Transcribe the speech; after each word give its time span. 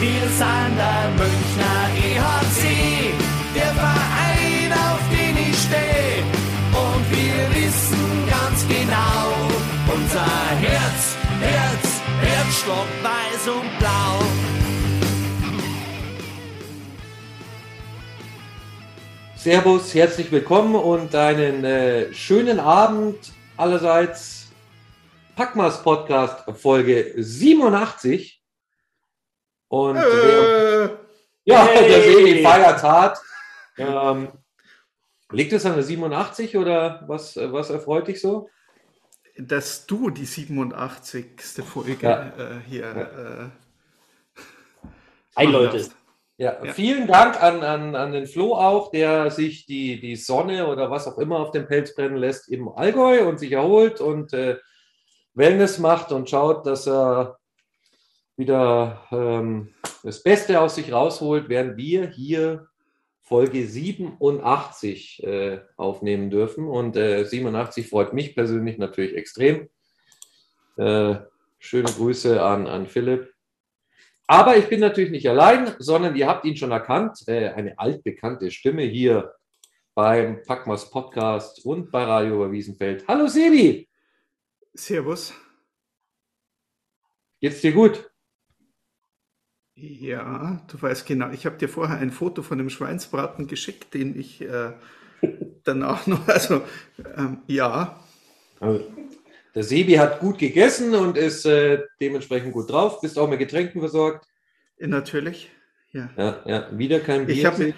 Wir 0.00 0.28
sind 0.28 0.76
der 0.76 1.10
Münchner 1.16 1.90
EHC, 1.96 3.12
der 3.52 3.74
Verein, 3.74 4.72
auf 4.72 5.00
den 5.10 5.36
ich 5.36 5.58
stehe. 5.58 6.22
Und 6.70 7.04
wir 7.10 7.40
wissen 7.56 8.28
ganz 8.30 8.64
genau, 8.68 9.34
unser 9.92 10.50
Herz, 10.60 11.16
Herz, 11.40 12.00
Herzstock 12.20 12.86
weiß 13.02 13.48
und 13.48 13.78
blau. 13.80 14.22
Servus, 19.34 19.94
herzlich 19.96 20.30
willkommen 20.30 20.76
und 20.76 21.12
einen 21.16 21.64
äh, 21.64 22.14
schönen 22.14 22.60
Abend 22.60 23.32
allerseits. 23.56 24.52
Packmas 25.34 25.82
Podcast 25.82 26.44
Folge 26.56 27.14
87. 27.16 28.37
Und 29.68 29.96
Äh, 29.96 30.02
wer, 30.02 30.98
ja, 31.44 31.66
hey. 31.66 31.88
der 31.88 32.02
Sebi 32.02 32.42
feiert 32.42 32.82
hart. 32.82 33.18
Ähm, 33.76 34.28
liegt 35.30 35.52
es 35.52 35.64
an 35.66 35.74
der 35.74 35.84
87 35.84 36.56
oder 36.56 37.04
was, 37.06 37.36
äh, 37.36 37.52
was 37.52 37.70
erfreut 37.70 38.08
dich 38.08 38.20
so? 38.20 38.48
dass 39.40 39.86
du 39.86 40.10
die 40.10 40.24
87. 40.24 41.64
Folge 41.64 41.96
Ja. 42.00 42.22
äh, 42.36 42.60
hier 42.68 43.52
einläutest. 45.36 45.94
Ja, 46.36 46.64
Ja. 46.64 46.72
vielen 46.72 47.06
Dank 47.06 47.40
an, 47.42 47.62
an, 47.62 47.94
an 47.96 48.12
den 48.12 48.26
Flo 48.26 48.54
auch, 48.56 48.90
der 48.90 49.30
sich 49.30 49.66
die, 49.66 50.00
die 50.00 50.16
Sonne 50.16 50.66
oder 50.66 50.90
was 50.90 51.06
auch 51.06 51.18
immer 51.18 51.38
auf 51.38 51.50
dem 51.52 51.66
Pelz 51.66 51.94
brennen 51.94 52.16
lässt 52.16 52.48
im 52.48 52.68
Allgäu 52.68 53.28
und 53.28 53.38
sich 53.38 53.52
erholt 53.52 54.00
und 54.00 54.32
äh, 54.32 54.56
Wellness 55.34 55.78
macht 55.78 56.10
und 56.12 56.28
schaut, 56.28 56.66
dass 56.66 56.86
er 56.88 57.38
wieder 58.38 59.06
ähm, 59.10 59.74
das 60.02 60.22
Beste 60.22 60.60
aus 60.60 60.76
sich 60.76 60.92
rausholt, 60.92 61.48
während 61.48 61.76
wir 61.76 62.08
hier 62.08 62.68
Folge 63.22 63.66
87 63.66 65.22
äh, 65.24 65.60
aufnehmen 65.76 66.30
dürfen. 66.30 66.66
Und 66.66 66.96
äh, 66.96 67.24
87 67.24 67.88
freut 67.88 68.14
mich 68.14 68.34
persönlich 68.34 68.78
natürlich 68.78 69.14
extrem. 69.14 69.68
Äh, 70.76 71.16
schöne 71.58 71.90
Grüße 71.90 72.42
an, 72.42 72.66
an 72.66 72.86
Philipp. 72.86 73.34
Aber 74.26 74.56
ich 74.56 74.68
bin 74.68 74.80
natürlich 74.80 75.10
nicht 75.10 75.28
allein, 75.28 75.74
sondern 75.78 76.14
ihr 76.14 76.28
habt 76.28 76.44
ihn 76.44 76.56
schon 76.56 76.70
erkannt. 76.70 77.24
Äh, 77.26 77.48
eine 77.48 77.78
altbekannte 77.78 78.50
Stimme 78.50 78.82
hier 78.82 79.34
beim 79.94 80.42
Packmas 80.44 80.90
Podcast 80.90 81.64
und 81.66 81.90
bei 81.90 82.04
Radio 82.04 82.36
über 82.36 82.52
Wiesenfeld. 82.52 83.06
Hallo 83.08 83.26
Sebi, 83.26 83.88
Servus. 84.72 85.34
geht's 87.40 87.60
dir 87.62 87.72
gut? 87.72 88.07
Ja, 89.80 90.60
du 90.66 90.82
weißt 90.82 91.06
genau, 91.06 91.30
ich 91.30 91.46
habe 91.46 91.56
dir 91.56 91.68
vorher 91.68 91.98
ein 91.98 92.10
Foto 92.10 92.42
von 92.42 92.58
dem 92.58 92.68
Schweinsbraten 92.68 93.46
geschickt, 93.46 93.94
den 93.94 94.18
ich 94.18 94.40
äh, 94.40 94.72
danach 95.64 96.06
noch, 96.08 96.26
also 96.26 96.62
ähm, 97.16 97.38
ja, 97.46 98.00
Also, 98.58 98.84
der 99.54 99.62
Sebi 99.62 99.94
hat 99.94 100.20
gut 100.20 100.38
gegessen 100.38 100.94
und 100.94 101.16
ist 101.16 101.44
äh, 101.46 101.84
dementsprechend 102.00 102.52
gut 102.52 102.70
drauf. 102.70 103.00
Bist 103.00 103.18
auch 103.18 103.28
mit 103.28 103.38
Getränken 103.38 103.80
versorgt. 103.80 104.26
natürlich. 104.78 105.50
Ja. 105.92 106.10
Ja, 106.16 106.42
ja, 106.44 106.78
wieder 106.78 107.00
kein 107.00 107.26
Bier. 107.26 107.34
Ich 107.34 107.46
habe 107.46 107.74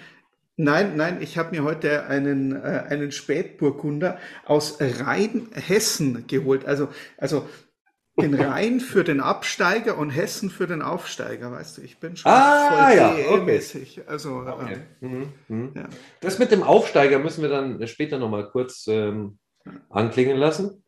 nein, 0.57 0.95
nein, 0.95 1.21
ich 1.21 1.37
habe 1.37 1.51
mir 1.51 1.63
heute 1.63 2.05
einen, 2.05 2.55
äh, 2.55 2.83
einen 2.89 3.11
Spätburgunder 3.11 4.17
aus 4.45 4.79
Rheinhessen 4.79 6.27
geholt. 6.27 6.65
Also, 6.65 6.89
also 7.17 7.47
den 8.21 8.33
Rhein 8.33 8.79
für 8.79 9.03
den 9.03 9.19
Absteiger 9.19 9.97
und 9.97 10.09
Hessen 10.09 10.49
für 10.49 10.67
den 10.67 10.81
Aufsteiger, 10.81 11.51
weißt 11.51 11.77
du. 11.77 11.81
Ich 11.81 11.99
bin 11.99 12.15
schon 12.15 12.31
Ah, 12.31 12.69
voll 12.89 12.97
ja, 12.97 13.13
DEL-mäßig. 13.13 14.07
Also, 14.07 14.37
Okay. 14.47 14.77
ähm, 15.01 15.09
Mhm, 15.09 15.33
mhm. 15.47 15.71
ja. 15.75 15.89
Das 16.21 16.39
mit 16.39 16.51
dem 16.51 16.63
Aufsteiger 16.63 17.19
müssen 17.19 17.41
wir 17.41 17.49
dann 17.49 17.85
später 17.87 18.17
nochmal 18.19 18.49
kurz 18.49 18.85
ähm, 18.87 19.37
anklingen 19.89 20.37
lassen. 20.37 20.83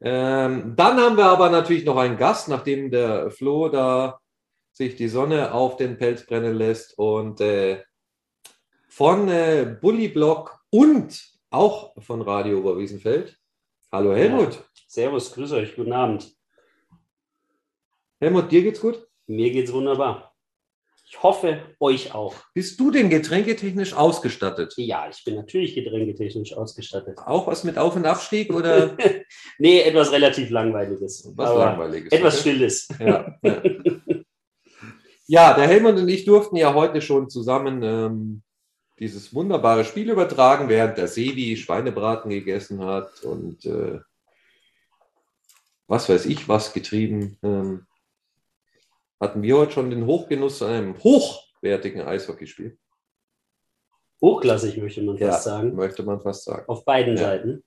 Ähm, 0.00 0.74
dann 0.76 0.98
haben 0.98 1.16
wir 1.16 1.26
aber 1.26 1.50
natürlich 1.50 1.84
noch 1.84 1.96
einen 1.96 2.16
Gast, 2.16 2.48
nachdem 2.48 2.90
der 2.90 3.30
Flo 3.30 3.68
da 3.68 4.20
sich 4.72 4.94
die 4.94 5.08
Sonne 5.08 5.52
auf 5.52 5.76
den 5.76 5.98
Pelz 5.98 6.24
brennen 6.24 6.54
lässt 6.54 6.96
und 6.98 7.40
äh, 7.40 7.82
von 8.88 9.28
äh, 9.28 9.76
Bullyblock 9.80 10.60
und 10.70 11.20
auch 11.50 11.94
von 12.00 12.22
Radio 12.22 12.58
Oberwiesenfeld. 12.58 13.36
Hallo 13.90 14.14
Helmut. 14.14 14.62
Servus, 14.86 15.32
grüß 15.32 15.52
euch, 15.52 15.74
guten 15.74 15.92
Abend. 15.92 16.30
Helmut, 18.20 18.50
dir 18.50 18.62
geht's 18.62 18.80
gut? 18.80 19.06
Mir 19.26 19.50
geht's 19.52 19.72
wunderbar. 19.72 20.34
Ich 21.10 21.22
hoffe, 21.22 21.62
euch 21.80 22.14
auch. 22.14 22.34
Bist 22.52 22.78
du 22.80 22.90
denn 22.90 23.08
getränketechnisch 23.08 23.94
ausgestattet? 23.94 24.74
Ja, 24.76 25.08
ich 25.08 25.24
bin 25.24 25.36
natürlich 25.36 25.74
getränketechnisch 25.74 26.52
ausgestattet. 26.54 27.16
Auch 27.24 27.46
was 27.46 27.64
mit 27.64 27.78
Auf- 27.78 27.96
und 27.96 28.04
Abstieg 28.04 28.52
oder 28.52 28.96
nee, 29.58 29.80
etwas 29.80 30.12
relativ 30.12 30.50
Langweiliges. 30.50 31.32
was 31.34 31.54
Langweiliges? 31.54 32.12
Etwas 32.12 32.40
okay? 32.40 32.50
Stilles. 32.50 32.88
Ja, 32.98 33.38
ja. 33.42 33.62
ja, 35.28 35.54
der 35.54 35.66
Helmut 35.66 35.96
und 35.96 36.08
ich 36.08 36.26
durften 36.26 36.56
ja 36.56 36.74
heute 36.74 37.00
schon 37.00 37.30
zusammen 37.30 37.82
ähm, 37.82 38.42
dieses 38.98 39.32
wunderbare 39.32 39.84
Spiel 39.84 40.10
übertragen, 40.10 40.68
während 40.68 40.98
der 40.98 41.08
Sebi 41.08 41.56
Schweinebraten 41.56 42.30
gegessen 42.30 42.84
hat 42.84 43.22
und 43.22 43.64
äh, 43.64 44.00
was 45.86 46.08
weiß 46.08 46.26
ich 46.26 46.48
was 46.48 46.74
getrieben. 46.74 47.38
Ähm, 47.42 47.87
hatten 49.20 49.42
wir 49.42 49.56
heute 49.56 49.72
schon 49.72 49.90
den 49.90 50.06
Hochgenuss 50.06 50.62
an 50.62 50.70
einem 50.72 50.98
hochwertigen 50.98 52.02
Eishockeyspiel. 52.02 52.78
Hochklassig, 54.20 54.76
möchte 54.78 55.02
man 55.02 55.18
fast 55.18 55.44
sagen. 55.44 55.74
möchte 55.74 56.02
man 56.02 56.20
fast 56.20 56.44
sagen. 56.44 56.64
Auf 56.68 56.84
beiden 56.84 57.16
Ja. 57.16 57.22
Seiten. 57.22 57.64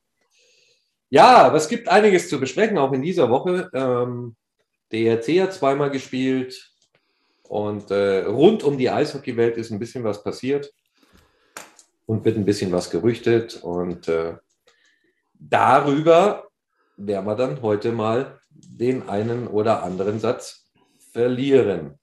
Ja, 1.10 1.38
aber 1.44 1.58
es 1.58 1.68
gibt 1.68 1.90
einiges 1.90 2.30
zu 2.30 2.40
besprechen, 2.40 2.78
auch 2.78 2.94
in 2.94 3.02
dieser 3.02 3.30
Woche. 3.30 3.70
Ähm, 3.74 4.36
der 4.92 5.00
ERC 5.02 5.42
hat 5.42 5.54
zweimal 5.54 5.90
gespielt 5.92 6.72
und 7.44 7.92
äh, 7.92 8.20
rund 8.24 8.64
um 8.64 8.78
die 8.78 8.90
Eishockeywelt 8.90 9.58
ist 9.58 9.72
ein 9.72 9.80
bisschen 9.80 10.04
was 10.06 10.24
passiert 10.24 10.74
und 12.06 12.24
wird 12.24 12.38
ein 12.38 12.46
bisschen 12.46 12.72
was 12.72 12.90
gerüchtet. 12.90 13.62
Und 13.62 14.08
äh, 14.08 14.36
darüber 15.34 16.48
werden 16.96 17.26
wir 17.26 17.36
dann 17.36 17.62
heute 17.62 17.92
mal 17.92 18.40
den 18.50 19.10
einen 19.10 19.48
oder 19.48 19.84
anderen 19.84 20.20
Satz 20.20 20.61
verlieren. 21.12 22.00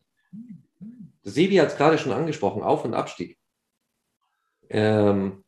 Sebi 1.22 1.56
hat 1.56 1.68
es 1.68 1.76
gerade 1.76 1.98
schon 1.98 2.12
angesprochen, 2.12 2.62
Auf- 2.62 2.84
und 2.84 2.94
Abstieg. 2.94 3.38
Ähm, 4.70 5.44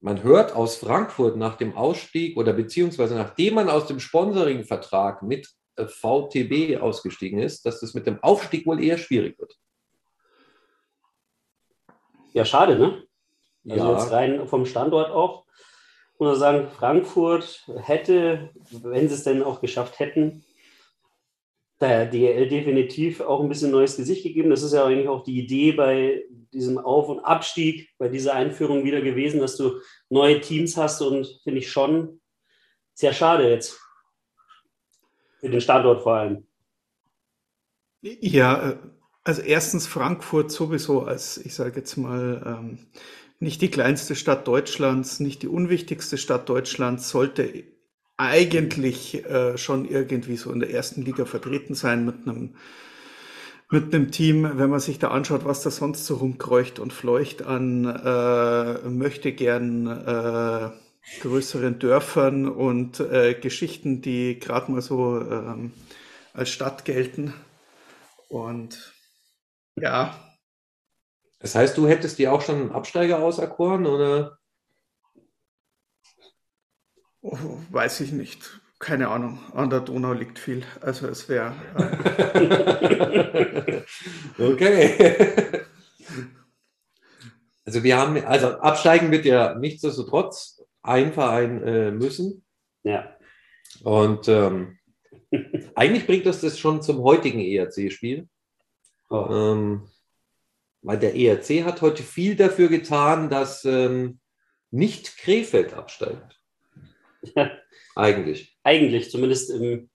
man 0.00 0.22
hört 0.22 0.54
aus 0.54 0.76
Frankfurt 0.76 1.36
nach 1.36 1.56
dem 1.56 1.76
Ausstieg 1.76 2.36
oder 2.36 2.52
beziehungsweise 2.52 3.14
nachdem 3.14 3.54
man 3.54 3.68
aus 3.68 3.86
dem 3.86 4.00
Sponsoring-Vertrag 4.00 5.22
mit 5.22 5.48
äh, 5.76 5.86
VTB 5.86 6.80
ausgestiegen 6.80 7.40
ist, 7.40 7.66
dass 7.66 7.80
das 7.80 7.94
mit 7.94 8.06
dem 8.06 8.22
Aufstieg 8.22 8.66
wohl 8.66 8.82
eher 8.82 8.98
schwierig 8.98 9.38
wird. 9.38 9.56
Ja, 12.32 12.44
schade, 12.44 12.78
ne? 12.78 13.02
Also 13.68 13.92
jetzt 13.92 14.10
Ja, 14.10 14.16
rein 14.16 14.48
vom 14.48 14.64
Standort 14.64 15.10
auch. 15.10 15.44
Muss 16.18 16.30
man 16.30 16.38
sagen, 16.38 16.68
Frankfurt 16.68 17.66
hätte, 17.76 18.50
wenn 18.70 19.08
sie 19.08 19.14
es 19.14 19.24
denn 19.24 19.42
auch 19.42 19.60
geschafft 19.60 19.98
hätten, 19.98 20.44
der 21.80 22.06
DL 22.06 22.48
definitiv 22.48 23.20
auch 23.20 23.40
ein 23.40 23.48
bisschen 23.48 23.70
neues 23.70 23.96
Gesicht 23.96 24.22
gegeben. 24.22 24.50
Das 24.50 24.62
ist 24.62 24.74
ja 24.74 24.84
eigentlich 24.84 25.08
auch 25.08 25.24
die 25.24 25.38
Idee 25.38 25.72
bei 25.72 26.24
diesem 26.52 26.78
Auf- 26.78 27.08
und 27.08 27.20
Abstieg, 27.20 27.90
bei 27.98 28.08
dieser 28.08 28.34
Einführung 28.34 28.84
wieder 28.84 29.00
gewesen, 29.00 29.40
dass 29.40 29.56
du 29.56 29.80
neue 30.10 30.40
Teams 30.40 30.76
hast 30.76 31.00
und 31.00 31.40
finde 31.42 31.60
ich 31.60 31.70
schon 31.70 32.20
sehr 32.92 33.14
schade 33.14 33.48
jetzt. 33.48 33.80
Für 35.38 35.48
den 35.48 35.60
Standort 35.60 36.02
vor 36.02 36.14
allem. 36.16 36.46
Ja, 38.02 38.78
also 39.24 39.40
erstens 39.40 39.86
Frankfurt 39.86 40.50
sowieso 40.50 41.02
als, 41.02 41.38
ich 41.38 41.54
sage 41.54 41.80
jetzt 41.80 41.96
mal, 41.96 42.42
ähm, 42.46 42.78
nicht 43.38 43.62
die 43.62 43.70
kleinste 43.70 44.16
Stadt 44.16 44.46
Deutschlands, 44.46 45.18
nicht 45.18 45.42
die 45.42 45.48
unwichtigste 45.48 46.18
Stadt 46.18 46.48
Deutschlands, 46.48 47.08
sollte 47.08 47.64
eigentlich 48.20 49.24
äh, 49.24 49.56
schon 49.56 49.88
irgendwie 49.88 50.36
so 50.36 50.52
in 50.52 50.60
der 50.60 50.70
ersten 50.70 51.02
Liga 51.02 51.24
vertreten 51.24 51.74
sein 51.74 52.04
mit 52.04 52.26
einem 52.26 52.54
mit 53.72 53.94
einem 53.94 54.10
Team, 54.10 54.58
wenn 54.58 54.68
man 54.68 54.80
sich 54.80 54.98
da 54.98 55.08
anschaut, 55.08 55.44
was 55.44 55.62
da 55.62 55.70
sonst 55.70 56.04
so 56.04 56.16
rumkreucht 56.16 56.80
und 56.80 56.92
fleucht 56.92 57.42
an 57.42 57.84
äh, 57.84 58.88
möchte 58.88 59.32
gern 59.32 59.86
äh, 59.86 60.70
größeren 61.20 61.78
Dörfern 61.78 62.48
und 62.48 62.98
äh, 62.98 63.34
Geschichten, 63.34 64.02
die 64.02 64.40
gerade 64.40 64.72
mal 64.72 64.82
so 64.82 65.20
ähm, 65.20 65.72
als 66.34 66.50
Stadt 66.50 66.84
gelten. 66.84 67.32
Und 68.28 68.92
ja, 69.76 70.18
das 71.38 71.54
heißt, 71.54 71.78
du 71.78 71.86
hättest 71.86 72.18
dir 72.18 72.32
auch 72.32 72.42
schon 72.42 72.56
einen 72.56 72.72
Absteiger 72.72 73.20
auserkoren 73.20 73.86
oder? 73.86 74.39
Oh, 77.22 77.38
weiß 77.70 78.00
ich 78.00 78.12
nicht. 78.12 78.60
Keine 78.78 79.08
Ahnung, 79.08 79.40
an 79.52 79.68
der 79.68 79.80
Donau 79.80 80.14
liegt 80.14 80.38
viel. 80.38 80.64
Also 80.80 81.06
es 81.06 81.28
wäre. 81.28 81.54
Äh 84.38 84.38
okay. 84.38 85.64
Also 87.64 87.82
wir 87.82 87.98
haben, 87.98 88.24
also 88.24 88.58
absteigen 88.58 89.10
wird 89.10 89.26
ja 89.26 89.54
nichtsdestotrotz 89.54 90.60
ein 90.82 91.12
Verein 91.12 91.62
äh, 91.62 91.90
müssen. 91.90 92.44
Ja. 92.82 93.16
Und 93.82 94.28
ähm, 94.28 94.78
eigentlich 95.74 96.06
bringt 96.06 96.26
uns 96.26 96.40
das 96.40 96.58
schon 96.58 96.82
zum 96.82 97.02
heutigen 97.02 97.40
ERC-Spiel. 97.40 98.28
Oh. 99.10 99.26
Ähm, 99.30 99.88
weil 100.82 100.98
der 100.98 101.14
ERC 101.14 101.64
hat 101.64 101.82
heute 101.82 102.02
viel 102.02 102.36
dafür 102.36 102.68
getan, 102.68 103.28
dass 103.28 103.64
ähm, 103.64 104.20
nicht 104.70 105.18
Krefeld 105.18 105.74
absteigt. 105.74 106.39
Ja. 107.34 107.50
Eigentlich. 107.96 108.56
Eigentlich, 108.62 109.10
zumindest 109.10 109.50
im, 109.50 109.90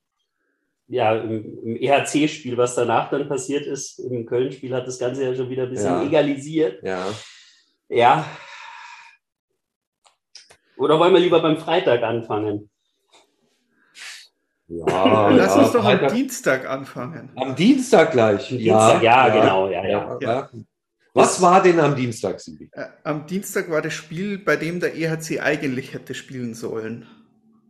ja, 0.87 1.15
im, 1.15 1.59
im 1.63 1.75
EHC-Spiel, 1.77 2.57
was 2.57 2.75
danach 2.75 3.09
dann 3.09 3.27
passiert 3.27 3.65
ist, 3.65 3.99
im 3.99 4.25
Köln-Spiel 4.25 4.73
hat 4.75 4.85
das 4.87 4.99
Ganze 4.99 5.23
ja 5.23 5.33
schon 5.35 5.49
wieder 5.49 5.63
ein 5.63 5.69
bisschen 5.69 5.85
Ja. 6.01 6.03
egalisiert. 6.03 6.83
Ja. 6.83 7.07
Ja. 7.89 8.25
Oder 10.77 10.99
wollen 10.99 11.13
wir 11.13 11.19
lieber 11.21 11.41
beim 11.41 11.57
Freitag 11.57 12.03
anfangen? 12.03 12.69
ja 14.67 15.29
Lass 15.29 15.55
ja, 15.55 15.61
uns 15.61 15.71
doch 15.71 15.85
am 15.85 15.97
Freitag- 15.99 16.13
Dienstag 16.13 16.69
anfangen. 16.69 17.31
am 17.35 17.55
Dienstag 17.55 18.11
gleich. 18.11 18.51
Am 18.51 18.57
Dienstag, 18.57 19.03
ja, 19.03 19.29
genau, 19.29 19.69
ja, 19.69 19.85
ja. 19.87 20.17
ja. 20.21 20.49
Was 21.13 21.41
war 21.41 21.63
denn 21.63 21.79
am 21.79 21.95
Dienstag, 21.95 22.41
Sibi? 22.41 22.69
Äh, 22.73 22.87
am 23.03 23.25
Dienstag 23.25 23.69
war 23.69 23.81
das 23.81 23.93
Spiel, 23.93 24.37
bei 24.37 24.57
dem 24.57 24.81
der 24.81 24.95
EHC 24.95 25.39
eigentlich 25.39 25.93
hätte 25.93 26.13
spielen 26.13 26.53
sollen. 26.53 27.07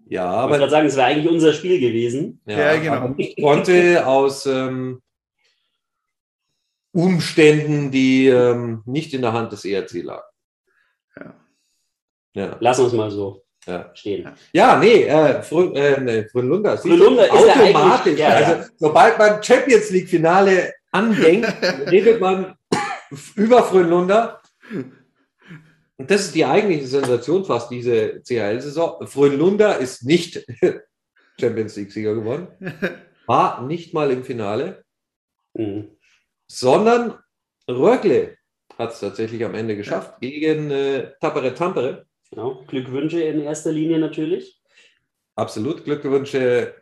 Ja, 0.07 0.44
Ich 0.46 0.50
wollte 0.50 0.50
gerade 0.50 0.63
aber, 0.63 0.69
sagen, 0.69 0.88
es 0.88 0.96
wäre 0.96 1.07
eigentlich 1.07 1.31
unser 1.31 1.54
Spiel 1.54 1.80
gewesen. 1.80 2.42
Ja, 2.46 2.75
genau. 2.78 2.94
aber 2.94 3.16
ich 3.18 3.36
konnte 3.42 4.06
aus 4.06 4.46
ähm, 4.46 5.02
Umständen, 6.92 7.92
die 7.92 8.28
ähm, 8.28 8.81
nicht 8.86 9.13
in 9.13 9.22
der 9.22 9.34
Hand 9.34 9.52
des 9.52 9.66
ERC 9.66 10.04
lagen. 10.04 10.24
Ja. 11.18 11.34
Ja, 12.36 12.57
Lassen 12.60 12.84
wir 12.84 12.88
es 12.88 12.94
mal 12.94 13.12
so 13.12 13.44
ja. 13.66 13.90
stehen. 13.96 14.30
Ja, 14.54 14.78
nee, 14.78 15.04
äh, 15.04 15.42
Frö, 15.42 15.74
äh, 15.74 16.00
nee 16.02 16.25
ist 17.40 17.48
ja 17.48 17.54
automatisch. 17.63 18.07
eigentlich- 18.07 18.19
ja, 18.19 18.40
ja. 18.40 18.48
also, 18.48 18.69
sobald 18.78 19.18
man 19.18 19.42
Champions 19.44 19.90
League 19.90 20.10
Finale 20.10 20.74
andenkt, 20.92 21.48
redet 21.92 22.22
man 22.22 22.56
über 23.36 23.63
Frölunda. 23.63 24.42
Und 25.97 26.12
das 26.12 26.25
ist 26.25 26.36
die 26.36 26.45
eigentliche 26.45 26.88
Sensation 26.88 27.45
fast 27.45 27.71
diese 27.71 28.21
CHL-Saison. 28.21 29.07
Frölunda 29.07 29.74
ist 29.74 30.03
nicht 30.03 30.45
Champions 31.39 31.75
League-Sieger 31.75 32.15
geworden, 32.15 32.47
war 33.27 33.62
nicht 33.62 33.94
mal 33.94 34.12
im 34.12 34.24
Finale, 34.24 34.83
Mhm. 35.57 35.88
sondern 36.47 37.18
Rögle 37.69 38.36
hat 38.77 38.92
es 38.92 39.00
tatsächlich 39.00 39.45
am 39.45 39.56
Ende 39.56 39.77
geschafft 39.77 40.19
gegen 40.19 40.69
äh, 40.69 41.13
Tappere 41.21 41.53
Tampere. 41.53 42.06
Genau. 42.30 42.65
Glückwünsche 42.68 43.21
in 43.21 43.39
erster 43.39 43.71
Linie 43.71 44.00
natürlich. 44.00 44.62
Absolut 45.36 45.86
Glückwünsche. 45.86 46.75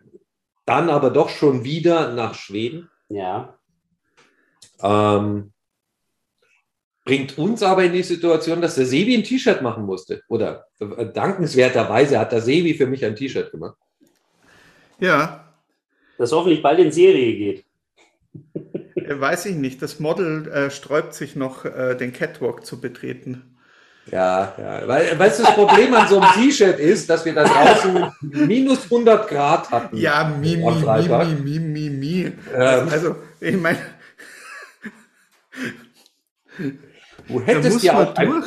Dann 0.66 0.90
aber 0.90 1.12
doch 1.12 1.30
schon 1.30 1.64
wieder 1.64 2.14
nach 2.14 2.34
Schweden. 2.34 2.90
Ja. 3.10 3.60
Ähm, 4.82 5.53
bringt 7.06 7.38
uns 7.38 7.62
aber 7.64 7.84
in 7.84 7.94
die 7.94 8.04
Situation, 8.04 8.62
dass 8.62 8.76
der 8.76 8.86
Sebi 8.86 9.16
ein 9.16 9.24
T-Shirt 9.24 9.62
machen 9.62 9.86
musste. 9.86 10.22
Oder 10.30 10.68
äh, 10.80 11.06
dankenswerterweise 11.06 12.20
hat 12.20 12.32
der 12.32 12.42
Sebi 12.42 12.74
für 12.74 12.88
mich 12.88 13.04
ein 13.06 13.16
T-Shirt 13.16 13.52
gemacht. 13.52 13.78
Ja, 15.00 15.54
Das 16.18 16.32
hoffentlich 16.32 16.62
bald 16.62 16.80
in 16.80 16.92
Serie 16.92 17.36
geht. 17.36 17.66
weiß 18.96 19.48
ich 19.48 19.56
nicht. 19.56 19.82
Das 19.82 20.00
Model 20.00 20.48
äh, 20.48 20.72
sträubt 20.72 21.14
sich 21.14 21.36
noch, 21.36 21.66
äh, 21.66 21.96
den 21.96 22.14
Catwalk 22.14 22.66
zu 22.66 22.80
betreten. 22.80 23.50
Ja, 24.12 24.54
ja. 24.58 24.88
Weil, 24.88 25.18
weißt 25.18 25.40
du, 25.40 25.44
das 25.44 25.56
Problem 25.56 25.94
an 25.94 26.08
so 26.08 26.20
einem 26.20 26.32
T-Shirt 26.34 26.78
ist, 26.80 27.10
dass 27.10 27.24
wir 27.26 27.34
da 27.34 27.46
draußen 27.46 28.12
minus 28.22 28.84
100 28.86 29.30
Grad 29.30 29.72
hatten. 29.72 29.96
Ja, 29.98 30.26
mi, 30.42 30.58
mi, 30.58 30.72
mi, 30.72 31.08
mi, 31.08 31.36
mi, 31.36 31.60
mi, 31.60 31.90
mi. 31.90 32.32
Ähm. 32.54 32.90
Also, 32.90 33.16
ich 33.40 33.56
meine, 33.56 33.80
Du 37.28 37.40
da 37.40 37.46
hättest 37.46 37.74
muss 37.74 37.84
ja 37.84 37.94
man 37.94 38.08
auch 38.08 38.14
durch. 38.14 38.46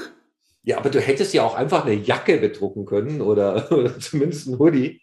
ja, 0.62 0.78
aber 0.78 0.90
du 0.90 1.00
hättest 1.00 1.34
ja 1.34 1.44
auch 1.44 1.54
einfach 1.54 1.84
eine 1.84 1.94
Jacke 1.94 2.38
bedrucken 2.38 2.84
können 2.86 3.20
oder, 3.20 3.70
oder 3.76 3.98
zumindest 3.98 4.48
ein 4.48 4.58
Hoodie. 4.58 5.00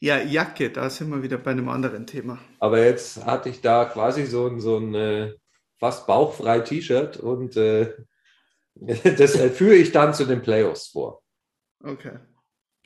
Ja, 0.00 0.18
Jacke, 0.20 0.70
da 0.70 0.90
sind 0.90 1.10
wir 1.10 1.22
wieder 1.22 1.38
bei 1.38 1.52
einem 1.52 1.68
anderen 1.68 2.06
Thema. 2.06 2.38
Aber 2.58 2.84
jetzt 2.84 3.24
hatte 3.24 3.48
ich 3.48 3.60
da 3.60 3.86
quasi 3.86 4.26
so 4.26 4.46
ein, 4.48 4.60
so 4.60 4.76
ein 4.78 4.94
äh, 4.94 5.32
fast 5.78 6.06
bauchfrei 6.06 6.60
T-Shirt 6.60 7.16
und 7.18 7.56
äh, 7.56 7.94
das 8.74 9.34
äh, 9.36 9.50
führe 9.50 9.76
ich 9.76 9.92
dann 9.92 10.14
zu 10.14 10.24
den 10.26 10.42
Playoffs 10.42 10.88
vor. 10.88 11.22
Okay. 11.82 12.18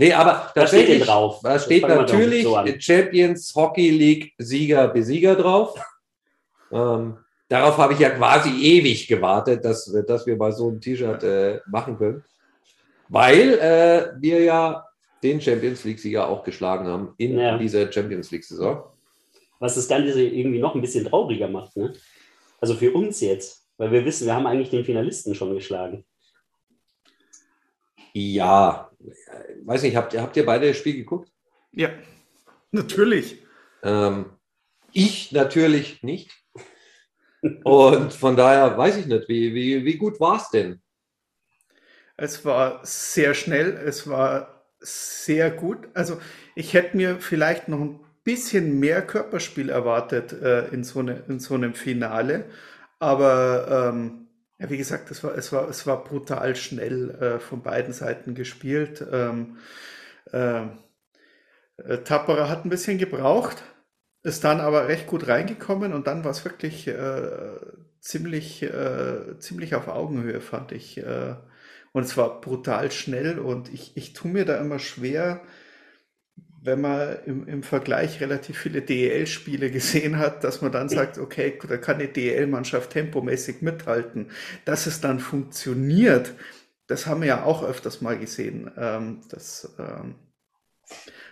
Nee, 0.00 0.12
aber 0.12 0.52
Was 0.54 0.68
steht 0.68 1.06
drauf? 1.06 1.40
da 1.42 1.54
Das 1.54 1.64
steht 1.64 1.82
natürlich 1.82 2.44
so. 2.44 2.56
Champions 2.78 3.52
Hockey 3.54 3.90
League 3.90 4.34
Sieger, 4.38 4.88
Besieger 4.88 5.34
drauf. 5.34 5.78
Ähm, 6.70 7.18
darauf 7.48 7.76
habe 7.78 7.94
ich 7.94 7.98
ja 7.98 8.10
quasi 8.10 8.50
ewig 8.50 9.06
gewartet, 9.08 9.64
dass, 9.64 9.92
wir- 9.92 10.02
dass 10.02 10.26
wir 10.26 10.36
mal 10.36 10.52
so 10.52 10.70
ein 10.70 10.80
T-Shirt 10.80 11.22
äh, 11.22 11.60
machen 11.66 11.96
können. 11.98 12.24
Weil 13.08 13.54
äh, 13.58 14.12
wir 14.20 14.40
ja 14.42 14.84
den 15.22 15.40
Champions 15.40 15.82
League-Sieger 15.84 16.28
auch 16.28 16.44
geschlagen 16.44 16.86
haben 16.86 17.14
in 17.16 17.38
Ja. 17.38 17.56
dieser 17.58 17.90
Champions 17.90 18.30
League-Saison. 18.30 18.84
Was 19.58 19.74
das 19.74 19.88
Ganze 19.88 20.22
irgendwie 20.22 20.60
noch 20.60 20.74
ein 20.74 20.80
bisschen 20.80 21.04
trauriger 21.06 21.48
macht. 21.48 21.76
Ne? 21.76 21.92
Also 22.60 22.74
für 22.74 22.92
uns 22.92 23.20
jetzt. 23.20 23.64
Weil 23.76 23.90
wir 23.92 24.04
wissen, 24.04 24.26
wir 24.26 24.34
haben 24.34 24.46
eigentlich 24.46 24.70
den 24.70 24.84
Finalisten 24.84 25.34
schon 25.34 25.54
geschlagen. 25.54 26.04
Ja, 28.12 28.90
weiß 29.64 29.82
nicht, 29.82 29.96
habt, 29.96 30.12
ihr- 30.14 30.22
habt 30.22 30.36
ihr 30.36 30.44
beide 30.46 30.68
das 30.68 30.76
Spiel 30.76 30.96
geguckt? 30.96 31.30
Ja, 31.72 31.90
natürlich. 32.72 33.42
Ähm, 33.82 34.26
ich 34.92 35.30
natürlich 35.32 36.02
nicht. 36.02 36.30
Und 37.64 38.12
von 38.12 38.36
daher 38.36 38.76
weiß 38.76 38.96
ich 38.96 39.06
nicht, 39.06 39.28
wie, 39.28 39.54
wie, 39.54 39.84
wie 39.84 39.96
gut 39.96 40.18
war 40.20 40.36
es 40.36 40.50
denn? 40.50 40.80
Es 42.16 42.44
war 42.44 42.80
sehr 42.82 43.34
schnell, 43.34 43.80
es 43.84 44.08
war 44.08 44.64
sehr 44.80 45.50
gut. 45.50 45.88
Also 45.94 46.20
ich 46.56 46.74
hätte 46.74 46.96
mir 46.96 47.20
vielleicht 47.20 47.68
noch 47.68 47.80
ein 47.80 48.00
bisschen 48.24 48.80
mehr 48.80 49.02
Körperspiel 49.02 49.68
erwartet 49.68 50.32
äh, 50.32 50.66
in, 50.68 50.82
so 50.84 50.98
eine, 51.00 51.22
in 51.28 51.38
so 51.38 51.54
einem 51.54 51.74
Finale. 51.74 52.46
Aber 52.98 53.90
ähm, 53.92 54.28
ja, 54.58 54.68
wie 54.68 54.76
gesagt, 54.76 55.10
es 55.10 55.22
war, 55.22 55.36
es 55.36 55.52
war, 55.52 55.68
es 55.68 55.86
war 55.86 56.02
brutal 56.02 56.56
schnell 56.56 57.10
äh, 57.10 57.38
von 57.38 57.62
beiden 57.62 57.92
Seiten 57.92 58.34
gespielt. 58.34 59.04
Ähm, 59.12 59.58
äh, 60.32 60.62
äh, 61.76 61.98
Tapperer 62.04 62.48
hat 62.48 62.64
ein 62.64 62.70
bisschen 62.70 62.98
gebraucht, 62.98 63.62
ist 64.28 64.44
dann 64.44 64.60
aber 64.60 64.88
recht 64.88 65.06
gut 65.06 65.26
reingekommen 65.28 65.92
und 65.92 66.06
dann 66.06 66.24
war 66.24 66.30
es 66.30 66.44
wirklich 66.44 66.86
äh, 66.86 67.56
ziemlich, 68.00 68.62
äh, 68.62 69.38
ziemlich 69.38 69.74
auf 69.74 69.88
Augenhöhe, 69.88 70.40
fand 70.40 70.72
ich. 70.72 70.98
Äh, 70.98 71.34
und 71.92 72.02
es 72.04 72.16
war 72.16 72.40
brutal 72.40 72.92
schnell 72.92 73.38
und 73.38 73.72
ich, 73.72 73.96
ich 73.96 74.12
tue 74.12 74.30
mir 74.30 74.44
da 74.44 74.58
immer 74.58 74.78
schwer, 74.78 75.40
wenn 76.62 76.80
man 76.80 77.16
im, 77.24 77.48
im 77.48 77.62
Vergleich 77.62 78.20
relativ 78.20 78.58
viele 78.58 78.82
DEL-Spiele 78.82 79.70
gesehen 79.72 80.18
hat, 80.18 80.44
dass 80.44 80.62
man 80.62 80.72
dann 80.72 80.88
sagt, 80.88 81.18
okay, 81.18 81.58
da 81.66 81.76
kann 81.76 81.96
eine 81.96 82.08
DEL-Mannschaft 82.08 82.90
tempomäßig 82.90 83.62
mithalten. 83.62 84.30
Dass 84.64 84.86
es 84.86 85.00
dann 85.00 85.20
funktioniert, 85.20 86.34
das 86.86 87.06
haben 87.06 87.20
wir 87.20 87.28
ja 87.28 87.44
auch 87.44 87.62
öfters 87.62 88.00
mal 88.00 88.18
gesehen. 88.18 88.70
Ähm, 88.76 89.20
das, 89.28 89.74
ähm, 89.78 90.16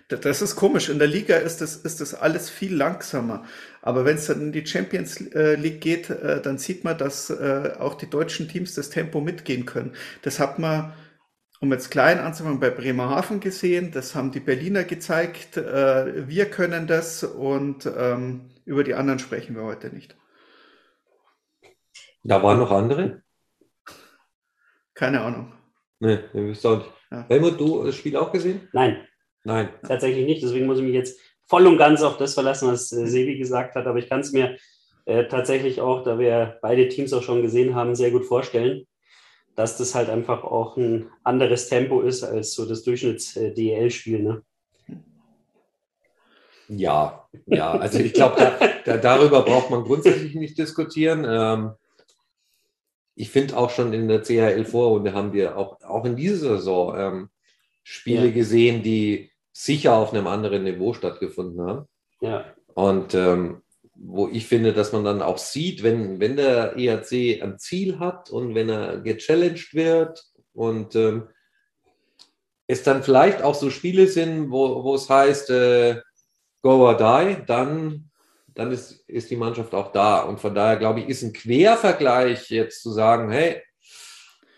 das 0.09 0.41
ist 0.41 0.55
komisch. 0.55 0.89
In 0.89 0.99
der 0.99 1.09
Liga 1.09 1.37
ist 1.37 1.61
das, 1.61 1.77
ist 1.77 2.01
das 2.01 2.15
alles 2.15 2.49
viel 2.49 2.75
langsamer. 2.75 3.45
Aber 3.83 4.05
wenn 4.05 4.17
es 4.17 4.27
dann 4.27 4.41
in 4.41 4.53
die 4.53 4.67
Champions 4.67 5.21
äh, 5.33 5.57
League 5.57 5.81
geht, 5.81 6.11
äh, 6.11 6.41
dann 6.41 6.59
sieht 6.59 6.85
man, 6.85 6.97
dass 6.97 7.31
äh, 7.31 7.73
auch 7.79 7.95
die 7.95 8.09
deutschen 8.09 8.49
Teams 8.49 8.75
das 8.75 8.91
Tempo 8.91 9.21
mitgehen 9.21 9.67
können. 9.67 9.95
Das 10.23 10.39
hat 10.39 10.61
man, 10.61 10.93
um 11.61 11.73
jetzt 11.73 11.91
klein 11.91 12.21
anzufangen, 12.21 12.61
bei 12.61 12.71
Bremerhaven 12.71 13.41
gesehen. 13.41 13.91
Das 13.91 14.15
haben 14.15 14.31
die 14.31 14.41
Berliner 14.41 14.85
gezeigt. 14.85 15.57
Wir 15.57 16.51
können 16.51 16.87
das 16.87 17.25
und 17.25 17.91
ähm, 17.97 18.51
über 18.65 18.85
die 18.85 18.95
anderen 18.95 19.19
sprechen 19.19 19.57
wir 19.57 19.63
heute 19.63 19.89
nicht. 19.89 20.17
Da 22.23 22.43
waren 22.43 22.59
noch 22.59 22.71
andere? 22.71 23.23
Keine 24.95 25.23
Ahnung. 25.23 25.53
Nee, 25.99 26.19
ihr 26.35 26.49
wisst 26.49 26.67
auch 26.67 26.79
nicht. 26.79 26.91
Ja. 27.11 27.25
Helmut, 27.29 27.59
du 27.59 27.85
das 27.85 27.95
Spiel 27.95 28.17
auch 28.17 28.33
gesehen? 28.33 28.69
Nein, 28.73 29.07
Nein. 29.47 29.69
tatsächlich 29.87 30.27
nicht. 30.27 30.43
Deswegen 30.43 30.67
muss 30.67 30.79
ich 30.79 30.85
mich 30.85 30.95
jetzt 30.95 31.21
voll 31.47 31.67
und 31.69 31.79
ganz 31.79 32.03
auf 32.03 32.17
das 32.17 32.35
verlassen, 32.35 32.69
was 32.69 32.91
äh, 32.91 33.07
Sebi 33.07 33.39
gesagt 33.39 33.77
hat. 33.77 33.87
Aber 33.87 33.99
ich 33.99 34.09
kann 34.09 34.21
es 34.21 34.33
mir 34.33 34.57
äh, 35.05 35.29
tatsächlich 35.29 35.81
auch, 35.81 36.03
da 36.03 36.19
wir 36.19 36.59
beide 36.63 36.89
Teams 36.89 37.13
auch 37.13 37.23
schon 37.23 37.43
gesehen 37.43 37.77
haben, 37.77 37.95
sehr 37.95 38.11
gut 38.11 38.25
vorstellen, 38.25 38.87
dass 39.55 39.79
das 39.79 39.95
halt 39.95 40.11
einfach 40.11 40.43
auch 40.43 40.77
ein 40.77 41.09
anderes 41.23 41.69
Tempo 41.69 42.01
ist 42.01 42.25
als 42.25 42.55
so 42.55 42.67
das 42.67 42.83
Durchschnitts-DEL-Spiel. 42.83 44.23
Ne? 44.23 44.43
Ja, 46.69 47.29
ja, 47.47 47.71
also 47.71 48.01
ich 48.01 48.15
glaube, 48.15 48.35
da, 48.37 48.59
da, 48.85 48.97
darüber 48.97 49.43
braucht 49.43 49.71
man 49.71 49.85
grundsätzlich 49.85 50.35
nicht 50.35 50.59
diskutieren. 50.59 51.25
Ähm, 51.25 51.71
ich 53.15 53.31
finde 53.31 53.57
auch 53.57 53.71
schon 53.71 53.93
in 53.93 54.09
der 54.09 54.23
CHL-Vorrunde 54.23 55.15
haben 55.15 55.33
wir 55.33 55.57
auch, 55.57 55.81
auch 55.83 56.05
in 56.05 56.17
dieser 56.17 56.57
Saison 56.57 56.99
ähm, 56.99 57.29
Spiele 57.85 58.27
ja. 58.27 58.33
gesehen, 58.33 58.83
die 58.83 59.31
sicher 59.59 59.95
auf 59.95 60.13
einem 60.13 60.27
anderen 60.27 60.65
Niveau 60.65 60.93
stattgefunden 60.93 61.67
haben. 61.67 61.87
Ja. 62.21 62.45
Und 62.75 63.15
ähm, 63.15 63.63
wo 63.95 64.29
ich 64.29 64.47
finde, 64.47 64.75
dass 64.75 64.93
man 64.93 65.03
dann 65.03 65.23
auch 65.23 65.39
sieht, 65.39 65.83
wenn, 65.83 66.21
wenn 66.21 66.37
der 66.37 66.77
ERC 66.77 67.43
ein 67.43 67.59
Ziel 67.59 67.99
hat 67.99 68.29
und 68.29 68.55
wenn 68.55 68.69
er 68.69 68.99
gechallenged 69.01 69.73
wird 69.73 70.23
und 70.53 70.95
ähm, 70.95 71.29
es 72.67 72.83
dann 72.83 73.03
vielleicht 73.03 73.43
auch 73.43 73.55
so 73.55 73.71
Spiele 73.71 74.09
sind, 74.09 74.51
wo, 74.51 74.85
wo 74.85 74.95
es 74.95 75.09
heißt, 75.09 75.49
äh, 75.49 76.03
go 76.61 76.87
or 76.87 76.95
die, 76.95 77.43
dann, 77.47 78.11
dann 78.49 78.73
ist, 78.73 79.09
ist 79.09 79.31
die 79.31 79.37
Mannschaft 79.37 79.75
auch 79.75 79.91
da. 79.91 80.21
Und 80.21 80.39
von 80.39 80.55
daher 80.55 80.77
glaube 80.77 81.01
ich, 81.01 81.09
ist 81.09 81.23
ein 81.23 81.33
Quervergleich 81.33 82.51
jetzt 82.51 82.83
zu 82.83 82.91
sagen, 82.91 83.31
hey, 83.31 83.63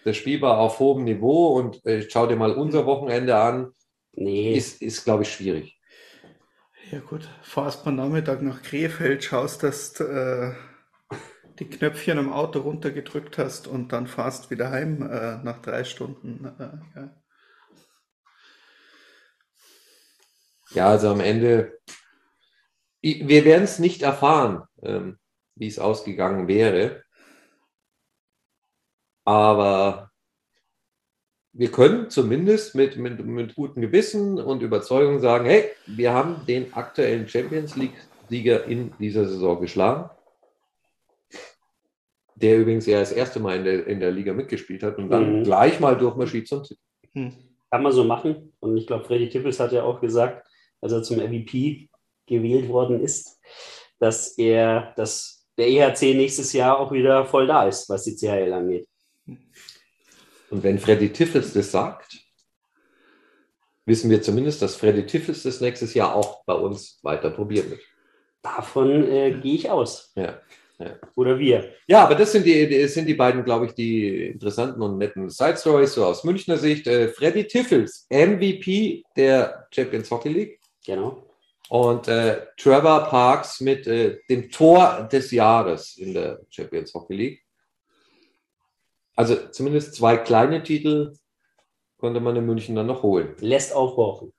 das 0.04 0.16
Spiel 0.16 0.40
war 0.40 0.58
auf 0.58 0.80
hohem 0.80 1.04
Niveau 1.04 1.50
und 1.50 1.84
äh, 1.86 2.04
schau 2.10 2.26
dir 2.26 2.36
mal 2.36 2.52
unser 2.52 2.84
Wochenende 2.84 3.36
an, 3.36 3.72
nee. 4.18 4.54
ist, 4.54 4.82
ist 4.82 5.04
glaube 5.04 5.22
ich, 5.22 5.32
schwierig. 5.32 5.78
Ja 6.90 7.00
gut, 7.00 7.28
fahrst 7.42 7.84
mal 7.84 7.92
Nachmittag 7.92 8.40
nach 8.40 8.62
Krefeld, 8.62 9.22
schaust, 9.22 9.62
dass 9.62 9.92
du 9.92 10.04
äh, 10.04 10.54
die 11.58 11.68
Knöpfchen 11.68 12.18
im 12.18 12.32
Auto 12.32 12.60
runtergedrückt 12.60 13.36
hast 13.36 13.66
und 13.66 13.92
dann 13.92 14.06
fahrst 14.06 14.50
wieder 14.50 14.70
heim 14.70 15.02
äh, 15.02 15.36
nach 15.42 15.60
drei 15.60 15.84
Stunden. 15.84 16.44
Äh, 16.44 16.98
ja. 16.98 17.22
ja, 20.70 20.88
also 20.88 21.10
am 21.10 21.20
Ende, 21.20 21.78
wir 23.02 23.44
werden 23.44 23.64
es 23.64 23.78
nicht 23.78 24.02
erfahren, 24.02 24.62
ähm, 24.82 25.18
wie 25.56 25.66
es 25.66 25.78
ausgegangen 25.78 26.48
wäre. 26.48 27.02
Aber 29.24 30.07
wir 31.58 31.72
können 31.72 32.08
zumindest 32.08 32.76
mit, 32.76 32.96
mit, 32.96 33.18
mit 33.26 33.56
gutem 33.56 33.82
Gewissen 33.82 34.38
und 34.38 34.62
Überzeugung 34.62 35.18
sagen, 35.18 35.44
hey, 35.44 35.64
wir 35.86 36.14
haben 36.14 36.36
den 36.46 36.72
aktuellen 36.72 37.26
Champions 37.26 37.74
League-Sieger 37.74 38.64
in 38.66 38.92
dieser 39.00 39.26
Saison 39.26 39.60
geschlagen, 39.60 40.08
der 42.36 42.58
übrigens 42.58 42.86
ja 42.86 43.00
das 43.00 43.10
erste 43.10 43.40
Mal 43.40 43.56
in 43.56 43.64
der, 43.64 43.86
in 43.88 43.98
der 43.98 44.12
Liga 44.12 44.32
mitgespielt 44.32 44.84
hat 44.84 44.98
und 44.98 45.10
dann 45.10 45.40
mhm. 45.40 45.42
gleich 45.42 45.80
mal 45.80 45.98
durchmarschiert 45.98 46.46
zum 46.46 46.62
Titel. 46.62 46.80
Mhm. 47.14 47.32
Kann 47.68 47.82
man 47.82 47.90
so 47.92 48.04
machen. 48.04 48.52
Und 48.60 48.76
ich 48.76 48.86
glaube, 48.86 49.04
Freddy 49.04 49.28
Tippels 49.28 49.58
hat 49.58 49.72
ja 49.72 49.82
auch 49.82 50.00
gesagt, 50.00 50.46
als 50.80 50.92
er 50.92 51.02
zum 51.02 51.16
MVP 51.16 51.88
gewählt 52.26 52.68
worden 52.68 53.02
ist, 53.02 53.40
dass 53.98 54.38
er, 54.38 54.92
dass 54.96 55.44
der 55.58 55.66
EHC 55.66 56.14
nächstes 56.14 56.52
Jahr 56.52 56.78
auch 56.78 56.92
wieder 56.92 57.26
voll 57.26 57.48
da 57.48 57.66
ist, 57.66 57.88
was 57.88 58.04
die 58.04 58.14
CHL 58.14 58.52
angeht. 58.52 58.86
Und 60.50 60.62
wenn 60.62 60.78
Freddy 60.78 61.12
Tiffels 61.12 61.52
das 61.52 61.70
sagt, 61.70 62.18
wissen 63.86 64.10
wir 64.10 64.22
zumindest, 64.22 64.62
dass 64.62 64.76
Freddy 64.76 65.06
Tiffels 65.06 65.42
das 65.42 65.60
nächstes 65.60 65.94
Jahr 65.94 66.14
auch 66.14 66.44
bei 66.44 66.54
uns 66.54 67.00
weiter 67.02 67.30
probieren 67.30 67.70
wird. 67.70 67.80
Davon 68.42 69.10
äh, 69.10 69.32
gehe 69.32 69.54
ich 69.54 69.70
aus. 69.70 70.12
Ja, 70.14 70.40
ja. 70.78 70.96
Oder 71.16 71.38
wir. 71.38 71.72
Ja, 71.88 72.04
aber 72.04 72.14
das 72.14 72.32
sind 72.32 72.46
die, 72.46 72.80
das 72.82 72.94
sind 72.94 73.06
die 73.06 73.14
beiden, 73.14 73.44
glaube 73.44 73.66
ich, 73.66 73.72
die 73.72 74.26
interessanten 74.26 74.80
und 74.80 74.98
netten 74.98 75.28
Side 75.28 75.56
Stories, 75.56 75.94
so 75.94 76.04
aus 76.04 76.22
Münchner 76.22 76.56
Sicht. 76.56 76.86
Äh, 76.86 77.08
Freddy 77.08 77.46
Tiffels, 77.46 78.06
MVP 78.10 79.02
der 79.16 79.66
Champions 79.72 80.10
Hockey 80.10 80.28
League. 80.28 80.60
Genau. 80.86 81.24
Und 81.68 82.08
äh, 82.08 82.46
Trevor 82.56 83.08
Parks 83.08 83.60
mit 83.60 83.86
äh, 83.86 84.18
dem 84.30 84.50
Tor 84.50 85.08
des 85.10 85.30
Jahres 85.32 85.96
in 85.98 86.14
der 86.14 86.40
Champions 86.48 86.94
Hockey 86.94 87.14
League. 87.14 87.42
Also 89.18 89.34
zumindest 89.50 89.96
zwei 89.96 90.16
kleine 90.16 90.62
Titel 90.62 91.12
konnte 91.96 92.20
man 92.20 92.36
in 92.36 92.46
München 92.46 92.76
dann 92.76 92.86
noch 92.86 93.02
holen. 93.02 93.34
Lässt 93.40 93.74
aufhorchen. 93.74 94.32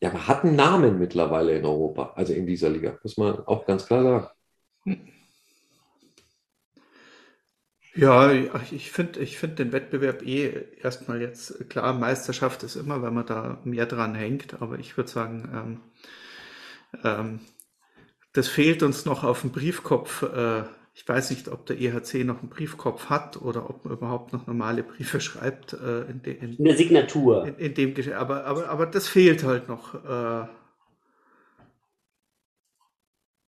Ja, 0.00 0.12
man 0.12 0.28
hat 0.28 0.44
einen 0.44 0.54
Namen 0.54 1.00
mittlerweile 1.00 1.58
in 1.58 1.64
Europa, 1.64 2.12
also 2.14 2.32
in 2.32 2.46
dieser 2.46 2.70
Liga, 2.70 2.96
muss 3.02 3.16
man 3.16 3.40
auch 3.44 3.66
ganz 3.66 3.86
klar 3.86 4.04
sagen. 4.84 4.98
Ja, 7.96 8.30
ich 8.30 8.92
finde 8.92 9.18
ich 9.18 9.36
find 9.36 9.58
den 9.58 9.72
Wettbewerb 9.72 10.22
eh 10.22 10.76
erstmal 10.80 11.20
jetzt, 11.20 11.68
klar, 11.68 11.92
Meisterschaft 11.92 12.62
ist 12.62 12.76
immer, 12.76 13.02
wenn 13.02 13.14
man 13.14 13.26
da 13.26 13.60
mehr 13.64 13.86
dran 13.86 14.14
hängt, 14.14 14.62
aber 14.62 14.78
ich 14.78 14.96
würde 14.96 15.10
sagen, 15.10 15.82
ähm, 16.94 17.02
ähm, 17.02 17.40
das 18.32 18.46
fehlt 18.46 18.84
uns 18.84 19.06
noch 19.06 19.24
auf 19.24 19.40
dem 19.40 19.50
Briefkopf 19.50 20.22
äh, 20.22 20.62
ich 20.98 21.08
weiß 21.08 21.30
nicht, 21.30 21.46
ob 21.46 21.64
der 21.64 21.78
EHC 21.80 22.24
noch 22.24 22.40
einen 22.40 22.48
Briefkopf 22.48 23.08
hat 23.08 23.40
oder 23.40 23.70
ob 23.70 23.84
man 23.84 23.94
überhaupt 23.94 24.32
noch 24.32 24.48
normale 24.48 24.82
Briefe 24.82 25.20
schreibt. 25.28 25.72
Äh, 25.74 26.00
in, 26.10 26.22
de, 26.22 26.34
in, 26.34 26.54
in, 26.54 26.64
der 26.64 26.76
Signatur. 26.76 27.46
In, 27.46 27.54
in 27.54 27.74
dem 27.74 28.14
aber, 28.14 28.44
aber, 28.44 28.68
aber 28.68 28.86
das 28.86 29.06
fehlt 29.06 29.44
halt 29.44 29.68
noch. 29.68 29.94
Äh, 29.94 30.48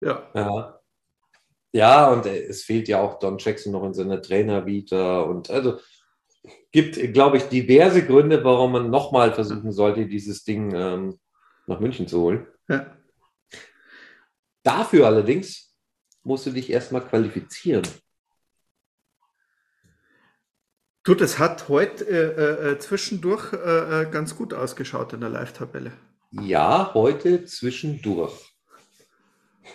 ja. 0.02 0.30
ja. 0.36 0.82
Ja, 1.72 2.12
und 2.12 2.26
äh, 2.26 2.44
es 2.44 2.64
fehlt 2.64 2.90
ja 2.90 3.00
auch 3.00 3.20
Don 3.20 3.38
Jackson 3.38 3.72
noch 3.72 3.86
in 3.86 3.94
seiner 3.94 4.22
Trainervita. 4.22 5.22
Und 5.22 5.50
also 5.50 5.80
gibt, 6.74 6.98
glaube 7.14 7.38
ich, 7.38 7.44
diverse 7.44 8.06
Gründe, 8.06 8.44
warum 8.44 8.74
man 8.74 8.90
nochmal 8.90 9.34
versuchen 9.34 9.72
sollte, 9.72 10.08
dieses 10.08 10.44
Ding 10.44 10.74
ähm, 10.76 11.18
nach 11.68 11.80
München 11.80 12.06
zu 12.06 12.20
holen. 12.20 12.48
Ja. 12.68 12.98
Dafür 14.62 15.06
allerdings 15.06 15.69
musst 16.30 16.46
du 16.46 16.52
dich 16.52 16.70
erstmal 16.70 17.02
qualifizieren. 17.02 17.86
Du, 21.04 21.16
das 21.16 21.40
hat 21.40 21.70
heute 21.70 22.06
äh, 22.06 22.72
äh, 22.72 22.78
zwischendurch 22.78 23.52
äh, 23.52 24.04
äh, 24.04 24.12
ganz 24.12 24.36
gut 24.36 24.54
ausgeschaut 24.54 25.12
in 25.14 25.22
der 25.22 25.30
Live-Tabelle. 25.30 25.92
Ja, 26.30 26.94
heute 26.94 27.46
zwischendurch. 27.46 28.54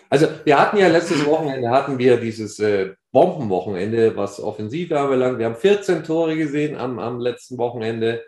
Also 0.09 0.29
wir 0.45 0.61
hatten 0.61 0.77
ja 0.77 0.87
letztes 0.87 1.27
Wochenende 1.27 1.71
hatten 1.71 1.99
wir 1.99 2.19
dieses 2.19 2.61
äh, 2.61 2.95
Bombenwochenende, 3.11 4.17
was 4.17 4.41
Offensive 4.41 4.99
anbelangt. 4.99 5.39
Wir 5.39 5.47
haben 5.47 5.57
14 5.57 6.05
Tore 6.05 6.37
gesehen 6.37 6.77
am, 6.77 7.01
am 7.01 7.19
letzten 7.19 7.59
Wochenende. 7.59 8.23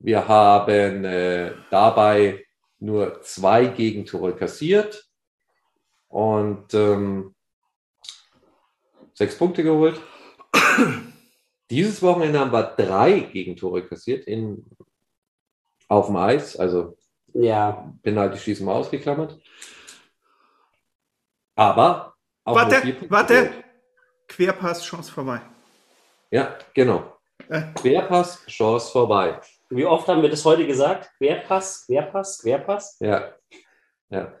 Wir 0.00 0.26
haben 0.26 1.04
äh, 1.04 1.52
dabei 1.70 2.44
nur 2.80 3.22
zwei 3.22 3.66
Gegentore 3.66 4.34
kassiert. 4.34 5.04
Und 6.08 6.74
ähm, 6.74 7.36
sechs 9.20 9.36
Punkte 9.36 9.62
geholt. 9.62 10.00
Dieses 11.70 12.00
Wochenende 12.02 12.40
haben 12.40 12.52
wir 12.52 12.74
drei 12.74 13.20
Gegentore 13.20 13.86
kassiert 13.86 14.26
in, 14.26 14.64
auf 15.88 16.06
dem 16.06 16.16
Eis, 16.16 16.56
also 16.56 16.96
ja. 17.34 17.92
Penalty-Schießen 18.02 18.64
mal 18.64 18.76
ausgeklammert. 18.76 19.38
Aber 21.54 22.14
auch 22.44 22.54
warte, 22.54 22.96
warte, 23.10 23.50
Querpass, 24.26 24.82
Chance 24.82 25.12
vorbei. 25.12 25.42
Ja, 26.30 26.56
genau. 26.72 27.18
Äh. 27.50 27.74
Querpass, 27.74 28.46
Chance 28.46 28.90
vorbei. 28.90 29.38
Wie 29.68 29.84
oft 29.84 30.08
haben 30.08 30.22
wir 30.22 30.30
das 30.30 30.44
heute 30.46 30.66
gesagt? 30.66 31.10
Querpass, 31.18 31.84
Querpass, 31.84 32.38
Querpass? 32.38 32.96
Ja. 33.00 33.34
ja. 34.08 34.32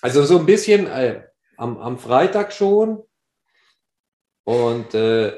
Also 0.00 0.24
so 0.24 0.38
ein 0.40 0.46
bisschen 0.46 0.88
äh, 0.88 1.22
am, 1.56 1.78
am 1.78 1.98
Freitag 1.98 2.52
schon, 2.52 3.04
und 4.44 4.94
äh, 4.94 5.32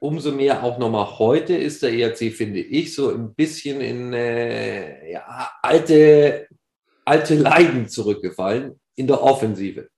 umso 0.00 0.32
mehr 0.32 0.62
auch 0.62 0.78
nochmal 0.78 1.18
heute 1.18 1.56
ist 1.56 1.82
der 1.82 1.92
ERC, 1.92 2.32
finde 2.32 2.60
ich, 2.60 2.94
so 2.94 3.10
ein 3.10 3.34
bisschen 3.34 3.80
in 3.80 4.12
äh, 4.12 5.12
ja, 5.12 5.50
alte, 5.62 6.48
alte 7.04 7.34
Leiden 7.34 7.88
zurückgefallen 7.88 8.80
in 8.94 9.06
der 9.06 9.22
Offensive. 9.22 9.88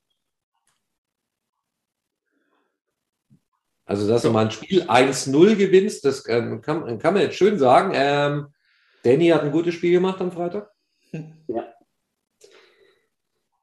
Also, 3.84 4.06
dass 4.06 4.22
du 4.22 4.30
mal 4.30 4.44
ein 4.44 4.52
Spiel 4.52 4.84
1-0 4.84 5.56
gewinnst, 5.56 6.04
das 6.04 6.22
kann, 6.22 6.60
kann, 6.60 6.98
kann, 6.98 7.14
man 7.14 7.24
jetzt 7.24 7.36
schön 7.36 7.58
sagen. 7.58 7.90
Ähm, 7.92 8.54
Danny 9.02 9.28
hat 9.28 9.42
ein 9.42 9.50
gutes 9.50 9.74
Spiel 9.74 9.90
gemacht 9.92 10.20
am 10.20 10.30
Freitag. 10.30 10.70
Ja. 11.48 11.74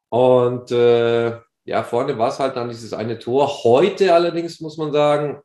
Und 0.09 0.71
äh, 0.71 1.39
ja, 1.67 1.83
vorne 1.83 2.17
war 2.17 2.29
es 2.29 2.39
halt 2.39 2.55
dann 2.55 2.69
dieses 2.69 2.93
eine 2.93 3.19
Tor. 3.19 3.65
Heute 3.65 4.13
allerdings 4.13 4.61
muss 4.61 4.77
man 4.77 4.93
sagen, 4.93 5.41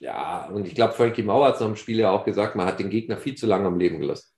ja, 0.00 0.48
und 0.48 0.66
ich 0.66 0.74
glaube, 0.74 0.92
Frankie 0.92 1.22
Mauer 1.22 1.46
hat 1.46 1.54
es 1.54 1.60
nach 1.60 1.68
dem 1.68 1.76
Spiel 1.76 2.00
ja 2.00 2.10
auch 2.10 2.24
gesagt, 2.24 2.56
man 2.56 2.66
hat 2.66 2.80
den 2.80 2.90
Gegner 2.90 3.16
viel 3.16 3.36
zu 3.36 3.46
lange 3.46 3.68
am 3.68 3.78
Leben 3.78 4.00
gelassen. 4.00 4.28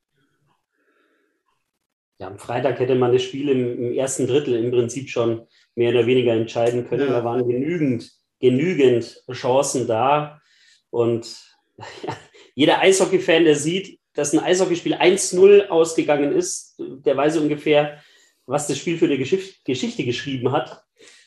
Ja, 2.18 2.26
am 2.26 2.38
Freitag 2.38 2.78
hätte 2.78 2.94
man 2.94 3.10
das 3.10 3.22
Spiel 3.22 3.48
im, 3.48 3.86
im 3.86 3.92
ersten 3.94 4.26
Drittel 4.26 4.54
im 4.54 4.70
Prinzip 4.70 5.08
schon 5.08 5.46
mehr 5.74 5.92
oder 5.92 6.06
weniger 6.06 6.34
entscheiden 6.34 6.86
können. 6.86 7.08
Ja. 7.08 7.20
Da 7.20 7.24
waren 7.24 7.48
genügend, 7.48 8.12
genügend 8.38 9.24
Chancen 9.32 9.86
da. 9.86 10.42
Und 10.90 11.42
ja, 12.06 12.16
jeder 12.54 12.80
Eishockey-Fan, 12.80 13.44
der 13.44 13.56
sieht, 13.56 13.98
dass 14.12 14.34
ein 14.34 14.40
Eishockeyspiel 14.40 14.94
1-0 14.94 15.68
ausgegangen 15.68 16.32
ist, 16.32 16.78
der 16.78 17.16
weiß 17.16 17.38
ungefähr, 17.38 18.02
was 18.44 18.66
das 18.66 18.76
Spiel 18.76 18.98
für 18.98 19.06
eine 19.06 19.16
Geschicht 19.16 19.64
Geschichte 19.64 20.04
geschrieben 20.04 20.52
hat. 20.52 20.83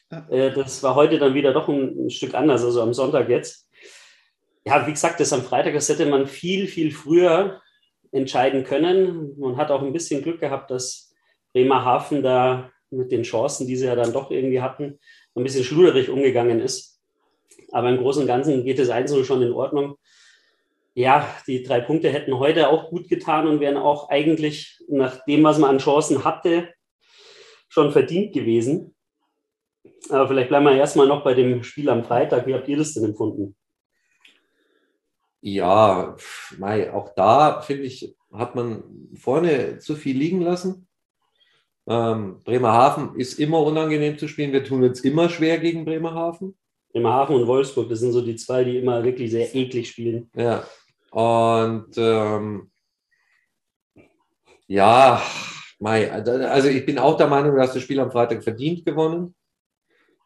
Äh, 0.09 0.51
das 0.51 0.81
war 0.83 0.95
heute 0.95 1.19
dann 1.19 1.33
wieder 1.33 1.53
doch 1.53 1.67
ein, 1.67 2.05
ein, 2.05 2.09
Stück 2.09 2.33
anders, 2.33 2.63
also 2.63 2.81
am 2.81 2.93
Sonntag 2.93 3.29
jetzt. 3.29 3.69
Ja, 4.65 4.85
wie 4.85 4.91
gesagt, 4.91 5.19
das 5.19 5.33
am 5.33 5.43
Freitag, 5.43 5.73
das 5.73 5.89
hätte 5.89 6.05
man 6.05 6.27
viel, 6.27 6.67
viel 6.67 6.91
früher 6.91 7.61
entscheiden 8.11 8.63
können. 8.63 9.37
Man 9.37 9.57
hat 9.57 9.71
auch 9.71 9.81
ein 9.81 9.93
bisschen 9.93 10.23
Glück 10.23 10.39
gehabt, 10.39 10.71
dass 10.71 11.13
Bremerhaven 11.53 12.23
da 12.23 12.71
mit 12.89 13.11
den 13.11 13.23
Chancen, 13.23 13.67
die 13.67 13.75
sie 13.75 13.85
ja 13.85 13.95
dann 13.95 14.13
doch 14.13 14.31
irgendwie 14.31 14.61
hatten, 14.61 14.99
ein 15.35 15.43
bisschen 15.43 15.63
schluderig 15.63 16.09
umgegangen 16.09 16.59
ist. 16.59 17.01
Aber 17.71 17.89
im 17.89 17.97
Großen 17.97 18.21
und 18.21 18.27
Ganzen 18.27 18.63
geht 18.63 18.79
es 18.79 18.89
einzeln 18.89 19.25
schon 19.25 19.41
in 19.41 19.51
Ordnung. 19.51 19.97
Ja, 20.93 21.29
die 21.47 21.63
drei 21.63 21.79
Punkte 21.81 22.09
hätten 22.09 22.39
heute 22.39 22.69
auch 22.69 22.89
gut 22.89 23.07
getan 23.07 23.47
und 23.47 23.59
wären 23.59 23.77
auch 23.77 24.09
eigentlich 24.09 24.79
nach 24.87 25.23
dem, 25.25 25.43
was 25.43 25.59
man 25.59 25.69
an 25.69 25.77
Chancen 25.77 26.23
hatte, 26.23 26.73
schon 27.67 27.91
verdient 27.91 28.33
gewesen. 28.33 28.96
Aber 30.09 30.27
vielleicht 30.27 30.49
bleiben 30.49 30.65
wir 30.65 30.73
erstmal 30.73 31.07
noch 31.07 31.23
bei 31.23 31.33
dem 31.33 31.63
Spiel 31.63 31.89
am 31.89 32.03
Freitag. 32.03 32.47
Wie 32.47 32.53
habt 32.53 32.67
ihr 32.67 32.77
das 32.77 32.93
denn 32.93 33.05
empfunden? 33.05 33.55
Ja, 35.41 36.15
Mai, 36.57 36.91
auch 36.91 37.13
da 37.15 37.61
finde 37.61 37.83
ich, 37.83 38.15
hat 38.33 38.55
man 38.55 38.83
vorne 39.15 39.79
zu 39.79 39.95
viel 39.95 40.17
liegen 40.17 40.41
lassen. 40.41 40.87
Ähm, 41.87 42.41
Bremerhaven 42.43 43.15
ist 43.15 43.39
immer 43.39 43.61
unangenehm 43.61 44.17
zu 44.17 44.27
spielen. 44.27 44.51
Wir 44.51 44.63
tun 44.63 44.83
uns 44.83 45.01
immer 45.01 45.29
schwer 45.29 45.57
gegen 45.59 45.85
Bremerhaven. 45.85 46.57
Bremerhaven 46.91 47.35
und 47.35 47.47
Wolfsburg, 47.47 47.87
das 47.89 47.99
sind 47.99 48.11
so 48.11 48.21
die 48.21 48.35
zwei, 48.35 48.63
die 48.63 48.77
immer 48.77 49.03
wirklich 49.03 49.31
sehr 49.31 49.53
eklig 49.55 49.89
spielen. 49.89 50.29
Ja. 50.35 50.65
Und 51.11 51.97
ähm, 51.97 52.71
ja, 54.67 55.21
Mai, 55.79 56.11
also 56.11 56.67
ich 56.67 56.85
bin 56.85 56.97
auch 56.97 57.15
der 57.15 57.27
Meinung, 57.27 57.55
dass 57.55 57.73
das 57.73 57.83
Spiel 57.83 57.99
am 57.99 58.11
Freitag 58.11 58.43
verdient 58.43 58.83
gewonnen 58.83 59.35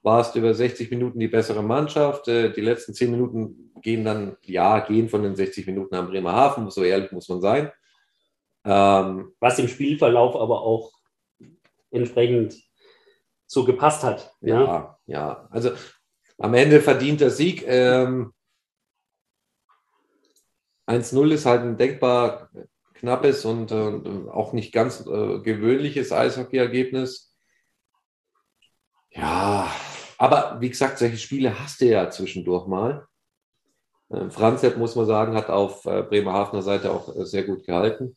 warst 0.04 0.36
über 0.36 0.54
60 0.54 0.90
Minuten 0.92 1.20
die 1.20 1.28
bessere 1.28 1.64
Mannschaft. 1.64 2.28
Äh, 2.28 2.52
die 2.52 2.62
letzten 2.62 2.94
10 2.94 3.12
Minuten 3.12 3.72
gehen 3.82 4.04
dann, 4.04 4.38
ja, 4.44 4.80
gehen 4.80 5.10
von 5.10 5.24
den 5.24 5.36
60 5.36 5.66
Minuten 5.68 5.96
am 5.96 6.08
Bremerhaven, 6.08 6.70
so 6.70 6.84
ehrlich 6.84 7.12
muss 7.12 7.30
man 7.30 7.42
sein. 7.42 7.72
Ähm, 8.64 9.34
Was 9.40 9.60
im 9.60 9.68
Spielverlauf 9.68 10.36
aber 10.36 10.62
auch 10.62 10.92
entsprechend 11.90 12.56
so 13.48 13.66
gepasst 13.66 14.04
hat. 14.04 14.34
Ja, 14.42 14.64
ja, 14.64 14.80
ne? 14.80 14.96
ja. 15.08 15.48
also 15.52 15.72
am 16.38 16.54
Ende 16.54 16.82
verdient 16.82 17.22
der 17.22 17.32
Sieg. 17.32 17.64
Ähm, 17.68 18.34
1-0 20.88 21.32
ist 21.32 21.46
halt 21.46 21.62
ein 21.62 21.78
denkbar 21.78 22.50
knappes 22.96 23.46
und 23.46 23.72
äh, 23.72 24.30
auch 24.30 24.54
nicht 24.54 24.72
ganz 24.72 25.02
äh, 25.02 25.40
gewöhnliches 25.40 26.12
Eishockey-Ergebnis. 26.12 27.36
Ja, 29.12 29.70
aber 30.22 30.62
wie 30.62 30.70
gesagt, 30.70 31.00
solche 31.00 31.18
Spiele 31.18 31.60
hast 31.60 31.82
du 31.82 31.86
ja 31.86 32.12
zwischendurch 32.12 32.68
mal. 32.68 33.08
Ähm, 34.12 34.30
Franzep, 34.30 34.78
muss 34.78 34.96
man 34.96 35.08
sagen, 35.08 35.34
hat 35.34 35.50
auf 35.50 35.84
äh, 35.88 36.04
Bremerhavener 36.04 36.62
Seite 36.62 36.92
auch 36.92 37.16
äh, 37.16 37.26
sehr 37.26 37.42
gut 37.42 37.66
gehalten. 37.66 38.16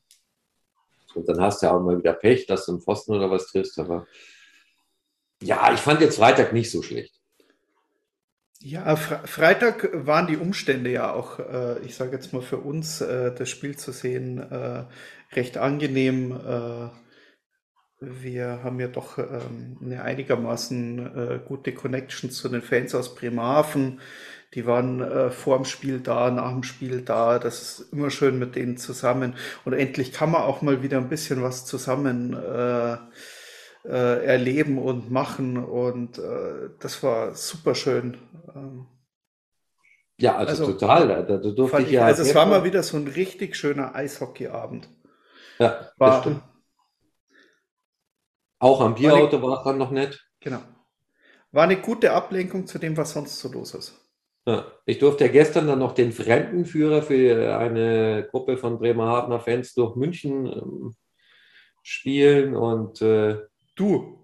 Und 1.14 1.26
dann 1.26 1.40
hast 1.40 1.62
du 1.62 1.66
ja 1.66 1.72
auch 1.72 1.80
mal 1.80 1.96
wieder 1.96 2.12
Pech, 2.12 2.44
dass 2.44 2.66
du 2.66 2.72
einen 2.72 2.82
Pfosten 2.82 3.14
oder 3.14 3.30
was 3.30 3.46
triffst. 3.46 3.78
Aber 3.78 4.06
ja, 5.40 5.72
ich 5.72 5.80
fand 5.80 6.02
jetzt 6.02 6.18
Freitag 6.18 6.52
nicht 6.52 6.70
so 6.70 6.82
schlecht. 6.82 7.14
Ja, 8.60 8.96
Freitag 8.96 9.88
waren 10.06 10.26
die 10.26 10.36
Umstände 10.36 10.90
ja 10.90 11.10
auch, 11.10 11.38
äh, 11.38 11.78
ich 11.86 11.94
sage 11.94 12.12
jetzt 12.12 12.34
mal 12.34 12.42
für 12.42 12.58
uns, 12.58 12.98
das 12.98 13.48
Spiel 13.48 13.78
zu 13.78 13.92
sehen, 13.92 14.40
recht 15.32 15.56
angenehm 15.56 16.38
wir 18.22 18.62
haben 18.62 18.80
ja 18.80 18.88
doch 18.88 19.18
ähm, 19.18 19.76
eine 19.82 20.02
einigermaßen 20.02 21.16
äh, 21.16 21.40
gute 21.44 21.72
Connection 21.72 22.30
zu 22.30 22.48
den 22.48 22.62
Fans 22.62 22.94
aus 22.94 23.14
Bremerhaven. 23.14 24.00
Die 24.54 24.66
waren 24.66 25.00
äh, 25.00 25.30
vor 25.30 25.56
dem 25.56 25.64
Spiel 25.64 26.00
da, 26.00 26.30
nach 26.30 26.52
dem 26.52 26.62
Spiel 26.62 27.02
da. 27.02 27.38
Das 27.38 27.60
ist 27.80 27.92
immer 27.92 28.10
schön 28.10 28.38
mit 28.38 28.54
denen 28.54 28.76
zusammen. 28.76 29.34
Und 29.64 29.72
endlich 29.72 30.12
kann 30.12 30.30
man 30.30 30.42
auch 30.42 30.62
mal 30.62 30.82
wieder 30.82 30.98
ein 30.98 31.08
bisschen 31.08 31.42
was 31.42 31.66
zusammen 31.66 32.34
äh, 32.34 32.96
äh, 33.84 34.24
erleben 34.24 34.78
und 34.78 35.10
machen. 35.10 35.56
Und 35.56 36.18
äh, 36.18 36.70
das 36.78 37.02
war 37.02 37.34
super 37.34 37.74
schön. 37.74 38.16
Ähm, 38.54 38.86
ja, 40.18 40.36
also, 40.36 40.62
also 40.62 40.72
total. 40.72 41.08
Da, 41.08 41.22
da 41.22 41.36
durfte 41.36 41.82
ich 41.82 41.90
ja. 41.90 42.04
Also 42.04 42.22
es 42.22 42.34
war 42.34 42.46
mal 42.46 42.64
wieder 42.64 42.82
so 42.82 42.96
ein 42.96 43.08
richtig 43.08 43.56
schöner 43.56 43.94
Eishockeyabend. 43.94 44.88
Ja, 45.58 45.90
war, 45.96 46.20
stimmt. 46.20 46.42
Auch 48.58 48.80
am 48.80 48.94
Bierauto 48.94 49.42
war 49.42 49.58
es 49.58 49.64
dann 49.64 49.78
noch 49.78 49.90
nett. 49.90 50.24
Genau. 50.40 50.60
War 51.52 51.64
eine 51.64 51.80
gute 51.80 52.12
Ablenkung 52.12 52.66
zu 52.66 52.78
dem, 52.78 52.96
was 52.96 53.12
sonst 53.12 53.38
so 53.38 53.50
los 53.50 53.74
ist. 53.74 54.00
Ja, 54.46 54.66
ich 54.84 54.98
durfte 54.98 55.24
ja 55.24 55.30
gestern 55.30 55.66
dann 55.66 55.78
noch 55.78 55.92
den 55.92 56.12
Fremdenführer 56.12 57.02
für 57.02 57.56
eine 57.56 58.28
Gruppe 58.30 58.58
von 58.58 58.78
Bremerhavener 58.78 59.40
Fans 59.40 59.72
durch 59.72 59.96
München 59.96 60.46
ähm, 60.46 60.94
spielen 61.82 62.54
und 62.54 63.00
äh, 63.00 63.38
du. 63.76 64.18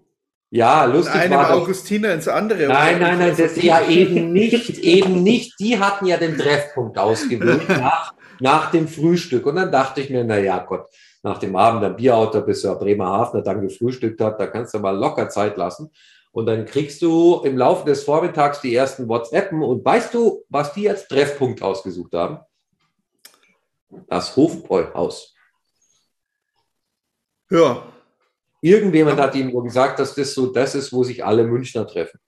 Ja, 0.51 0.83
lustig 0.85 1.13
Von 1.13 1.21
einem 1.21 1.33
war 1.33 1.53
Augustiner 1.53 2.13
ins 2.13 2.27
andere. 2.27 2.67
Nein, 2.67 2.99
nein, 2.99 3.19
nein, 3.19 3.29
das 3.29 3.39
ist 3.39 3.63
ja 3.63 3.87
eben 3.87 4.33
nicht, 4.33 4.79
eben 4.79 5.23
nicht. 5.23 5.57
Die 5.59 5.79
hatten 5.79 6.05
ja 6.05 6.17
den 6.17 6.37
Treffpunkt 6.37 6.97
ausgewählt 6.97 7.69
nach, 7.69 8.13
nach 8.41 8.71
dem 8.71 8.87
Frühstück. 8.87 9.45
Und 9.45 9.55
dann 9.55 9.71
dachte 9.71 10.01
ich 10.01 10.09
mir, 10.09 10.23
na 10.23 10.39
ja, 10.39 10.59
Gott, 10.59 10.87
nach 11.23 11.37
dem 11.37 11.55
Abend 11.55 11.83
ein 11.83 11.95
Bierauto, 11.95 12.41
bis 12.41 12.63
er 12.63 12.75
Bremerhavener 12.75 13.43
dann 13.43 13.61
gefrühstückt 13.61 14.19
hat, 14.19 14.39
da 14.39 14.47
kannst 14.47 14.73
du 14.73 14.79
mal 14.79 14.97
locker 14.97 15.29
Zeit 15.29 15.57
lassen. 15.57 15.91
Und 16.31 16.45
dann 16.45 16.65
kriegst 16.65 17.01
du 17.01 17.41
im 17.43 17.57
Laufe 17.57 17.85
des 17.85 18.03
Vormittags 18.03 18.61
die 18.61 18.73
ersten 18.73 19.07
WhatsAppen 19.07 19.61
und 19.61 19.83
weißt 19.83 20.13
du, 20.13 20.43
was 20.49 20.73
die 20.73 20.89
als 20.89 21.07
Treffpunkt 21.07 21.61
ausgesucht 21.61 22.13
haben? 22.13 22.39
Das 24.07 24.35
Hofbräuhaus. 24.35 25.35
Ja. 27.49 27.83
Irgendjemand 28.61 29.19
hat 29.19 29.35
ihm 29.35 29.51
gesagt, 29.63 29.99
dass 29.99 30.15
das 30.15 30.33
so 30.33 30.47
das 30.47 30.75
ist, 30.75 30.93
wo 30.93 31.03
sich 31.03 31.23
alle 31.25 31.43
Münchner 31.43 31.85
treffen. 31.85 32.19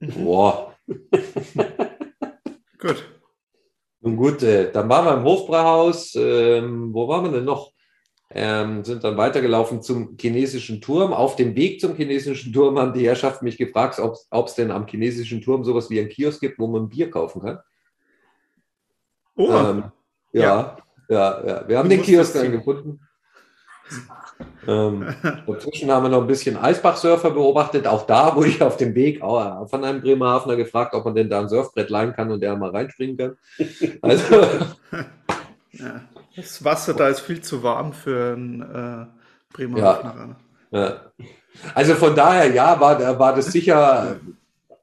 Mhm. 0.00 0.24
Boah. 0.24 0.74
Gut. 2.82 3.04
Nun 4.00 4.16
gut, 4.16 4.42
äh, 4.42 4.72
dann 4.72 4.88
waren 4.88 5.04
wir 5.04 5.14
im 5.14 5.22
Hofbrauhaus. 5.22 6.16
Ähm, 6.16 6.92
wo 6.92 7.06
waren 7.06 7.24
wir 7.24 7.30
denn 7.30 7.44
noch? 7.44 7.70
Ähm, 8.30 8.82
sind 8.82 9.04
dann 9.04 9.16
weitergelaufen 9.16 9.82
zum 9.82 10.16
chinesischen 10.18 10.80
Turm. 10.80 11.12
Auf 11.12 11.36
dem 11.36 11.54
Weg 11.54 11.80
zum 11.80 11.94
chinesischen 11.94 12.52
Turm 12.52 12.78
haben 12.78 12.92
die 12.92 13.06
Herrschaften 13.06 13.44
mich 13.44 13.56
gefragt, 13.56 14.00
ob 14.00 14.46
es 14.46 14.54
denn 14.56 14.72
am 14.72 14.88
chinesischen 14.88 15.42
Turm 15.42 15.64
sowas 15.64 15.90
wie 15.90 16.00
ein 16.00 16.08
Kiosk 16.08 16.40
gibt, 16.40 16.58
wo 16.58 16.66
man 16.66 16.88
Bier 16.88 17.08
kaufen 17.08 17.42
kann. 17.42 17.60
Oh. 19.36 19.52
Ähm, 19.52 19.84
ja, 20.32 20.42
ja, 20.42 20.76
ja, 21.08 21.46
ja, 21.46 21.68
Wir 21.68 21.78
haben 21.78 21.88
du 21.88 21.96
den 21.96 22.04
Kiosk 22.04 22.34
dann 22.34 22.50
gefunden. 22.50 23.00
Ähm, 24.66 25.06
dazwischen 25.46 25.90
haben 25.90 26.04
wir 26.04 26.10
noch 26.10 26.22
ein 26.22 26.26
bisschen 26.26 26.56
Eisbach-Surfer 26.56 27.30
beobachtet. 27.30 27.86
Auch 27.86 28.06
da 28.06 28.34
wurde 28.36 28.48
ich 28.48 28.62
auf 28.62 28.76
dem 28.76 28.94
Weg 28.94 29.20
von 29.20 29.84
einem 29.84 30.00
Bremerhavener 30.00 30.56
gefragt, 30.56 30.94
ob 30.94 31.04
man 31.04 31.14
denn 31.14 31.30
da 31.30 31.40
ein 31.40 31.48
Surfbrett 31.48 31.90
leihen 31.90 32.12
kann 32.12 32.30
und 32.30 32.40
der 32.40 32.56
mal 32.56 32.70
reinspringen 32.70 33.16
kann. 33.16 33.36
Also, 34.02 34.24
ja, 35.72 36.00
das 36.36 36.64
Wasser 36.64 36.94
da 36.94 37.08
ist 37.08 37.20
viel 37.20 37.40
zu 37.40 37.62
warm 37.62 37.92
für 37.92 38.34
einen 38.34 38.62
äh, 38.62 39.06
Bremerhavener. 39.54 40.36
Ja, 40.70 40.80
ja. 40.80 40.96
Also 41.74 41.94
von 41.94 42.14
daher, 42.14 42.50
ja, 42.52 42.80
war, 42.80 43.18
war 43.18 43.34
das 43.34 43.46
sicher 43.46 44.16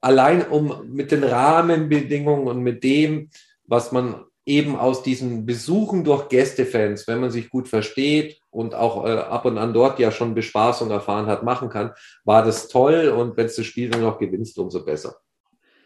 allein 0.02 0.44
um 0.48 0.88
mit 0.88 1.12
den 1.12 1.24
Rahmenbedingungen 1.24 2.48
und 2.48 2.62
mit 2.62 2.84
dem, 2.84 3.30
was 3.66 3.92
man 3.92 4.26
eben 4.50 4.76
aus 4.76 5.04
diesen 5.04 5.46
Besuchen 5.46 6.04
durch 6.04 6.28
Gästefans, 6.28 7.08
wenn 7.08 7.22
man 7.22 7.30
sich 7.30 7.50
gut 7.50 7.68
versteht 7.68 8.42
und 8.50 8.74
auch 8.74 9.06
äh, 9.06 9.12
ab 9.12 9.46
und 9.46 9.60
an 9.60 9.74
dort 9.74 10.00
ja 10.00 10.12
schon 10.12 10.34
Bespaßung 10.34 10.90
erfahren 10.90 11.28
hat, 11.28 11.44
machen 11.44 11.70
kann, 11.70 11.94
war 12.26 12.44
das 12.44 12.68
toll 12.68 13.10
und 13.10 13.38
wenn 13.38 13.48
du 13.48 13.54
das 13.56 13.66
Spiel 13.66 13.92
dann 13.92 14.02
noch 14.02 14.18
gewinnst, 14.18 14.58
umso 14.58 14.84
besser. 14.84 15.18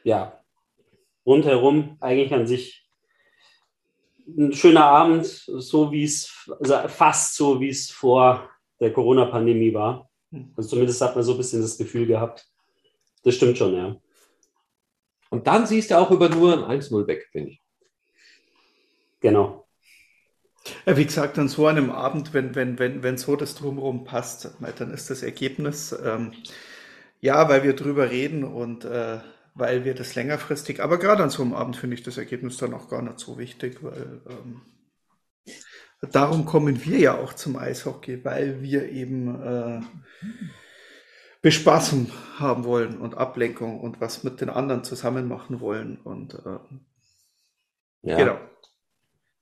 Ja, 0.06 0.40
rundherum 1.26 1.98
eigentlich 2.00 2.34
an 2.34 2.48
sich 2.48 2.88
ein 4.26 4.54
schöner 4.54 4.86
Abend, 4.86 5.26
so 5.26 5.92
wie 5.92 6.06
es, 6.06 6.50
also 6.60 6.88
fast 6.88 7.36
so 7.36 7.60
wie 7.60 7.68
es 7.68 7.92
vor 7.92 8.50
der 8.80 8.94
Corona-Pandemie 8.94 9.74
war. 9.74 10.10
Also 10.56 10.70
zumindest 10.70 11.02
hat 11.02 11.16
man 11.16 11.24
so 11.26 11.34
ein 11.34 11.38
bisschen 11.38 11.62
das 11.62 11.78
Gefühl 11.78 12.08
gehabt. 12.08 12.48
Das 13.24 13.36
stimmt 13.36 13.58
schon, 13.58 13.76
ja. 13.76 13.98
Und 15.30 15.48
dann 15.48 15.66
siehst 15.66 15.92
du 15.92 16.00
auch 16.00 16.12
über 16.12 16.30
nur 16.30 16.70
ein 16.70 16.80
1-0 16.80 17.06
weg, 17.08 17.28
finde 17.32 17.52
ich. 17.52 17.63
Genau. 19.24 19.66
Ja, 20.86 20.96
wie 20.98 21.06
gesagt, 21.06 21.40
an 21.40 21.48
so 21.48 21.66
einem 21.66 21.90
Abend, 21.90 22.34
wenn, 22.34 22.56
wenn, 22.56 22.78
wenn, 22.78 23.04
wenn 23.04 23.18
so 23.18 23.36
das 23.36 23.56
Drumherum 23.56 24.04
passt, 24.04 24.52
dann 24.78 24.92
ist 24.92 25.10
das 25.10 25.24
Ergebnis, 25.24 25.96
ähm, 26.06 26.34
ja, 27.22 27.50
weil 27.50 27.64
wir 27.64 27.74
drüber 27.76 28.12
reden 28.12 28.44
und 28.44 28.86
äh, 28.86 29.20
weil 29.56 29.86
wir 29.86 29.94
das 29.94 30.16
längerfristig, 30.16 30.82
aber 30.82 31.00
gerade 31.00 31.24
an 31.24 31.30
so 31.30 31.42
einem 31.42 31.54
Abend 31.54 31.78
finde 31.78 31.96
ich 31.96 32.04
das 32.04 32.18
Ergebnis 32.18 32.58
dann 32.58 32.74
auch 32.74 32.90
gar 32.90 33.02
nicht 33.02 33.20
so 33.20 33.38
wichtig, 33.38 33.82
weil 33.82 34.22
ähm, 34.30 34.62
darum 36.12 36.46
kommen 36.46 36.84
wir 36.86 36.98
ja 36.98 37.18
auch 37.18 37.34
zum 37.34 37.56
Eishockey, 37.56 38.26
weil 38.26 38.62
wir 38.62 38.90
eben 38.90 39.42
äh, 39.42 39.82
Bespaßung 41.42 42.10
haben 42.40 42.66
wollen 42.66 42.98
und 42.98 43.16
Ablenkung 43.16 43.80
und 43.80 44.02
was 44.02 44.24
mit 44.24 44.42
den 44.42 44.50
anderen 44.50 44.84
zusammen 44.84 45.28
machen 45.28 45.62
wollen 45.62 45.98
und 45.98 46.34
äh, 46.34 46.60
ja. 48.02 48.18
genau. 48.18 48.53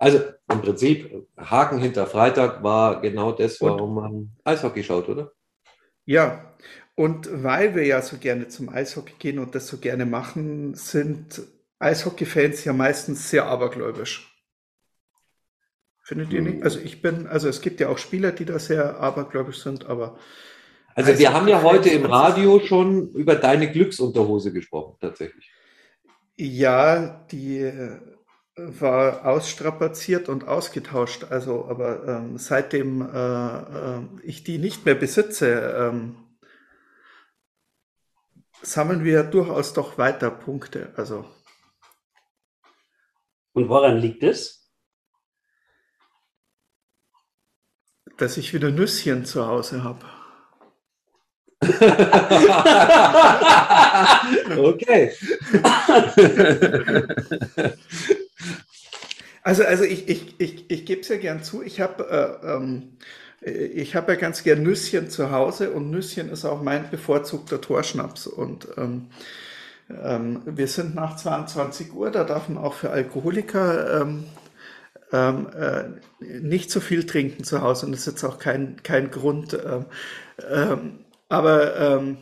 Also 0.01 0.19
im 0.51 0.61
Prinzip, 0.61 1.27
Haken 1.37 1.77
hinter 1.77 2.07
Freitag 2.07 2.63
war 2.63 3.01
genau 3.01 3.33
das, 3.33 3.61
warum 3.61 3.97
und, 3.97 4.03
man 4.03 4.31
Eishockey 4.43 4.83
schaut, 4.83 5.07
oder? 5.07 5.31
Ja, 6.05 6.55
und 6.95 7.43
weil 7.43 7.75
wir 7.75 7.85
ja 7.85 8.01
so 8.01 8.17
gerne 8.17 8.47
zum 8.47 8.69
Eishockey 8.69 9.13
gehen 9.19 9.37
und 9.37 9.53
das 9.53 9.67
so 9.67 9.77
gerne 9.77 10.07
machen, 10.07 10.73
sind 10.73 11.43
Eishockey-Fans 11.77 12.63
ja 12.63 12.73
meistens 12.73 13.29
sehr 13.29 13.45
abergläubisch. 13.45 14.35
Findet 16.01 16.33
ihr 16.33 16.41
nicht? 16.41 16.55
Hm. 16.55 16.63
Also 16.63 16.79
ich 16.79 17.03
bin, 17.03 17.27
also 17.27 17.47
es 17.47 17.61
gibt 17.61 17.79
ja 17.79 17.89
auch 17.89 17.99
Spieler, 17.99 18.31
die 18.31 18.45
da 18.45 18.57
sehr 18.57 18.99
abergläubisch 18.99 19.61
sind, 19.61 19.85
aber. 19.85 20.17
Also 20.95 21.15
wir 21.15 21.31
haben 21.31 21.47
ja 21.47 21.61
heute 21.61 21.89
im 21.89 22.05
Radio 22.05 22.59
schon 22.59 23.09
über 23.09 23.35
deine 23.35 23.71
Glücksunterhose 23.71 24.51
gesprochen, 24.51 24.97
tatsächlich. 24.99 25.51
Ja, 26.37 27.23
die 27.31 27.59
äh, 27.59 27.99
war 28.55 29.25
ausstrapaziert 29.25 30.29
und 30.29 30.47
ausgetauscht. 30.47 31.25
Also, 31.29 31.65
aber 31.65 32.07
ähm, 32.07 32.37
seitdem 32.37 33.01
äh, 33.01 33.57
äh, 33.57 34.01
ich 34.23 34.43
die 34.43 34.57
nicht 34.57 34.85
mehr 34.85 34.95
besitze, 34.95 35.75
ähm, 35.77 36.15
sammeln 38.61 39.03
wir 39.03 39.23
durchaus 39.23 39.73
doch 39.73 39.97
weiter 39.97 40.31
Punkte. 40.31 40.93
Also. 40.95 41.25
Und 43.53 43.69
woran 43.69 43.97
liegt 43.97 44.23
es? 44.23 44.69
Dass 48.17 48.37
ich 48.37 48.53
wieder 48.53 48.71
Nüsschen 48.71 49.25
zu 49.25 49.47
Hause 49.47 49.83
habe. 49.83 50.05
okay. 54.57 55.11
Also, 59.43 59.63
also 59.63 59.84
ich, 59.84 60.08
ich, 60.08 60.39
ich, 60.39 60.69
ich 60.69 60.86
gebe 60.86 61.01
es 61.01 61.08
ja 61.08 61.17
gern 61.17 61.43
zu, 61.43 61.63
ich 61.63 61.82
habe 61.82 62.39
äh, 62.43 62.47
ähm, 62.47 62.97
ich 63.41 63.95
habe 63.95 64.13
ja 64.13 64.19
ganz 64.19 64.43
gern 64.43 64.62
Nüsschen 64.62 65.10
zu 65.10 65.32
Hause 65.32 65.71
und 65.71 65.89
Nüsschen 65.89 66.30
ist 66.30 66.45
auch 66.45 66.62
mein 66.62 66.89
bevorzugter 66.91 67.60
Torschnaps. 67.60 68.27
Und 68.27 68.67
ähm, 68.77 69.08
ähm, 69.89 70.41
wir 70.45 70.67
sind 70.67 70.93
nach 70.93 71.15
22 71.15 71.93
Uhr, 71.93 72.12
da 72.12 72.23
darf 72.23 72.49
man 72.49 72.63
auch 72.63 72.73
für 72.75 72.91
Alkoholiker 72.91 74.01
ähm, 74.01 74.25
ähm, 75.12 75.47
äh, 75.58 76.30
nicht 76.39 76.69
so 76.69 76.80
viel 76.80 77.06
trinken 77.06 77.43
zu 77.43 77.62
Hause 77.62 77.88
und 77.88 77.93
das 77.93 78.01
ist 78.01 78.13
jetzt 78.13 78.23
auch 78.23 78.38
kein, 78.38 78.82
kein 78.84 79.10
Grund. 79.10 79.54
Ähm, 79.54 79.86
ähm, 80.49 80.99
aber 81.27 81.77
ähm, 81.77 82.17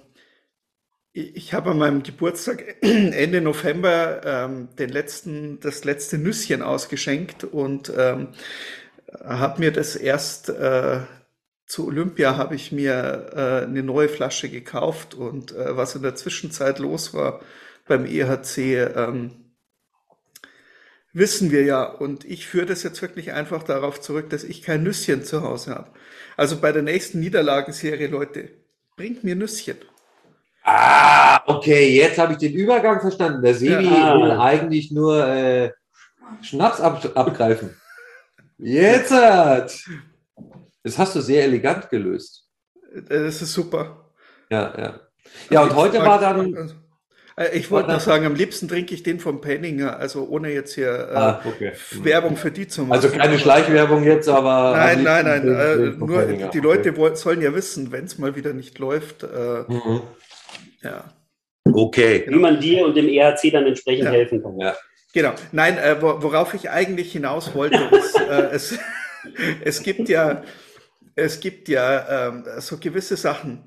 ich 1.35 1.53
habe 1.53 1.71
an 1.71 1.77
meinem 1.77 2.03
Geburtstag 2.03 2.77
Ende 2.81 3.41
November 3.41 4.21
ähm, 4.25 4.69
den 4.77 4.89
letzten, 4.89 5.59
das 5.59 5.83
letzte 5.83 6.17
Nüsschen 6.17 6.61
ausgeschenkt 6.61 7.43
und 7.43 7.91
ähm, 7.95 8.29
habe 9.23 9.59
mir 9.59 9.71
das 9.71 9.95
erst 9.95 10.49
äh, 10.49 11.01
zu 11.65 11.87
Olympia 11.87 12.35
habe 12.35 12.55
ich 12.55 12.71
mir 12.71 13.29
äh, 13.35 13.65
eine 13.65 13.83
neue 13.83 14.09
Flasche 14.09 14.49
gekauft 14.49 15.13
und 15.13 15.51
äh, 15.51 15.77
was 15.77 15.95
in 15.95 16.01
der 16.01 16.15
Zwischenzeit 16.15 16.79
los 16.79 17.13
war 17.13 17.41
beim 17.87 18.05
EHC, 18.05 18.87
ähm, 18.95 19.53
wissen 21.13 21.51
wir 21.51 21.63
ja. 21.63 21.83
Und 21.83 22.25
ich 22.25 22.47
führe 22.47 22.65
das 22.65 22.83
jetzt 22.83 23.01
wirklich 23.01 23.33
einfach 23.33 23.63
darauf 23.63 24.01
zurück, 24.01 24.29
dass 24.29 24.43
ich 24.43 24.61
kein 24.61 24.83
Nüsschen 24.83 25.23
zu 25.23 25.43
Hause 25.43 25.75
habe. 25.75 25.91
Also 26.37 26.59
bei 26.59 26.71
der 26.71 26.83
nächsten 26.83 27.19
Niederlagenserie, 27.19 28.07
Leute, 28.07 28.49
bringt 28.95 29.23
mir 29.23 29.35
Nüsschen. 29.35 29.77
Ah, 30.71 31.41
okay, 31.47 31.95
jetzt 31.95 32.19
habe 32.19 32.33
ich 32.33 32.37
den 32.37 32.53
Übergang 32.53 33.01
verstanden. 33.01 33.41
Der 33.41 33.55
Sebi 33.55 33.85
ja. 33.85 34.15
will 34.15 34.31
eigentlich 34.31 34.91
nur 34.91 35.25
äh, 35.27 35.71
Schnaps 36.41 36.79
ab 36.79 37.03
abgreifen. 37.15 37.75
Jetzt 38.59 39.11
hat. 39.11 39.73
Das 40.83 40.97
hast 40.97 41.15
du 41.15 41.21
sehr 41.21 41.43
elegant 41.43 41.89
gelöst. 41.89 42.45
Das 43.07 43.41
ist 43.41 43.53
super. 43.53 44.11
Ja, 44.51 44.73
ja. 44.77 44.99
Ja, 45.49 45.63
und 45.63 45.75
heute 45.75 45.99
war 45.99 46.19
dann. 46.19 46.71
Äh, 47.35 47.57
ich 47.57 47.71
wollte 47.71 47.89
noch 47.89 47.99
sagen, 47.99 48.25
am 48.25 48.35
liebsten 48.35 48.67
trinke 48.67 48.93
ich 48.93 49.01
den 49.01 49.19
vom 49.19 49.41
Penninger, 49.41 49.97
also 49.97 50.27
ohne 50.27 50.51
jetzt 50.51 50.75
hier 50.75 51.09
äh, 51.11 51.15
ah, 51.15 51.41
okay. 51.45 51.71
Werbung 52.03 52.37
für 52.37 52.51
die 52.51 52.67
zu 52.67 52.81
machen. 52.81 52.91
Also 52.91 53.09
keine 53.09 53.39
Schleichwerbung 53.39 54.03
jetzt, 54.03 54.29
aber. 54.29 54.73
Nein, 54.75 55.01
nein, 55.01 55.25
nein. 55.25 55.47
Äh, 55.47 55.75
nur 55.97 56.19
Penninger. 56.19 56.49
die 56.49 56.59
Leute 56.59 56.93
okay. 56.95 57.15
sollen 57.15 57.41
ja 57.41 57.55
wissen, 57.55 57.91
wenn 57.91 58.05
es 58.05 58.19
mal 58.19 58.35
wieder 58.35 58.53
nicht 58.53 58.77
läuft. 58.77 59.23
Äh, 59.23 59.63
mhm. 59.67 60.01
Ja. 60.81 61.13
Okay. 61.65 62.25
Wie 62.27 62.35
man 62.35 62.59
dir 62.59 62.85
und 62.85 62.95
dem 62.95 63.07
EHC 63.07 63.51
dann 63.51 63.65
entsprechend 63.65 64.05
ja. 64.05 64.11
helfen 64.11 64.41
kann. 64.41 64.59
Ja. 64.59 64.75
Genau. 65.13 65.33
Nein, 65.51 65.77
äh, 65.77 66.01
worauf 66.01 66.53
ich 66.53 66.69
eigentlich 66.69 67.11
hinaus 67.11 67.55
wollte, 67.55 67.89
ist, 67.91 68.15
äh, 68.19 68.49
es, 68.51 68.77
es 69.63 69.83
gibt 69.83 70.07
ja, 70.09 70.43
es 71.15 71.39
gibt 71.39 71.67
ja 71.67 72.27
ähm, 72.27 72.43
so 72.59 72.77
gewisse 72.77 73.17
Sachen. 73.17 73.63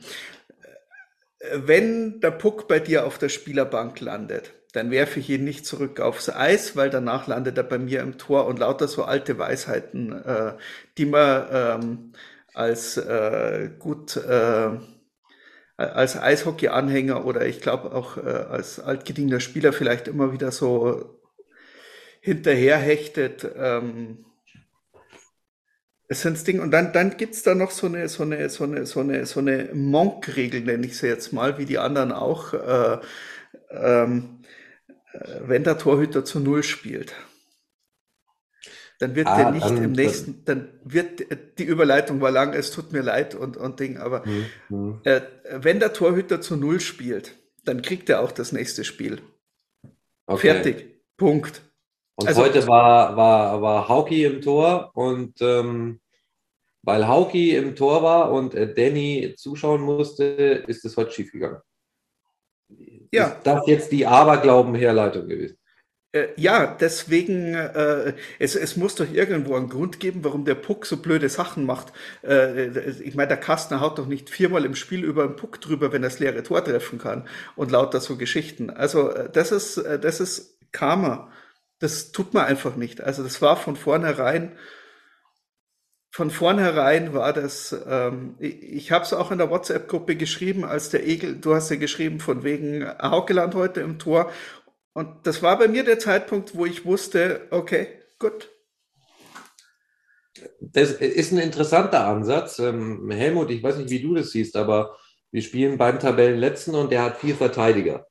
Wenn 1.53 2.21
der 2.21 2.31
Puck 2.31 2.69
bei 2.69 2.79
dir 2.79 3.05
auf 3.05 3.19
der 3.19 3.29
Spielerbank 3.29 4.01
landet, 4.01 4.53
dann 4.73 4.91
werfe 4.91 5.21
ich 5.21 5.29
ihn 5.29 5.45
nicht 5.45 5.67
zurück 5.67 6.01
aufs 6.01 6.31
Eis, 6.31 6.77
weil 6.77 6.89
danach 6.89 7.27
landet 7.27 7.59
er 7.59 7.65
bei 7.65 7.79
mir 7.79 8.01
im 8.01 8.17
Tor 8.17 8.47
und 8.47 8.61
lauter 8.61 8.89
so 8.89 9.05
alte 9.05 9.39
Weisheiten, 9.39 10.13
äh, 10.13 10.53
die 10.97 11.07
man 11.07 11.47
ähm, 11.53 12.13
als 12.55 12.97
äh, 12.97 13.71
gut 13.79 14.17
äh, 14.17 14.71
als 15.77 16.17
Eishockey-Anhänger 16.17 17.25
oder 17.25 17.47
ich 17.47 17.61
glaube 17.61 17.93
auch 17.93 18.17
äh, 18.17 18.21
als 18.21 18.79
altgediener 18.79 19.41
Spieler 19.41 19.73
vielleicht 19.73 20.09
immer 20.09 20.33
wieder 20.33 20.53
so 20.53 21.19
hinterherhechtet. 22.21 23.47
Ähm, 23.57 24.25
Ding. 26.47 26.61
Und 26.61 26.71
dann, 26.73 26.93
dann 26.93 27.17
gibt 27.17 27.35
es 27.35 27.43
da 27.43 27.55
noch 27.55 27.71
so 27.71 27.87
eine, 27.87 28.09
so 28.09 28.23
eine, 28.23 28.49
so 28.49 28.65
eine, 28.65 28.87
so 28.87 29.01
eine, 29.01 29.27
so 29.27 29.41
eine 29.41 29.71
Monk-Regel, 29.73 30.61
nenne 30.61 30.87
ich 30.87 30.99
sie 30.99 31.07
jetzt 31.07 31.33
mal, 31.33 31.57
wie 31.59 31.65
die 31.65 31.79
anderen 31.79 32.13
auch, 32.13 32.53
äh, 32.53 32.99
ähm, 33.71 34.41
äh, 35.15 35.41
wenn 35.47 35.65
der 35.65 35.79
Torhüter 35.79 36.25
zu 36.25 36.41
Null 36.41 36.63
spielt. 36.63 37.15
Dann 39.03 39.17
wird 39.17 39.27
ah, 39.27 39.37
der 39.37 39.51
nicht 39.51 39.67
dann, 39.67 39.83
im 39.83 39.91
nächsten, 39.91 40.45
dann 40.45 40.69
wird 40.85 41.27
die 41.59 41.65
Überleitung 41.65 42.21
war 42.21 42.31
lang, 42.31 42.53
es 42.53 42.71
tut 42.71 42.93
mir 42.93 43.03
leid 43.03 43.35
und, 43.35 43.57
und 43.57 43.81
Ding, 43.81 43.97
aber 43.97 44.25
mhm. 44.69 45.01
äh, 45.03 45.23
wenn 45.51 45.81
der 45.81 45.93
Torhüter 45.93 46.41
zu 46.41 46.55
Null 46.55 46.79
spielt, 46.79 47.35
dann 47.65 47.83
kriegt 47.83 48.09
er 48.11 48.21
auch 48.21 48.31
das 48.31 48.53
nächste 48.53 48.85
Spiel. 48.85 49.21
Okay. 50.27 50.53
Fertig. 50.53 51.03
Punkt. 51.17 51.63
Und 52.15 52.29
also, 52.29 52.43
heute 52.43 52.65
war, 52.69 53.17
war, 53.17 53.61
war 53.61 53.89
Hauki 53.89 54.25
im 54.25 54.41
Tor 54.41 54.93
und 54.95 55.35
ähm, 55.41 55.99
weil 56.83 57.09
Hauki 57.09 57.57
im 57.57 57.75
Tor 57.75 58.05
war 58.05 58.31
und 58.31 58.55
äh, 58.55 58.73
Danny 58.73 59.35
zuschauen 59.37 59.81
musste, 59.81 60.25
ist 60.69 60.85
es 60.85 60.97
heute 60.97 61.11
schiefgegangen. 61.11 61.59
Ja. 63.13 63.27
Ist 63.27 63.43
das 63.43 63.67
jetzt 63.67 63.91
die 63.91 64.07
Aberglauben-Herleitung 64.07 65.27
gewesen? 65.27 65.59
Äh, 66.13 66.29
ja, 66.37 66.67
deswegen, 66.67 67.55
äh, 67.55 68.15
es, 68.39 68.55
es 68.55 68.77
muss 68.77 68.95
doch 68.95 69.11
irgendwo 69.11 69.57
einen 69.57 69.71
Grund 69.71 69.99
geben, 69.99 70.25
warum 70.25 70.45
der 70.45 70.55
Puck 70.55 70.85
so 70.85 70.99
blöde 70.99 71.29
Sachen 71.31 71.65
macht. 71.65 71.93
Äh, 72.23 72.69
ich 73.03 73.15
meine, 73.15 73.29
der 73.29 73.39
Kastner 73.39 73.81
haut 73.81 73.99
doch 73.99 74.07
nicht 74.07 74.29
viermal 74.29 74.65
im 74.67 74.75
Spiel 74.75 75.05
über 75.05 75.27
den 75.27 75.37
Puck 75.37 75.61
drüber, 75.61 75.93
wenn 75.93 76.03
er 76.03 76.11
das 76.11 76.19
leere 76.19 76.43
Tor 76.43 76.63
treffen 76.65 76.99
kann 76.99 77.27
und 77.57 77.71
lauter 77.71 78.01
so 78.01 78.17
Geschichten. 78.17 78.69
Also 78.71 79.11
äh, 79.11 79.31
das 79.33 79.53
ist, 79.53 79.79
äh, 79.79 79.99
das 79.99 80.21
ist 80.21 80.59
Karma. 80.73 81.31
Das 81.79 82.13
tut 82.13 82.35
man 82.35 82.45
einfach 82.45 82.77
nicht. 82.77 83.01
Also 83.01 83.23
das 83.23 83.41
war 83.43 83.57
von 83.57 83.77
vornherein, 83.77 84.53
von 86.15 86.31
vornherein 86.31 87.15
war 87.15 87.33
das, 87.33 87.75
ähm, 87.89 88.35
ich, 88.39 88.63
ich 88.63 88.93
habe 88.93 89.05
es 89.05 89.15
auch 89.15 89.31
in 89.31 89.39
der 89.39 89.49
WhatsApp-Gruppe 89.51 90.17
geschrieben, 90.17 90.65
als 90.65 90.91
der 90.91 91.07
Egel, 91.07 91.37
du 91.41 91.55
hast 91.55 91.71
ja 91.71 91.77
geschrieben 91.77 92.21
von 92.21 92.45
wegen 92.45 92.87
Haukeland 93.01 93.55
heute 93.55 93.81
im 93.81 93.99
Tor 93.99 94.31
und 94.95 95.27
das 95.27 95.43
war 95.43 95.59
bei 95.59 95.69
mir 95.69 95.85
der 95.85 95.99
Zeitpunkt, 95.99 96.57
wo 96.57 96.67
ich 96.67 96.85
wusste, 96.85 97.47
okay, 97.51 97.89
gut. 98.19 98.51
Das 100.61 100.93
ist 100.93 101.33
ein 101.33 101.39
interessanter 101.39 102.07
Ansatz. 102.07 102.59
Ähm, 102.59 103.11
Helmut, 103.11 103.51
ich 103.51 103.63
weiß 103.63 103.77
nicht, 103.79 103.91
wie 103.91 104.01
du 104.01 104.15
das 104.15 104.31
siehst, 104.31 104.57
aber 104.57 104.97
wir 105.31 105.43
spielen 105.43 105.79
beim 105.79 105.99
Tabellenletzten 105.99 106.75
und 106.75 106.93
der 106.93 107.03
hat 107.03 107.19
vier 107.19 107.35
Verteidiger. 107.35 108.07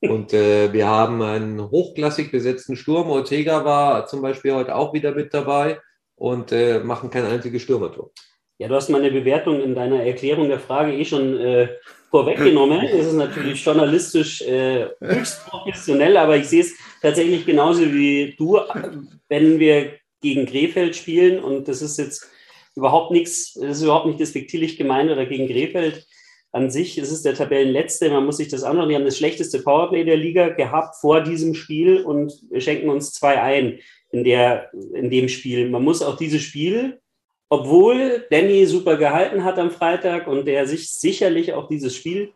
Und 0.00 0.32
äh, 0.32 0.72
wir 0.72 0.86
haben 0.86 1.22
einen 1.22 1.70
hochklassig 1.70 2.30
besetzten 2.30 2.76
Sturm. 2.76 3.10
Ortega 3.10 3.64
war 3.64 4.06
zum 4.06 4.20
Beispiel 4.22 4.52
heute 4.52 4.74
auch 4.74 4.92
wieder 4.92 5.12
mit 5.12 5.32
dabei 5.32 5.80
und 6.14 6.52
äh, 6.52 6.80
machen 6.80 7.10
kein 7.10 7.24
einziges 7.24 7.62
Stürmertor. 7.62 8.10
Ja, 8.58 8.68
du 8.68 8.74
hast 8.74 8.88
meine 8.88 9.10
Bewertung 9.10 9.60
in 9.60 9.74
deiner 9.74 10.02
Erklärung 10.02 10.48
der 10.48 10.60
Frage 10.60 10.92
eh 10.92 11.04
schon 11.04 11.38
äh, 11.38 11.68
vorweggenommen. 12.16 12.80
Es 12.86 13.08
ist 13.08 13.12
natürlich 13.14 13.62
journalistisch 13.62 14.40
äh, 14.40 14.86
höchst 15.00 15.44
professionell, 15.46 16.16
aber 16.16 16.38
ich 16.38 16.46
sehe 16.46 16.62
es 16.62 16.74
tatsächlich 17.02 17.44
genauso 17.44 17.82
wie 17.92 18.34
du, 18.38 18.58
wenn 19.28 19.58
wir 19.58 19.92
gegen 20.22 20.46
Krefeld 20.46 20.96
spielen 20.96 21.42
und 21.44 21.68
das 21.68 21.82
ist 21.82 21.98
jetzt 21.98 22.26
überhaupt 22.74 23.10
nichts, 23.10 23.52
das 23.52 23.78
ist 23.78 23.82
überhaupt 23.82 24.06
nicht 24.06 24.18
despektierlich 24.18 24.78
gemeint 24.78 25.10
oder 25.10 25.26
gegen 25.26 25.46
Krefeld 25.46 26.06
an 26.52 26.70
sich. 26.70 26.96
Es 26.96 27.12
ist 27.12 27.26
der 27.26 27.34
Tabellenletzte, 27.34 28.08
man 28.08 28.24
muss 28.24 28.38
sich 28.38 28.48
das 28.48 28.62
anschauen. 28.62 28.88
Die 28.88 28.94
haben 28.94 29.04
das 29.04 29.18
schlechteste 29.18 29.60
Powerplay 29.60 30.04
der 30.04 30.16
Liga 30.16 30.48
gehabt 30.48 30.96
vor 30.96 31.20
diesem 31.20 31.54
Spiel 31.54 32.02
und 32.02 32.32
schenken 32.56 32.88
uns 32.88 33.12
zwei 33.12 33.42
ein 33.42 33.78
in, 34.10 34.24
der, 34.24 34.70
in 34.94 35.10
dem 35.10 35.28
Spiel. 35.28 35.68
Man 35.68 35.84
muss 35.84 36.00
auch 36.00 36.16
dieses 36.16 36.40
Spiel 36.40 36.98
obwohl 37.48 38.26
Danny 38.30 38.66
super 38.66 38.96
gehalten 38.96 39.44
hat 39.44 39.58
am 39.58 39.70
Freitag 39.70 40.26
und 40.26 40.46
der 40.46 40.66
sich 40.66 40.90
sicherlich 40.90 41.52
auch 41.52 41.68
dieses 41.68 41.94
Spiel 41.94 42.32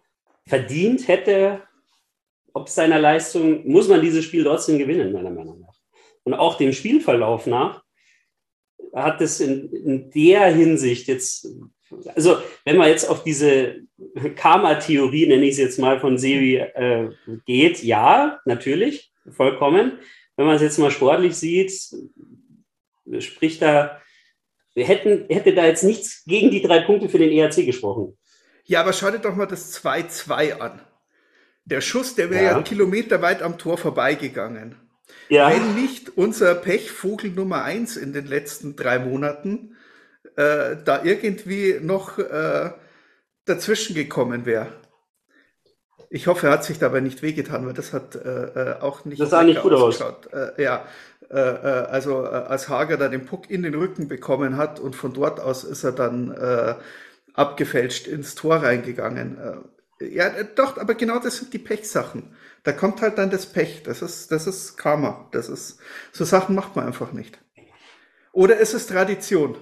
verdient 0.46 1.08
hätte, 1.08 1.62
ob 2.52 2.68
seiner 2.68 2.98
Leistung, 2.98 3.68
muss 3.68 3.88
man 3.88 4.00
dieses 4.00 4.24
Spiel 4.24 4.44
trotzdem 4.44 4.78
gewinnen, 4.78 5.12
meiner 5.12 5.30
Meinung 5.30 5.60
nach. 5.60 5.74
Und 6.24 6.34
auch 6.34 6.56
dem 6.56 6.72
Spielverlauf 6.72 7.46
nach 7.46 7.82
hat 8.94 9.20
es 9.20 9.40
in, 9.40 9.72
in 9.72 10.10
der 10.10 10.46
Hinsicht 10.52 11.06
jetzt, 11.08 11.46
also 12.14 12.38
wenn 12.64 12.76
man 12.76 12.88
jetzt 12.88 13.08
auf 13.08 13.22
diese 13.22 13.82
Karma-Theorie, 14.36 15.26
nenne 15.26 15.44
ich 15.44 15.52
es 15.52 15.58
jetzt 15.58 15.78
mal, 15.78 16.00
von 16.00 16.18
Sevi 16.18 16.56
äh, 16.56 17.10
geht, 17.46 17.82
ja, 17.82 18.40
natürlich, 18.44 19.12
vollkommen. 19.30 19.98
Wenn 20.36 20.46
man 20.46 20.56
es 20.56 20.62
jetzt 20.62 20.78
mal 20.78 20.90
sportlich 20.90 21.36
sieht, 21.36 21.72
spricht 23.18 23.62
da 23.62 24.00
wir 24.74 24.84
hätten, 24.84 25.26
hätte 25.28 25.54
da 25.54 25.66
jetzt 25.66 25.84
nichts 25.84 26.24
gegen 26.24 26.50
die 26.50 26.62
drei 26.62 26.80
Punkte 26.80 27.08
für 27.08 27.18
den 27.18 27.30
ERC 27.30 27.66
gesprochen. 27.66 28.16
Ja, 28.64 28.80
aber 28.80 28.92
schau 28.92 29.10
dir 29.10 29.18
doch 29.18 29.34
mal 29.34 29.46
das 29.46 29.74
2-2 29.82 30.60
an. 30.60 30.80
Der 31.64 31.80
Schuss, 31.80 32.14
der 32.14 32.30
wäre 32.30 32.44
ja. 32.44 32.56
ja 32.56 32.62
kilometerweit 32.62 33.42
am 33.42 33.58
Tor 33.58 33.78
vorbeigegangen. 33.78 34.76
Ja. 35.28 35.50
Wenn 35.50 35.74
nicht 35.74 36.16
unser 36.16 36.54
Pechvogel 36.54 37.30
Nummer 37.30 37.64
1 37.64 37.96
in 37.96 38.12
den 38.12 38.26
letzten 38.26 38.76
drei 38.76 38.98
Monaten 38.98 39.76
äh, 40.36 40.76
da 40.84 41.02
irgendwie 41.04 41.78
noch 41.80 42.18
äh, 42.18 42.70
dazwischen 43.44 43.94
gekommen 43.94 44.46
wäre. 44.46 44.72
Ich 46.12 46.26
hoffe, 46.26 46.48
er 46.48 46.52
hat 46.54 46.64
sich 46.64 46.80
dabei 46.80 47.00
nicht 47.00 47.22
wehgetan, 47.22 47.64
weil 47.66 47.72
das 47.72 47.92
hat 47.92 48.16
äh, 48.16 48.18
äh 48.18 48.80
auch 48.80 49.04
nicht. 49.04 49.20
Das 49.20 49.30
sah 49.30 49.44
nicht 49.44 49.62
gut 49.62 49.72
ausgeschaut. 49.72 50.26
aus. 50.26 50.58
Äh, 50.58 50.62
ja, 50.62 50.84
äh, 51.30 51.38
äh, 51.38 51.86
also 51.86 52.24
äh, 52.24 52.28
als 52.28 52.68
Hager 52.68 52.96
da 52.96 53.08
den 53.08 53.24
Puck 53.24 53.48
in 53.48 53.62
den 53.62 53.74
Rücken 53.76 54.08
bekommen 54.08 54.56
hat 54.56 54.80
und 54.80 54.96
von 54.96 55.12
dort 55.12 55.38
aus 55.38 55.62
ist 55.62 55.84
er 55.84 55.92
dann 55.92 56.34
abgefälscht 57.34 58.08
ins 58.08 58.34
Tor 58.34 58.56
reingegangen. 58.56 59.38
Ja, 60.00 60.30
doch, 60.56 60.78
aber 60.78 60.94
genau 60.94 61.20
das 61.20 61.36
sind 61.36 61.52
die 61.52 61.58
Pechsachen. 61.58 62.34
Da 62.64 62.72
kommt 62.72 63.00
halt 63.02 63.18
dann 63.18 63.30
das 63.30 63.46
Pech. 63.46 63.82
Das 63.84 64.02
ist, 64.02 64.32
das 64.32 64.46
ist 64.46 64.76
Karma. 64.76 65.28
Das 65.32 65.48
ist, 65.48 65.78
so 66.12 66.24
Sachen 66.24 66.54
macht 66.54 66.74
man 66.74 66.86
einfach 66.86 67.12
nicht. 67.12 67.38
Oder 68.32 68.58
ist 68.58 68.74
es 68.74 68.86
Tradition? 68.86 69.56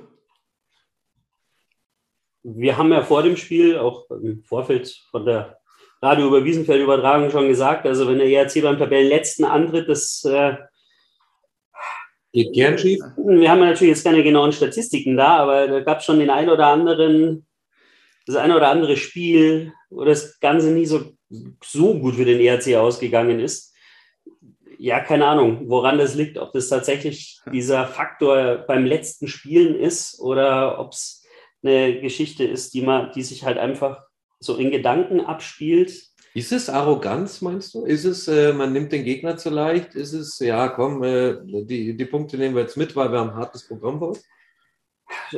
Wir 2.43 2.79
haben 2.79 2.91
ja 2.93 3.03
vor 3.03 3.23
dem 3.23 3.37
Spiel, 3.37 3.77
auch 3.77 4.09
im 4.11 4.43
Vorfeld 4.45 4.89
von 5.11 5.27
der 5.27 5.58
Radio 6.01 6.29
über 6.29 6.45
Wiesenfeld 6.45 6.83
Übertragung 6.83 7.31
schon 7.31 7.49
gesagt, 7.49 7.87
also 7.87 8.09
wenn 8.09 8.19
der 8.19 8.29
ERC 8.29 8.63
beim 8.63 8.79
Tabellenletzten 8.79 9.45
antritt, 9.45 9.89
das 9.89 10.25
äh, 10.25 10.57
Geht 12.33 12.53
gern 12.53 12.77
schief? 12.77 13.01
Wir 13.17 13.51
haben 13.51 13.61
natürlich 13.61 13.95
jetzt 13.95 14.05
keine 14.05 14.23
genauen 14.23 14.53
Statistiken 14.53 15.17
da, 15.17 15.39
aber 15.39 15.67
da 15.67 15.81
gab 15.81 16.01
es 16.01 16.05
schon 16.05 16.19
den 16.19 16.31
ein 16.31 16.51
oder 16.51 16.67
anderen, 16.67 17.47
das 18.27 18.37
ein 18.37 18.53
oder 18.53 18.69
andere 18.69 18.97
Spiel, 18.97 19.73
wo 19.89 20.05
das 20.05 20.39
Ganze 20.39 20.71
nie 20.71 20.85
so, 20.85 21.13
so 21.65 21.99
gut 21.99 22.17
für 22.17 22.27
den 22.27 22.41
ERC 22.41 22.77
ausgegangen 22.77 23.41
ist. 23.41 23.75
Ja, 24.77 25.01
keine 25.01 25.27
Ahnung, 25.27 25.69
woran 25.69 25.99
das 25.99 26.15
liegt, 26.15 26.39
ob 26.39 26.53
das 26.53 26.69
tatsächlich 26.69 27.41
dieser 27.51 27.87
Faktor 27.87 28.65
beim 28.69 28.85
letzten 28.85 29.27
Spielen 29.27 29.75
ist 29.75 30.21
oder 30.21 30.79
ob 30.79 30.93
es 30.93 31.25
eine 31.63 32.01
Geschichte 32.01 32.45
ist, 32.45 32.75
die 32.75 32.83
man, 32.83 33.11
die 33.13 33.23
sich 33.23 33.45
halt 33.45 33.59
einfach 33.59 34.03
so 34.41 34.57
in 34.57 34.71
Gedanken 34.71 35.21
abspielt 35.21 36.09
ist 36.39 36.53
es 36.53 36.69
Arroganz, 36.69 37.41
meinst 37.41 37.75
du? 37.75 37.85
Ist 37.85 38.05
es, 38.05 38.29
äh, 38.29 38.53
man 38.53 38.73
nimmt 38.73 38.93
den 38.93 39.05
Gegner 39.05 39.37
zu 39.37 39.51
leicht? 39.51 39.97
Ist 39.97 40.13
es, 40.13 40.39
ja, 40.39 40.69
komm, 40.69 41.03
äh, 41.03 41.37
die, 41.43 41.97
die 41.97 42.05
Punkte 42.05 42.39
nehmen 42.39 42.55
wir 42.55 42.63
jetzt 42.63 42.77
mit, 42.77 42.95
weil 42.95 43.11
wir 43.11 43.19
haben 43.19 43.31
ein 43.31 43.37
hartes 43.37 43.67
Programm 43.67 43.99
vor 43.99 44.11
uns? 44.11 44.25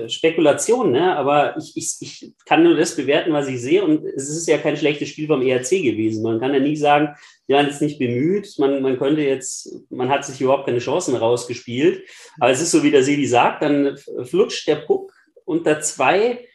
Spekulation, 0.09 0.91
ne? 0.91 1.17
aber 1.17 1.57
ich, 1.57 1.75
ich, 1.77 1.97
ich 2.01 2.33
kann 2.45 2.65
nur 2.65 2.77
das 2.77 2.97
bewerten, 2.97 3.33
was 3.33 3.49
ich 3.49 3.63
sehe. 3.63 3.83
Und 3.83 4.05
es 4.05 4.29
ist 4.29 4.47
ja 4.47 4.59
kein 4.59 4.77
schlechtes 4.77 5.09
Spiel 5.09 5.27
vom 5.27 5.41
ERC 5.41 5.71
gewesen. 5.71 6.23
Man 6.23 6.39
kann 6.39 6.53
ja 6.53 6.61
nie 6.61 6.77
sagen, 6.77 7.15
wir 7.47 7.57
waren 7.57 7.67
jetzt 7.67 7.81
nicht 7.81 7.99
bemüht, 7.99 8.59
man, 8.59 8.83
man 8.83 8.99
könnte 8.99 9.23
jetzt, 9.23 9.73
man 9.89 10.11
hat 10.11 10.27
sich 10.27 10.41
überhaupt 10.41 10.67
keine 10.67 10.81
Chancen 10.81 11.17
rausgespielt. 11.17 12.07
Aber 12.41 12.51
es 12.51 12.61
ist 12.61 12.73
so, 12.73 12.83
wie 12.83 12.91
der 12.91 13.05
Sevi 13.05 13.27
sagt, 13.27 13.63
dann 13.63 13.97
flutscht 14.25 14.69
der 14.69 14.77
Puck 14.77 15.13
unter 15.47 15.81
zwei 15.81 16.47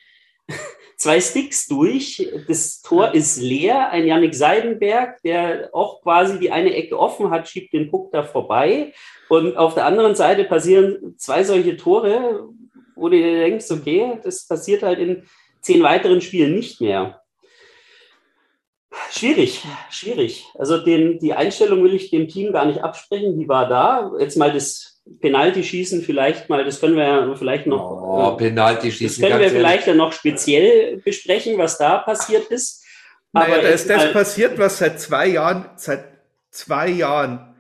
zwei 1.05 1.21
Sticks 1.21 1.67
durch. 1.67 2.27
Das 2.47 2.81
Tor 2.81 3.13
ist 3.13 3.37
leer. 3.39 3.91
Ein 3.91 4.07
Yannick 4.07 4.33
Seidenberg, 4.33 5.21
der 5.21 5.69
auch 5.71 6.01
quasi 6.01 6.39
die 6.39 6.51
eine 6.51 6.73
Ecke 6.73 6.97
offen 6.97 7.29
hat, 7.29 7.47
schiebt 7.47 7.73
den 7.73 7.91
Puck 7.91 8.11
da 8.11 8.23
vorbei. 8.23 8.91
Und 9.29 9.55
auf 9.55 9.75
der 9.75 9.85
anderen 9.85 10.15
Seite 10.15 10.45
passieren 10.45 11.13
zwei 11.17 11.43
solche 11.43 11.77
Tore, 11.77 12.49
wo 12.95 13.09
du 13.09 13.17
dir 13.17 13.41
denkst, 13.41 13.69
okay, 13.69 14.19
das 14.23 14.47
passiert 14.47 14.81
halt 14.81 14.97
in 14.97 15.27
zehn 15.61 15.83
weiteren 15.83 16.21
Spielen 16.21 16.55
nicht 16.55 16.81
mehr. 16.81 17.21
Schwierig, 19.11 19.61
schwierig. 19.91 20.47
Also 20.55 20.79
den, 20.79 21.19
die 21.19 21.33
Einstellung 21.33 21.83
will 21.83 21.93
ich 21.93 22.09
dem 22.09 22.27
Team 22.27 22.51
gar 22.51 22.65
nicht 22.65 22.83
absprechen, 22.83 23.37
die 23.37 23.47
war 23.47 23.69
da. 23.69 24.11
Jetzt 24.19 24.37
mal 24.37 24.51
das 24.51 24.94
Penalty 25.21 25.63
schießen 25.63 26.01
vielleicht 26.01 26.49
mal, 26.49 26.65
das 26.65 26.79
können 26.79 26.95
wir 26.95 27.03
ja 27.03 27.35
vielleicht 27.35 27.67
noch. 27.67 27.91
Oh, 28.01 28.33
äh, 28.33 28.37
Penalty 28.37 28.91
schießen. 28.91 29.21
Das 29.21 29.29
können 29.29 29.41
wir 29.41 29.49
vielleicht 29.49 29.87
dann 29.87 29.97
noch 29.97 30.13
speziell 30.13 30.97
besprechen, 30.97 31.57
was 31.57 31.77
da 31.77 31.99
passiert 31.99 32.47
ist. 32.47 32.83
Naja, 33.31 33.61
da 33.61 33.67
ist 33.67 33.89
das 33.89 34.13
passiert, 34.13 34.57
was 34.57 34.77
seit 34.77 34.99
zwei 34.99 35.27
Jahren, 35.27 35.65
seit 35.75 36.05
zwei 36.51 36.87
Jahren, 36.87 37.55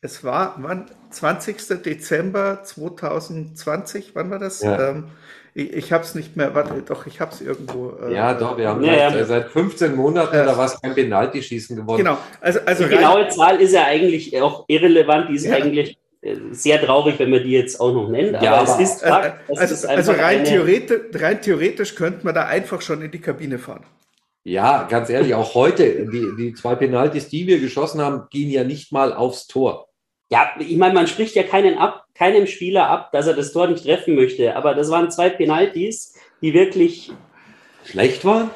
es 0.00 0.24
war, 0.24 0.56
wann, 0.58 0.90
20. 1.10 1.82
Dezember 1.82 2.62
2020, 2.62 4.14
wann 4.14 4.30
war 4.30 4.38
das? 4.38 4.62
Ja. 4.62 4.90
Ähm, 4.90 5.08
ich, 5.54 5.72
ich 5.72 5.92
habe 5.92 6.04
es 6.04 6.14
nicht 6.14 6.36
mehr, 6.36 6.54
warte, 6.54 6.82
doch, 6.82 7.06
ich 7.06 7.20
habe 7.20 7.32
es 7.32 7.40
irgendwo. 7.40 7.92
Äh, 8.02 8.14
ja, 8.14 8.34
doch, 8.34 8.56
wir 8.56 8.68
haben 8.68 8.82
ja, 8.82 9.10
seit, 9.10 9.26
seit 9.26 9.50
15 9.50 9.94
Monaten, 9.94 10.36
äh, 10.36 10.44
da 10.44 10.56
war 10.56 10.66
es 10.66 10.80
kein 10.80 10.94
Penalty-Schießen 10.94 11.76
geworden. 11.76 11.98
Genau, 11.98 12.18
also, 12.40 12.60
also 12.64 12.84
die 12.84 12.90
genaue 12.90 13.28
Zahl 13.28 13.60
ist 13.60 13.72
ja 13.72 13.84
eigentlich 13.84 14.40
auch 14.40 14.64
irrelevant, 14.68 15.28
die 15.28 15.34
ist 15.34 15.46
ja. 15.46 15.54
eigentlich 15.54 15.98
sehr 16.22 16.84
traurig, 16.84 17.18
wenn 17.18 17.30
man 17.30 17.42
die 17.42 17.52
jetzt 17.52 17.80
auch 17.80 17.92
noch 17.92 18.08
nennt. 18.08 18.34
Aber, 18.34 18.44
ja, 18.44 18.54
aber 18.54 18.70
es 18.70 18.78
ist 18.78 19.02
Fakt, 19.02 19.48
äh, 19.48 19.58
also, 19.58 19.88
also 19.88 20.12
rein, 20.12 20.44
theoretisch, 20.44 21.00
rein 21.14 21.40
theoretisch 21.40 21.94
könnte 21.94 22.24
man 22.24 22.34
da 22.34 22.46
einfach 22.46 22.82
schon 22.82 23.00
in 23.02 23.10
die 23.10 23.20
Kabine 23.20 23.58
fahren. 23.58 23.84
Ja, 24.42 24.84
ganz 24.84 25.10
ehrlich, 25.10 25.34
auch 25.34 25.54
heute, 25.54 26.06
die, 26.06 26.26
die 26.38 26.54
zwei 26.54 26.74
Penalties, 26.74 27.28
die 27.28 27.46
wir 27.46 27.60
geschossen 27.60 28.00
haben, 28.00 28.26
gehen 28.30 28.50
ja 28.50 28.64
nicht 28.64 28.92
mal 28.92 29.12
aufs 29.12 29.46
Tor. 29.46 29.88
Ja, 30.30 30.50
ich 30.58 30.76
meine, 30.76 30.94
man 30.94 31.06
spricht 31.06 31.34
ja 31.34 31.42
keinen 31.42 31.76
ab, 31.76 32.04
keinem 32.14 32.46
Spieler 32.46 32.88
ab, 32.88 33.12
dass 33.12 33.26
er 33.26 33.34
das 33.34 33.52
Tor 33.52 33.66
nicht 33.66 33.84
treffen 33.84 34.14
möchte. 34.14 34.54
Aber 34.56 34.74
das 34.74 34.90
waren 34.90 35.10
zwei 35.10 35.28
Penalties, 35.28 36.14
die 36.40 36.54
wirklich 36.54 37.12
schlecht 37.84 38.24
waren 38.24 38.50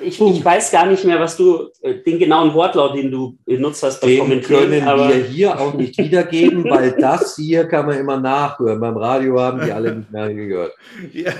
ich, 0.00 0.20
ich, 0.20 0.44
weiß 0.44 0.70
gar 0.70 0.86
nicht 0.86 1.04
mehr, 1.04 1.20
was 1.20 1.36
du, 1.36 1.70
äh, 1.80 1.94
den 2.02 2.18
genauen 2.18 2.54
Wortlaut, 2.54 2.96
den 2.96 3.10
du 3.10 3.38
benutzt 3.44 3.82
hast, 3.82 4.00
den 4.00 4.18
kommentieren. 4.18 4.70
können 4.70 4.88
aber 4.88 5.08
wir 5.08 5.24
hier 5.24 5.58
auch 5.58 5.74
nicht 5.74 5.98
wiedergeben, 5.98 6.64
weil 6.64 6.92
das 6.92 7.36
hier 7.36 7.66
kann 7.66 7.86
man 7.86 7.98
immer 7.98 8.18
nachhören. 8.18 8.80
Beim 8.80 8.96
Radio 8.96 9.40
haben 9.40 9.64
die 9.64 9.72
alle 9.72 9.96
nicht 9.96 10.10
mehr 10.10 10.32
gehört. 10.32 10.72
Ja, 11.12 11.32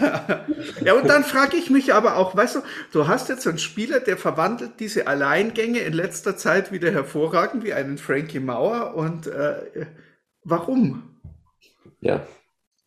ja 0.84 0.94
und 0.94 1.08
dann 1.08 1.24
frage 1.24 1.56
ich 1.56 1.70
mich 1.70 1.94
aber 1.94 2.16
auch, 2.16 2.36
weißt 2.36 2.56
du, 2.56 2.60
du 2.92 3.08
hast 3.08 3.28
jetzt 3.28 3.46
einen 3.46 3.58
Spieler, 3.58 4.00
der 4.00 4.16
verwandelt 4.16 4.72
diese 4.78 5.06
Alleingänge 5.06 5.80
in 5.80 5.92
letzter 5.92 6.36
Zeit 6.36 6.70
wieder 6.70 6.90
hervorragend, 6.90 7.64
wie 7.64 7.72
einen 7.72 7.98
Frankie 7.98 8.40
Mauer 8.40 8.94
und 8.94 9.26
äh, 9.26 9.86
warum? 10.44 11.02
Ja. 12.00 12.26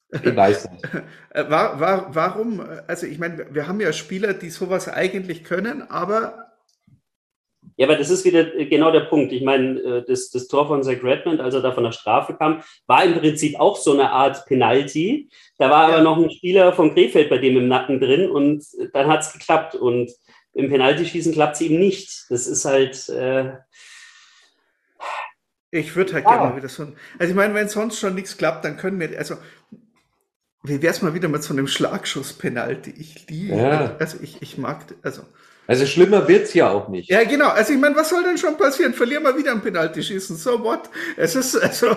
Ich 0.10 0.36
weiß 0.36 0.72
nicht. 0.72 0.86
Äh, 1.30 1.50
war, 1.50 1.80
war, 1.80 2.16
warum? 2.16 2.66
Also 2.88 3.06
ich 3.06 3.20
meine, 3.20 3.54
wir 3.54 3.68
haben 3.68 3.80
ja 3.80 3.92
Spieler, 3.92 4.34
die 4.34 4.50
sowas 4.50 4.88
eigentlich 4.88 5.44
können, 5.44 5.84
aber. 5.90 6.46
Ja, 7.76 7.86
aber 7.86 7.98
das 7.98 8.10
ist 8.10 8.26
wieder 8.26 8.56
äh, 8.56 8.66
genau 8.66 8.92
der 8.92 9.02
Punkt. 9.02 9.32
Ich 9.34 9.44
meine, 9.44 9.80
äh, 9.80 10.06
das, 10.08 10.30
das 10.32 10.48
Tor 10.48 10.68
von 10.68 10.82
Zach 10.82 11.04
Redmond, 11.04 11.42
als 11.42 11.54
er 11.54 11.62
da 11.62 11.74
von 11.74 11.84
der 11.84 11.92
Strafe 11.92 12.34
kam, 12.36 12.64
war 12.88 13.04
im 13.04 13.20
Prinzip 13.20 13.60
auch 13.60 13.76
so 13.76 13.94
eine 13.94 14.10
Art 14.10 14.46
Penalty. 14.46 15.30
Da 15.58 15.70
war 15.70 15.90
ja. 15.90 15.96
aber 15.96 16.04
noch 16.04 16.18
ein 16.18 16.32
Spieler 16.32 16.74
von 16.74 16.94
Krefeld 16.94 17.30
bei 17.30 17.38
dem 17.38 17.58
im 17.58 17.68
Nacken 17.68 18.00
drin 18.00 18.32
und 18.32 18.64
dann 18.94 19.08
hat 19.08 19.22
es 19.22 19.34
geklappt. 19.34 19.76
Und 19.76 20.12
im 20.54 20.70
Penaltyschießen 20.70 21.34
klappt 21.34 21.56
es 21.56 21.62
eben 21.62 21.80
nicht. 21.80 22.26
Das 22.30 22.48
ist 22.48 22.66
halt. 22.66 23.10
Äh, 23.10 23.58
ich 25.70 25.96
würde 25.96 26.14
halt 26.14 26.26
ja. 26.26 26.38
gerne 26.38 26.56
wieder 26.56 26.70
so. 26.70 26.84
Also 27.20 27.30
ich 27.30 27.36
meine, 27.36 27.54
wenn 27.54 27.68
sonst 27.68 28.00
schon 28.00 28.16
nichts 28.16 28.38
klappt, 28.38 28.64
dann 28.64 28.78
können 28.78 29.00
wir, 29.00 29.18
also 29.20 29.36
wie 30.68 30.82
wär's 30.82 31.02
mal 31.02 31.14
wieder 31.14 31.28
mit 31.28 31.44
so 31.44 31.54
einem 31.54 31.68
Schlagschuss-Penalty? 31.68 32.94
Ich 32.98 33.28
liebe, 33.30 33.56
Ja. 33.56 33.96
also 34.00 34.18
ich, 34.22 34.42
ich 34.42 34.58
mag, 34.58 34.86
also. 35.04 35.24
Also 35.70 35.86
schlimmer 35.86 36.30
wird's 36.30 36.54
ja 36.54 36.70
auch 36.70 36.88
nicht. 36.88 37.10
Ja, 37.10 37.26
genau. 37.26 37.50
Also 37.50 37.74
ich 37.74 37.80
meine, 37.80 37.94
was 37.98 38.08
soll 38.08 38.24
denn 38.24 38.38
schon 38.38 38.56
passieren? 38.56 38.94
Verlieren 38.94 39.24
wir 39.24 39.38
wieder 39.38 39.52
ein 39.52 39.62
Penalty 39.62 40.02
schießen. 40.02 40.38
So 40.38 40.64
what? 40.64 40.90
Es 41.18 41.36
ist 41.36 41.58
also 41.62 41.88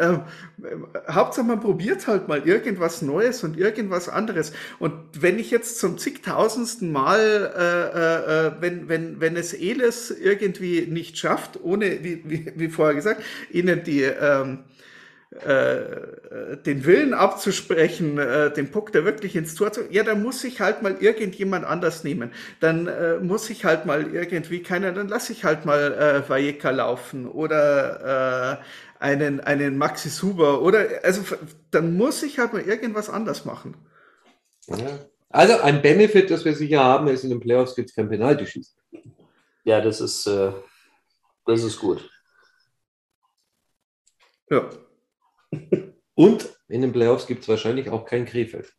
ähm, 0.00 0.22
äh, 0.64 1.12
Hauptsache 1.12 1.46
man 1.46 1.60
probiert 1.60 2.08
halt 2.08 2.26
mal 2.26 2.44
irgendwas 2.44 3.02
Neues 3.02 3.44
und 3.44 3.56
irgendwas 3.56 4.08
anderes. 4.08 4.52
Und 4.80 4.94
wenn 5.20 5.38
ich 5.38 5.52
jetzt 5.52 5.78
zum 5.78 5.96
zigtausendsten 5.96 6.90
Mal, 6.90 7.52
äh, 7.56 8.46
äh, 8.48 8.52
wenn 8.60 8.88
wenn 8.88 9.20
wenn 9.20 9.36
es 9.36 9.52
Eles 9.54 10.10
irgendwie 10.10 10.88
nicht 10.90 11.16
schafft, 11.16 11.60
ohne 11.62 12.02
wie 12.02 12.22
wie, 12.24 12.52
wie 12.56 12.68
vorher 12.68 12.96
gesagt, 12.96 13.22
ihnen 13.52 13.84
die 13.84 14.02
ähm, 14.02 14.64
äh, 15.30 16.56
den 16.66 16.84
Willen 16.84 17.14
abzusprechen, 17.14 18.18
äh, 18.18 18.52
den 18.52 18.72
Puck 18.72 18.90
da 18.92 19.04
wirklich 19.04 19.36
ins 19.36 19.54
Tor 19.54 19.72
zu, 19.72 19.82
ja, 19.88 20.02
dann 20.02 20.22
muss 20.22 20.42
ich 20.42 20.60
halt 20.60 20.82
mal 20.82 20.96
irgendjemand 20.98 21.64
anders 21.64 22.02
nehmen. 22.02 22.32
Dann 22.58 22.88
äh, 22.88 23.18
muss 23.18 23.48
ich 23.48 23.64
halt 23.64 23.86
mal 23.86 24.12
irgendwie 24.12 24.60
keiner, 24.62 24.90
dann 24.90 25.06
lasse 25.06 25.32
ich 25.32 25.44
halt 25.44 25.64
mal 25.64 25.92
äh, 25.92 26.28
Vajeka 26.28 26.70
laufen 26.70 27.28
oder 27.28 28.58
äh, 28.58 28.64
einen, 28.98 29.38
einen 29.38 29.78
Maxi 29.78 30.08
Suber 30.08 30.62
oder, 30.62 30.86
also 31.04 31.22
dann 31.70 31.96
muss 31.96 32.24
ich 32.24 32.40
halt 32.40 32.52
mal 32.52 32.62
irgendwas 32.62 33.08
anders 33.08 33.44
machen. 33.44 33.76
Ja. 34.66 34.98
Also 35.28 35.60
ein 35.60 35.80
Benefit, 35.80 36.28
das 36.32 36.44
wir 36.44 36.56
sicher 36.56 36.82
haben, 36.82 37.06
ist, 37.06 37.22
in 37.22 37.30
den 37.30 37.38
Playoffs 37.38 37.76
gibt 37.76 37.90
es 37.90 37.94
kein 37.94 38.08
Penalty-Schießen. 38.08 38.74
Ja, 39.62 39.80
das 39.80 40.00
ist, 40.00 40.26
äh, 40.26 40.50
das 41.46 41.62
ist 41.62 41.78
gut. 41.78 42.10
Ja. 44.50 44.68
Und 46.14 46.48
in 46.68 46.82
den 46.82 46.92
Playoffs 46.92 47.26
gibt 47.26 47.42
es 47.42 47.48
wahrscheinlich 47.48 47.88
auch 47.90 48.04
kein 48.04 48.24
Krefeld. 48.26 48.72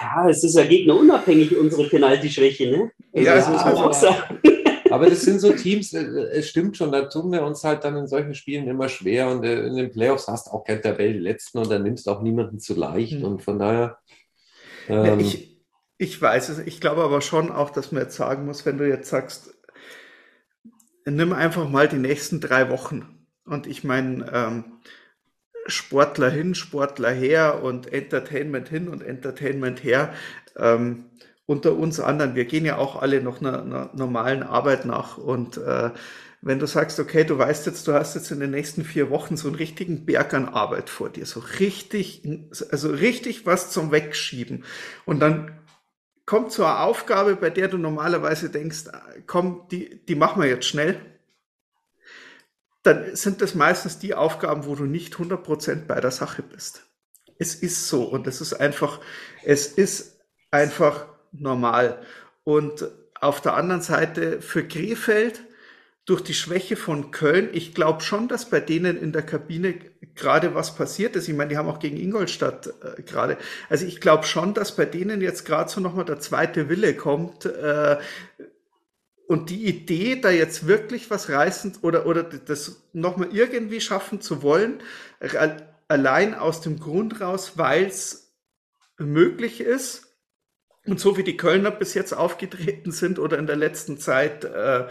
Ja, 0.00 0.28
es 0.28 0.42
ist 0.44 0.54
ja 0.56 0.64
gegnerunabhängig, 0.64 1.56
unsere 1.56 1.88
Penalty-Schwäche, 1.88 2.70
ne? 2.70 2.90
Also 3.12 3.26
Ja, 3.26 3.34
das 3.34 3.48
muss 3.48 3.64
man 3.64 3.74
aber- 3.76 3.86
auch 3.86 3.92
sagen. 3.92 4.40
Aber 4.90 5.08
das 5.08 5.20
sind 5.22 5.38
so 5.38 5.52
Teams, 5.52 5.92
äh, 5.92 6.02
es 6.32 6.48
stimmt 6.48 6.76
schon, 6.76 6.90
da 6.90 7.02
tun 7.02 7.30
wir 7.30 7.42
uns 7.44 7.62
halt 7.62 7.84
dann 7.84 7.96
in 7.96 8.08
solchen 8.08 8.34
Spielen 8.34 8.66
immer 8.66 8.88
schwer 8.88 9.28
und 9.28 9.44
äh, 9.44 9.66
in 9.66 9.76
den 9.76 9.90
Playoffs 9.92 10.26
hast 10.26 10.48
du 10.48 10.50
auch 10.50 10.64
kein 10.64 10.82
Tabellenletzten 10.82 11.60
und 11.60 11.70
dann 11.70 11.84
nimmst 11.84 12.06
du 12.06 12.10
auch 12.10 12.22
niemanden 12.22 12.58
zu 12.58 12.74
leicht 12.74 13.12
Hm. 13.12 13.24
und 13.24 13.42
von 13.42 13.58
daher. 13.60 13.98
Ja, 14.88 15.04
Ähm, 15.04 15.20
ich, 15.20 15.60
ich 15.98 16.20
weiß 16.20 16.48
es. 16.48 16.58
Ich 16.60 16.80
glaube 16.80 17.02
aber 17.04 17.20
schon 17.20 17.52
auch, 17.52 17.70
dass 17.70 17.92
man 17.92 18.02
jetzt 18.02 18.16
sagen 18.16 18.46
muss, 18.46 18.66
wenn 18.66 18.78
du 18.78 18.88
jetzt 18.88 19.10
sagst, 19.10 19.54
nimm 21.04 21.32
einfach 21.34 21.68
mal 21.68 21.86
die 21.86 21.96
nächsten 21.98 22.40
drei 22.40 22.68
Wochen. 22.70 23.19
Und 23.50 23.66
ich 23.66 23.84
meine, 23.84 24.30
ähm, 24.32 24.64
Sportler 25.66 26.30
hin, 26.30 26.54
Sportler 26.54 27.10
her 27.10 27.62
und 27.62 27.92
Entertainment 27.92 28.68
hin 28.68 28.88
und 28.88 29.02
Entertainment 29.02 29.82
her. 29.84 30.14
Ähm, 30.56 31.06
unter 31.46 31.74
uns 31.74 31.98
anderen, 31.98 32.36
wir 32.36 32.44
gehen 32.44 32.64
ja 32.64 32.78
auch 32.78 33.02
alle 33.02 33.20
noch 33.20 33.40
einer, 33.40 33.62
einer 33.62 33.90
normalen 33.92 34.42
Arbeit 34.42 34.84
nach. 34.84 35.18
Und 35.18 35.58
äh, 35.58 35.90
wenn 36.42 36.60
du 36.60 36.66
sagst, 36.66 37.00
okay, 37.00 37.24
du 37.24 37.36
weißt 37.36 37.66
jetzt, 37.66 37.88
du 37.88 37.92
hast 37.92 38.14
jetzt 38.14 38.30
in 38.30 38.40
den 38.40 38.52
nächsten 38.52 38.84
vier 38.84 39.10
Wochen 39.10 39.36
so 39.36 39.48
einen 39.48 39.56
richtigen 39.56 40.06
Berg 40.06 40.32
an 40.32 40.48
Arbeit 40.48 40.88
vor 40.88 41.10
dir, 41.10 41.26
so 41.26 41.40
richtig, 41.58 42.22
also 42.70 42.90
richtig 42.90 43.46
was 43.46 43.70
zum 43.70 43.90
Wegschieben. 43.90 44.64
Und 45.04 45.20
dann 45.20 45.58
kommt 46.24 46.52
so 46.52 46.64
eine 46.64 46.78
Aufgabe, 46.78 47.34
bei 47.34 47.50
der 47.50 47.66
du 47.66 47.78
normalerweise 47.78 48.48
denkst, 48.48 48.84
komm, 49.26 49.66
die, 49.72 50.06
die 50.06 50.14
machen 50.14 50.40
wir 50.40 50.48
jetzt 50.48 50.66
schnell. 50.66 51.00
Dann 52.82 53.14
sind 53.14 53.42
das 53.42 53.54
meistens 53.54 53.98
die 53.98 54.14
Aufgaben, 54.14 54.64
wo 54.64 54.74
du 54.74 54.84
nicht 54.84 55.14
100% 55.14 55.86
bei 55.86 56.00
der 56.00 56.10
Sache 56.10 56.42
bist. 56.42 56.82
Es 57.38 57.54
ist 57.54 57.88
so 57.88 58.04
und 58.04 58.26
es 58.26 58.40
ist 58.40 58.54
einfach, 58.54 59.00
es 59.44 59.66
ist 59.66 60.20
einfach 60.50 61.06
normal. 61.32 62.02
Und 62.44 62.88
auf 63.20 63.40
der 63.40 63.54
anderen 63.54 63.82
Seite 63.82 64.40
für 64.40 64.66
Krefeld 64.66 65.42
durch 66.06 66.22
die 66.22 66.34
Schwäche 66.34 66.76
von 66.76 67.10
Köln, 67.10 67.50
ich 67.52 67.74
glaube 67.74 68.02
schon, 68.02 68.26
dass 68.26 68.50
bei 68.50 68.60
denen 68.60 68.96
in 68.96 69.12
der 69.12 69.22
Kabine 69.22 69.74
gerade 70.14 70.54
was 70.54 70.74
passiert 70.74 71.14
ist. 71.14 71.28
Ich 71.28 71.34
meine, 71.36 71.50
die 71.50 71.56
haben 71.56 71.68
auch 71.68 71.78
gegen 71.78 71.96
Ingolstadt 71.96 72.72
äh, 72.82 73.02
gerade. 73.02 73.36
Also 73.68 73.86
ich 73.86 74.00
glaube 74.00 74.24
schon, 74.24 74.54
dass 74.54 74.74
bei 74.74 74.86
denen 74.86 75.20
jetzt 75.20 75.44
gerade 75.44 75.70
so 75.70 75.80
nochmal 75.80 76.04
der 76.04 76.18
zweite 76.18 76.68
Wille 76.68 76.94
kommt. 76.94 77.44
Äh, 77.44 77.98
und 79.30 79.48
die 79.48 79.64
Idee, 79.66 80.16
da 80.16 80.28
jetzt 80.30 80.66
wirklich 80.66 81.08
was 81.08 81.28
reißen 81.28 81.78
oder, 81.82 82.04
oder 82.06 82.24
das 82.24 82.82
nochmal 82.92 83.28
irgendwie 83.30 83.80
schaffen 83.80 84.20
zu 84.20 84.42
wollen, 84.42 84.82
allein 85.86 86.34
aus 86.34 86.62
dem 86.62 86.80
Grund 86.80 87.20
raus, 87.20 87.52
weil 87.54 87.84
es 87.84 88.34
möglich 88.98 89.60
ist. 89.60 90.16
Und 90.84 90.98
so 90.98 91.16
wie 91.16 91.22
die 91.22 91.36
Kölner 91.36 91.70
bis 91.70 91.94
jetzt 91.94 92.12
aufgetreten 92.12 92.90
sind 92.90 93.20
oder 93.20 93.38
in 93.38 93.46
der 93.46 93.54
letzten 93.54 93.98
Zeit 93.98 94.42
äh, 94.44 94.88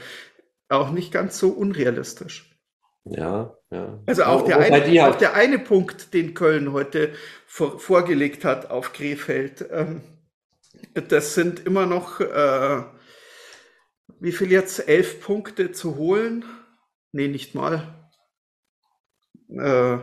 auch 0.70 0.92
nicht 0.92 1.12
ganz 1.12 1.38
so 1.38 1.50
unrealistisch. 1.50 2.50
ja, 3.04 3.58
ja. 3.72 4.00
Also 4.06 4.24
auch 4.24 4.46
der, 4.46 4.60
eine, 4.60 4.82
halt- 4.86 5.00
auch 5.02 5.18
der 5.18 5.34
eine 5.34 5.60
Punkt, 5.60 6.14
den 6.14 6.34
Köln 6.34 6.72
heute 6.72 7.12
vor, 7.46 7.78
vorgelegt 7.78 8.46
hat 8.46 8.72
auf 8.72 8.94
Krefeld, 8.94 9.66
ähm, 9.70 10.02
das 10.94 11.34
sind 11.36 11.66
immer 11.66 11.86
noch, 11.86 12.22
äh, 12.22 12.84
wie 14.20 14.32
viel 14.32 14.52
jetzt? 14.52 14.88
Elf 14.88 15.22
Punkte 15.22 15.72
zu 15.72 15.96
holen? 15.96 16.46
Nee, 17.12 17.28
nicht 17.28 17.56
mal. 17.56 18.10
Äh, 19.50 19.98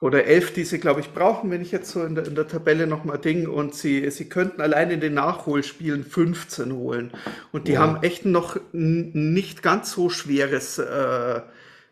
oder 0.00 0.24
elf, 0.26 0.52
die 0.52 0.64
sie, 0.64 0.78
glaube 0.78 1.00
ich, 1.00 1.12
brauchen, 1.12 1.50
wenn 1.50 1.60
ich 1.60 1.72
jetzt 1.72 1.90
so 1.90 2.04
in 2.04 2.14
der, 2.14 2.24
in 2.26 2.36
der 2.36 2.46
Tabelle 2.46 2.86
nochmal 2.86 3.18
Ding. 3.18 3.48
Und 3.48 3.74
sie, 3.74 4.08
sie 4.10 4.28
könnten 4.28 4.60
allein 4.60 4.90
in 4.92 5.00
den 5.00 5.14
Nachholspielen 5.14 6.04
15 6.04 6.72
holen. 6.72 7.10
Und 7.50 7.66
die 7.66 7.72
Ja. 7.72 7.80
haben 7.80 8.02
echt 8.02 8.24
noch 8.24 8.58
nicht 8.72 9.62
ganz 9.62 9.90
so 9.92 10.08
schweres 10.08 10.78
äh, 10.78 11.42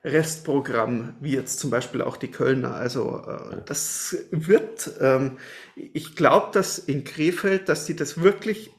Restprogramm, 0.04 1.16
wie 1.20 1.32
jetzt 1.34 1.58
zum 1.58 1.70
Beispiel 1.70 2.00
auch 2.00 2.16
die 2.16 2.30
Kölner. 2.30 2.74
Also 2.76 3.24
äh, 3.26 3.56
das 3.66 4.16
wird, 4.30 4.92
ähm, 5.00 5.38
ich 5.74 6.14
glaube, 6.14 6.50
dass 6.52 6.78
in 6.78 7.02
Krefeld, 7.02 7.68
dass 7.68 7.86
die 7.86 7.96
das 7.96 8.20
wirklich 8.22 8.75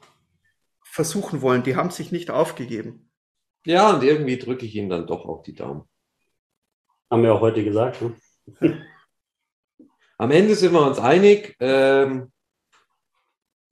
versuchen 0.97 1.43
wollen. 1.43 1.61
Die 1.61 1.75
haben 1.75 1.91
sich 1.91 2.11
nicht 2.11 2.31
aufgegeben. 2.31 3.11
ja, 3.65 3.93
und 3.93 4.03
irgendwie 4.03 4.39
drücke 4.39 4.65
ich 4.65 4.73
ihnen 4.73 4.89
dann 4.89 5.05
doch 5.05 5.25
auch 5.25 5.43
die 5.43 5.53
Daumen. 5.53 5.83
Haben 7.11 7.21
wir 7.21 7.35
auch 7.35 7.41
heute 7.41 7.63
gesagt. 7.63 8.01
Ne? 8.01 8.83
Am 10.17 10.31
Ende 10.31 10.55
sind 10.55 10.73
wir 10.73 10.81
uns 10.81 10.97
einig. 10.97 11.55
Ähm, 11.59 12.31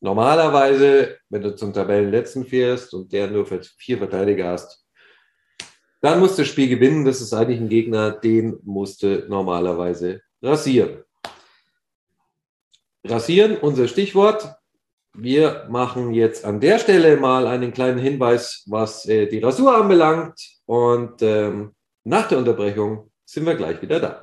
normalerweise, 0.01 1.17
wenn 1.29 1.41
du 1.41 1.55
zum 1.55 1.73
Tabellenletzten 1.73 2.45
fährst 2.45 2.93
und 2.93 3.11
der 3.11 3.27
nur 3.31 3.47
für 3.47 3.63
vier 3.77 3.97
Verteidiger 3.97 4.49
hast, 4.49 4.85
dann 6.01 6.19
musst 6.19 6.37
du 6.37 6.43
das 6.43 6.49
Spiel 6.49 6.69
gewinnen. 6.69 7.05
Das 7.05 7.21
ist 7.21 7.33
eigentlich 7.33 7.59
ein 7.59 7.69
Gegner, 7.69 8.11
den 8.11 8.59
musst 8.61 9.01
du 9.01 9.25
normalerweise 9.27 10.21
rasieren. 10.43 11.03
Rasieren, 13.03 13.57
unser 13.57 13.87
Stichwort. 13.87 14.55
Wir 15.17 15.65
machen 15.69 16.13
jetzt 16.13 16.43
an 16.43 16.59
der 16.59 16.77
Stelle 16.77 17.17
mal 17.17 17.47
einen 17.47 17.71
kleinen 17.73 17.99
Hinweis, 17.99 18.63
was 18.67 19.05
äh, 19.05 19.27
die 19.27 19.39
Rasur 19.39 19.75
anbelangt. 19.75 20.39
Und 20.65 21.21
ähm, 21.21 21.71
nach 22.03 22.27
der 22.27 22.39
Unterbrechung 22.39 23.11
sind 23.25 23.45
wir 23.45 23.55
gleich 23.55 23.81
wieder 23.81 23.99
da. 23.99 24.21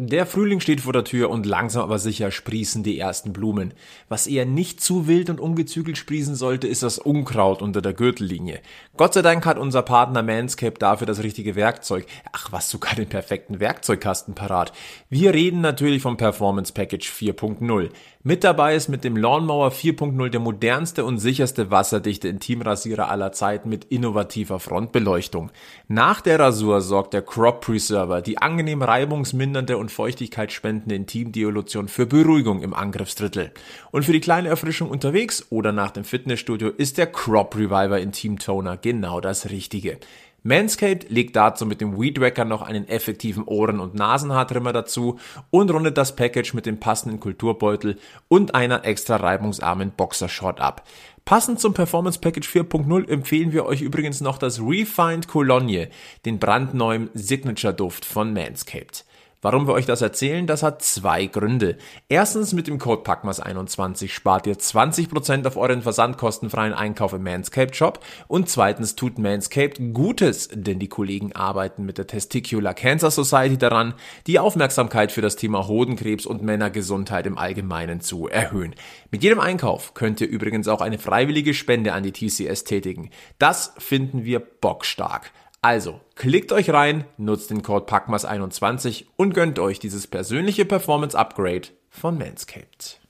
Der 0.00 0.26
Frühling 0.26 0.60
steht 0.60 0.82
vor 0.82 0.92
der 0.92 1.02
Tür 1.02 1.28
und 1.28 1.44
langsam 1.44 1.82
aber 1.82 1.98
sicher 1.98 2.30
sprießen 2.30 2.84
die 2.84 3.00
ersten 3.00 3.32
Blumen. 3.32 3.74
Was 4.08 4.28
eher 4.28 4.46
nicht 4.46 4.80
zu 4.80 5.08
wild 5.08 5.28
und 5.28 5.40
ungezügelt 5.40 5.98
sprießen 5.98 6.36
sollte, 6.36 6.68
ist 6.68 6.84
das 6.84 7.00
Unkraut 7.00 7.62
unter 7.62 7.82
der 7.82 7.94
Gürtellinie. 7.94 8.60
Gott 8.96 9.14
sei 9.14 9.22
Dank 9.22 9.44
hat 9.44 9.58
unser 9.58 9.82
Partner 9.82 10.22
Manscaped 10.22 10.80
dafür 10.80 11.08
das 11.08 11.24
richtige 11.24 11.56
Werkzeug. 11.56 12.06
Ach, 12.30 12.52
was 12.52 12.70
sogar 12.70 12.94
den 12.94 13.08
perfekten 13.08 13.58
Werkzeugkasten 13.58 14.36
parat. 14.36 14.72
Wir 15.10 15.34
reden 15.34 15.62
natürlich 15.62 16.00
vom 16.00 16.16
Performance 16.16 16.72
Package 16.72 17.10
4.0. 17.10 17.90
Mit 18.22 18.44
dabei 18.44 18.74
ist 18.74 18.88
mit 18.88 19.04
dem 19.04 19.16
Lawnmower 19.16 19.70
4.0 19.70 20.28
der 20.28 20.40
modernste 20.40 21.04
und 21.04 21.18
sicherste 21.18 21.70
wasserdichte 21.70 22.28
Intimrasierer 22.28 23.08
aller 23.08 23.32
Zeiten 23.32 23.68
mit 23.68 23.86
innovativer 23.86 24.60
Frontbeleuchtung. 24.60 25.50
Nach 25.88 26.20
der 26.20 26.38
Rasur 26.38 26.82
sorgt 26.82 27.14
der 27.14 27.22
Crop 27.22 27.62
Preserver, 27.62 28.20
die 28.20 28.38
angenehm 28.38 28.82
reibungsmindernde 28.82 29.78
und 29.78 29.87
feuchtigkeitsspendende 29.88 30.94
Intimdiolution 30.94 31.88
für 31.88 32.06
Beruhigung 32.06 32.62
im 32.62 32.74
Angriffsdrittel. 32.74 33.52
Und 33.90 34.04
für 34.04 34.12
die 34.12 34.20
kleine 34.20 34.48
Erfrischung 34.48 34.90
unterwegs 34.90 35.46
oder 35.50 35.72
nach 35.72 35.90
dem 35.90 36.04
Fitnessstudio 36.04 36.68
ist 36.68 36.98
der 36.98 37.06
Crop 37.06 37.56
Reviver 37.56 37.98
Intim 37.98 38.38
Toner 38.38 38.76
genau 38.76 39.20
das 39.20 39.50
Richtige. 39.50 39.98
Manscaped 40.44 41.10
legt 41.10 41.34
dazu 41.34 41.66
mit 41.66 41.80
dem 41.80 42.00
Weed 42.00 42.20
Wacker 42.20 42.44
noch 42.44 42.62
einen 42.62 42.88
effektiven 42.88 43.44
Ohren- 43.44 43.80
und 43.80 43.94
Nasenhaartrimmer 43.94 44.72
dazu 44.72 45.18
und 45.50 45.70
rundet 45.70 45.98
das 45.98 46.14
Package 46.14 46.54
mit 46.54 46.64
dem 46.64 46.78
passenden 46.78 47.18
Kulturbeutel 47.18 47.98
und 48.28 48.54
einer 48.54 48.84
extra 48.84 49.16
reibungsarmen 49.16 49.90
Boxershort 49.90 50.60
ab. 50.60 50.86
Passend 51.24 51.60
zum 51.60 51.74
Performance 51.74 52.20
Package 52.20 52.48
4.0 52.48 53.08
empfehlen 53.08 53.52
wir 53.52 53.66
euch 53.66 53.82
übrigens 53.82 54.20
noch 54.20 54.38
das 54.38 54.60
Refined 54.60 55.28
Cologne, 55.28 55.90
den 56.24 56.38
brandneuen 56.38 57.10
Signature 57.12 57.74
Duft 57.74 58.06
von 58.06 58.32
Manscaped. 58.32 59.04
Warum 59.40 59.68
wir 59.68 59.74
euch 59.74 59.86
das 59.86 60.02
erzählen, 60.02 60.48
das 60.48 60.64
hat 60.64 60.82
zwei 60.82 61.26
Gründe. 61.26 61.76
Erstens, 62.08 62.52
mit 62.52 62.66
dem 62.66 62.80
Code 62.80 63.02
PACMAS21 63.02 64.08
spart 64.08 64.48
ihr 64.48 64.56
20% 64.56 65.46
auf 65.46 65.56
euren 65.56 65.80
versandkostenfreien 65.80 66.72
Einkauf 66.74 67.12
im 67.12 67.22
Manscaped 67.22 67.76
Shop 67.76 68.04
und 68.26 68.48
zweitens 68.48 68.96
tut 68.96 69.16
Manscaped 69.20 69.94
Gutes, 69.94 70.48
denn 70.52 70.80
die 70.80 70.88
Kollegen 70.88 71.36
arbeiten 71.36 71.84
mit 71.84 71.98
der 71.98 72.08
Testicular 72.08 72.74
Cancer 72.74 73.12
Society 73.12 73.56
daran, 73.58 73.94
die 74.26 74.40
Aufmerksamkeit 74.40 75.12
für 75.12 75.22
das 75.22 75.36
Thema 75.36 75.68
Hodenkrebs 75.68 76.26
und 76.26 76.42
Männergesundheit 76.42 77.24
im 77.24 77.38
Allgemeinen 77.38 78.00
zu 78.00 78.26
erhöhen. 78.26 78.74
Mit 79.12 79.22
jedem 79.22 79.38
Einkauf 79.38 79.94
könnt 79.94 80.20
ihr 80.20 80.28
übrigens 80.28 80.66
auch 80.66 80.80
eine 80.80 80.98
freiwillige 80.98 81.54
Spende 81.54 81.92
an 81.92 82.02
die 82.02 82.10
TCS 82.10 82.64
tätigen. 82.64 83.10
Das 83.38 83.72
finden 83.78 84.24
wir 84.24 84.40
bockstark. 84.40 85.30
Also, 85.60 86.00
klickt 86.14 86.52
euch 86.52 86.70
rein, 86.70 87.04
nutzt 87.16 87.50
den 87.50 87.62
Code 87.62 87.86
PACMAS21 87.86 89.06
und 89.16 89.34
gönnt 89.34 89.58
euch 89.58 89.80
dieses 89.80 90.06
persönliche 90.06 90.64
Performance 90.64 91.18
Upgrade 91.18 91.68
von 91.90 92.16
Manscaped. 92.16 93.00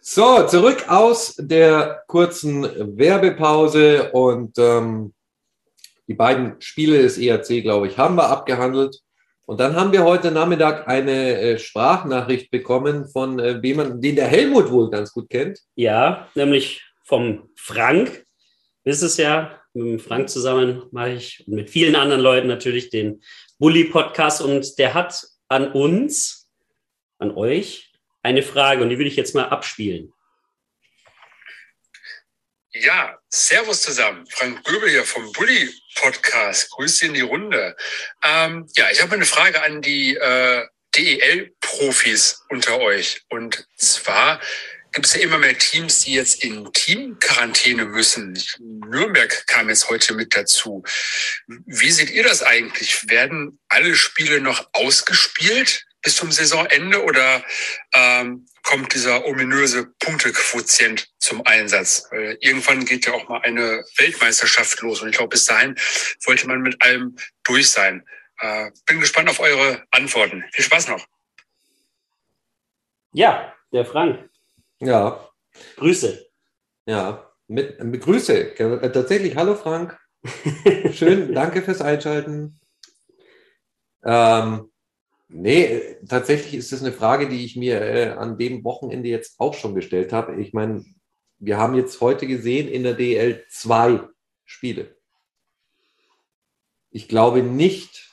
So, 0.00 0.46
zurück 0.46 0.88
aus 0.88 1.34
der 1.38 2.04
kurzen 2.06 2.62
Werbepause 2.96 4.12
und 4.12 4.58
ähm, 4.58 5.12
die 6.06 6.14
beiden 6.14 6.60
Spiele 6.60 7.02
des 7.02 7.18
ERC, 7.18 7.62
glaube 7.62 7.88
ich, 7.88 7.98
haben 7.98 8.14
wir 8.14 8.28
abgehandelt. 8.28 9.00
Und 9.46 9.58
dann 9.58 9.74
haben 9.74 9.90
wir 9.90 10.04
heute 10.04 10.30
Nachmittag 10.30 10.86
eine 10.86 11.40
äh, 11.40 11.58
Sprachnachricht 11.58 12.52
bekommen 12.52 13.08
von 13.08 13.40
äh, 13.40 13.58
jemandem, 13.60 14.00
den 14.00 14.14
der 14.14 14.28
Helmut 14.28 14.70
wohl 14.70 14.88
ganz 14.88 15.12
gut 15.12 15.28
kennt. 15.28 15.58
Ja, 15.74 16.28
nämlich 16.36 16.84
vom 17.02 17.48
Frank 17.56 18.24
wisst 18.84 19.02
es 19.02 19.16
ja, 19.16 19.60
mit 19.74 20.02
Frank 20.02 20.28
zusammen 20.28 20.82
mache 20.90 21.12
ich 21.12 21.44
und 21.46 21.54
mit 21.54 21.70
vielen 21.70 21.96
anderen 21.96 22.20
Leuten 22.20 22.48
natürlich 22.48 22.90
den 22.90 23.22
Bully-Podcast 23.58 24.42
und 24.42 24.78
der 24.78 24.94
hat 24.94 25.26
an 25.48 25.72
uns, 25.72 26.48
an 27.18 27.30
euch, 27.32 27.92
eine 28.22 28.42
Frage 28.42 28.82
und 28.82 28.90
die 28.90 28.98
will 28.98 29.06
ich 29.06 29.16
jetzt 29.16 29.34
mal 29.34 29.48
abspielen. 29.48 30.12
Ja, 32.74 33.18
Servus 33.28 33.82
zusammen. 33.82 34.26
Frank 34.30 34.64
Göbel 34.64 34.88
hier 34.88 35.04
vom 35.04 35.30
Bully 35.32 35.68
Podcast. 35.94 36.70
Grüße 36.70 37.04
in 37.04 37.14
die 37.14 37.20
Runde. 37.20 37.76
Ähm, 38.22 38.66
ja, 38.76 38.86
ich 38.90 39.02
habe 39.02 39.14
eine 39.14 39.26
Frage 39.26 39.62
an 39.62 39.82
die 39.82 40.16
äh, 40.16 40.66
DEL-Profis 40.96 42.44
unter 42.48 42.80
euch. 42.80 43.22
Und 43.28 43.66
zwar, 43.76 44.40
gibt 44.92 45.06
es 45.06 45.14
ja 45.14 45.22
immer 45.22 45.38
mehr 45.38 45.56
Teams, 45.56 46.00
die 46.00 46.14
jetzt 46.14 46.44
in 46.44 46.70
Teamquarantäne 46.72 47.86
müssen. 47.86 48.38
Nürnberg 48.58 49.46
kam 49.46 49.68
jetzt 49.68 49.88
heute 49.88 50.14
mit 50.14 50.36
dazu. 50.36 50.84
Wie 51.46 51.90
seht 51.90 52.10
ihr 52.10 52.22
das 52.22 52.42
eigentlich? 52.42 53.08
Werden 53.08 53.58
alle 53.68 53.94
Spiele 53.96 54.40
noch 54.40 54.68
ausgespielt 54.72 55.86
bis 56.02 56.16
zum 56.16 56.30
Saisonende 56.30 57.02
oder 57.02 57.42
ähm, 57.94 58.46
kommt 58.62 58.94
dieser 58.94 59.24
ominöse 59.24 59.86
Punktequotient 59.98 61.08
zum 61.18 61.46
Einsatz? 61.46 62.06
Weil 62.10 62.36
irgendwann 62.40 62.84
geht 62.84 63.06
ja 63.06 63.14
auch 63.14 63.28
mal 63.28 63.40
eine 63.42 63.84
Weltmeisterschaft 63.96 64.80
los 64.82 65.00
und 65.00 65.08
ich 65.08 65.16
glaube, 65.16 65.30
bis 65.30 65.46
dahin 65.46 65.74
wollte 66.24 66.46
man 66.46 66.60
mit 66.60 66.80
allem 66.82 67.16
durch 67.44 67.70
sein. 67.70 68.04
Äh, 68.40 68.70
bin 68.86 69.00
gespannt 69.00 69.30
auf 69.30 69.40
eure 69.40 69.84
Antworten. 69.90 70.44
Viel 70.52 70.64
Spaß 70.64 70.88
noch. 70.88 71.06
Ja, 73.12 73.54
der 73.72 73.84
Frank. 73.84 74.28
Ja. 74.84 75.28
Grüße. 75.76 76.26
Ja, 76.86 77.30
mit, 77.46 77.82
mit 77.84 78.02
Grüße. 78.02 78.54
Tatsächlich, 78.92 79.36
hallo 79.36 79.54
Frank. 79.54 79.96
Schön, 80.92 81.32
danke 81.32 81.62
fürs 81.62 81.80
Einschalten. 81.80 82.58
Ähm, 84.02 84.72
nee, 85.28 85.98
tatsächlich 86.08 86.54
ist 86.54 86.72
das 86.72 86.82
eine 86.82 86.90
Frage, 86.90 87.28
die 87.28 87.44
ich 87.44 87.54
mir 87.54 87.80
äh, 87.80 88.08
an 88.10 88.38
dem 88.38 88.64
Wochenende 88.64 89.08
jetzt 89.08 89.38
auch 89.38 89.54
schon 89.54 89.76
gestellt 89.76 90.12
habe. 90.12 90.40
Ich 90.40 90.52
meine, 90.52 90.84
wir 91.38 91.58
haben 91.58 91.76
jetzt 91.76 92.00
heute 92.00 92.26
gesehen 92.26 92.66
in 92.66 92.82
der 92.82 92.94
DL 92.94 93.44
zwei 93.48 94.00
Spiele. 94.44 94.96
Ich 96.90 97.06
glaube 97.06 97.44
nicht, 97.44 98.11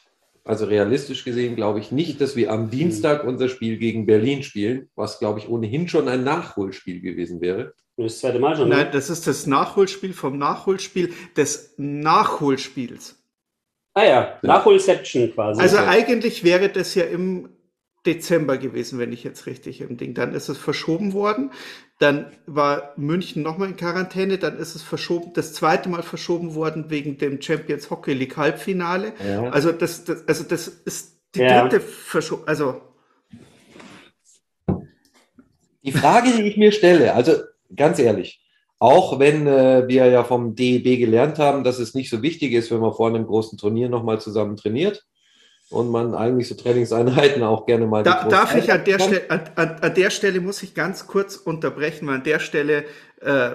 also 0.50 0.66
realistisch 0.66 1.24
gesehen 1.24 1.56
glaube 1.56 1.80
ich 1.80 1.92
nicht, 1.92 2.20
dass 2.22 2.36
wir 2.36 2.52
am 2.52 2.72
Dienstag 2.72 3.24
unser 3.24 3.50
Spiel 3.50 3.78
gegen 3.78 4.08
Berlin 4.08 4.42
spielen, 4.42 4.90
was 4.96 5.20
glaube 5.20 5.38
ich 5.38 5.48
ohnehin 5.48 5.88
schon 5.88 6.08
ein 6.08 6.24
Nachholspiel 6.24 7.02
gewesen 7.02 7.40
wäre. 7.40 7.76
Das 7.98 8.20
zweite 8.20 8.40
Mal 8.40 8.56
schon. 8.56 8.68
Ne? 8.68 8.78
Nein, 8.78 8.90
das 8.92 9.12
ist 9.12 9.28
das 9.28 9.46
Nachholspiel 9.46 10.12
vom 10.12 10.40
Nachholspiel 10.40 11.14
des 11.38 11.76
Nachholspiels. 11.78 13.22
Ah 13.94 14.06
ja, 14.06 14.40
Nachholception 14.42 15.32
quasi. 15.34 15.62
Also 15.62 15.78
eigentlich 15.78 16.44
wäre 16.44 16.70
das 16.70 16.96
ja 16.96 17.04
im 17.04 17.50
Dezember 18.06 18.58
gewesen, 18.58 19.00
wenn 19.00 19.12
ich 19.12 19.24
jetzt 19.24 19.46
richtig 19.46 19.82
im 19.82 19.98
Ding. 19.98 20.14
Dann 20.14 20.34
ist 20.34 20.50
es 20.50 20.58
verschoben 20.58 21.14
worden. 21.14 21.52
Dann 22.00 22.28
war 22.46 22.94
München 22.96 23.44
nochmal 23.44 23.70
in 23.70 23.76
Quarantäne. 23.76 24.38
Dann 24.38 24.58
ist 24.58 24.76
es 24.76 24.82
verschoben, 24.82 25.34
das 25.34 25.54
zweite 25.54 25.90
Mal 25.90 26.04
verschoben 26.04 26.56
worden 26.56 26.90
wegen 26.90 27.18
dem 27.18 27.42
Champions 27.42 27.90
Hockey 27.90 28.14
League 28.14 28.38
Halbfinale. 28.38 29.14
Ja. 29.26 29.50
Also 29.50 29.72
das, 29.72 30.06
das, 30.06 30.28
also 30.28 30.44
das 30.46 30.68
ist 30.68 31.20
die 31.36 31.42
ja. 31.42 31.62
dritte 31.62 31.82
Verschobung. 31.82 32.48
Also 32.48 32.82
die 35.84 35.92
Frage, 35.92 36.32
die 36.36 36.44
ich 36.44 36.58
mir 36.58 36.72
stelle, 36.72 37.14
also 37.16 37.34
ganz 37.76 38.00
ehrlich, 38.00 38.42
auch 38.80 39.20
wenn 39.20 39.46
äh, 39.48 39.88
wir 39.88 40.06
ja 40.08 40.24
vom 40.24 40.56
DEB 40.56 41.00
gelernt 41.00 41.38
haben, 41.38 41.64
dass 41.64 41.80
es 41.80 41.94
nicht 41.94 42.10
so 42.10 42.22
wichtig 42.22 42.54
ist, 42.54 42.72
wenn 42.72 42.80
man 42.80 42.94
vor 42.94 43.08
einem 43.08 43.26
großen 43.26 43.58
Turnier 43.58 43.90
nochmal 43.90 44.22
zusammen 44.22 44.56
trainiert, 44.56 45.06
und 45.70 45.90
man 45.90 46.16
eigentlich 46.16 46.48
so 46.48 46.56
Trainingseinheiten 46.56 47.44
auch 47.44 47.66
gerne 47.66 47.86
mal. 47.86 48.04
Da, 48.04 48.28
darf 48.28 48.56
ich 48.56 48.72
an 48.72 48.84
der, 48.84 49.00
Stelle, 49.00 49.30
an, 49.30 49.42
an, 49.56 49.76
an, 49.82 49.94
der 49.94 50.10
Stelle 50.10 50.42
muss 50.42 50.64
ich 50.64 50.74
ganz 50.74 51.08
kurz 51.08 51.36
unterbrechen, 51.36 52.08
weil 52.08 52.16
an 52.16 52.24
der 52.24 52.40
Stelle 52.40 52.86
äh, 53.22 53.52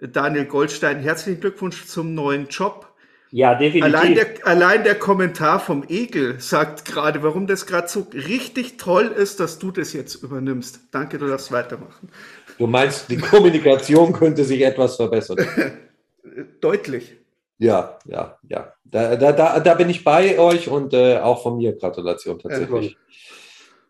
Daniel 0.00 0.46
Goldstein, 0.46 1.00
herzlichen 1.00 1.40
Glückwunsch 1.40 1.86
zum 1.86 2.14
neuen 2.14 2.48
Job. 2.48 2.88
Ja, 3.30 3.54
definitiv. 3.54 3.84
Allein 3.84 4.14
der, 4.14 4.26
allein 4.44 4.84
der 4.84 4.94
Kommentar 4.94 5.58
vom 5.58 5.84
Egel 5.88 6.38
sagt 6.38 6.84
gerade, 6.84 7.22
warum 7.22 7.46
das 7.46 7.66
gerade 7.66 7.88
so 7.88 8.06
richtig 8.12 8.76
toll 8.76 9.06
ist, 9.06 9.40
dass 9.40 9.58
du 9.58 9.70
das 9.70 9.94
jetzt 9.94 10.16
übernimmst. 10.16 10.80
Danke, 10.90 11.18
du 11.18 11.26
darfst 11.26 11.50
weitermachen. 11.50 12.10
Du 12.58 12.66
meinst, 12.66 13.10
die 13.10 13.16
Kommunikation 13.16 14.12
könnte 14.12 14.44
sich 14.44 14.62
etwas 14.62 14.96
verbessern? 14.96 15.38
Deutlich. 16.60 17.16
Ja, 17.58 17.98
ja, 18.06 18.38
ja. 18.48 18.72
Da, 18.84 19.16
da, 19.16 19.32
da, 19.32 19.60
da 19.60 19.74
bin 19.74 19.88
ich 19.88 20.04
bei 20.04 20.38
euch 20.38 20.68
und 20.68 20.92
äh, 20.94 21.18
auch 21.18 21.42
von 21.42 21.58
mir 21.58 21.76
Gratulation 21.76 22.38
tatsächlich. 22.38 22.96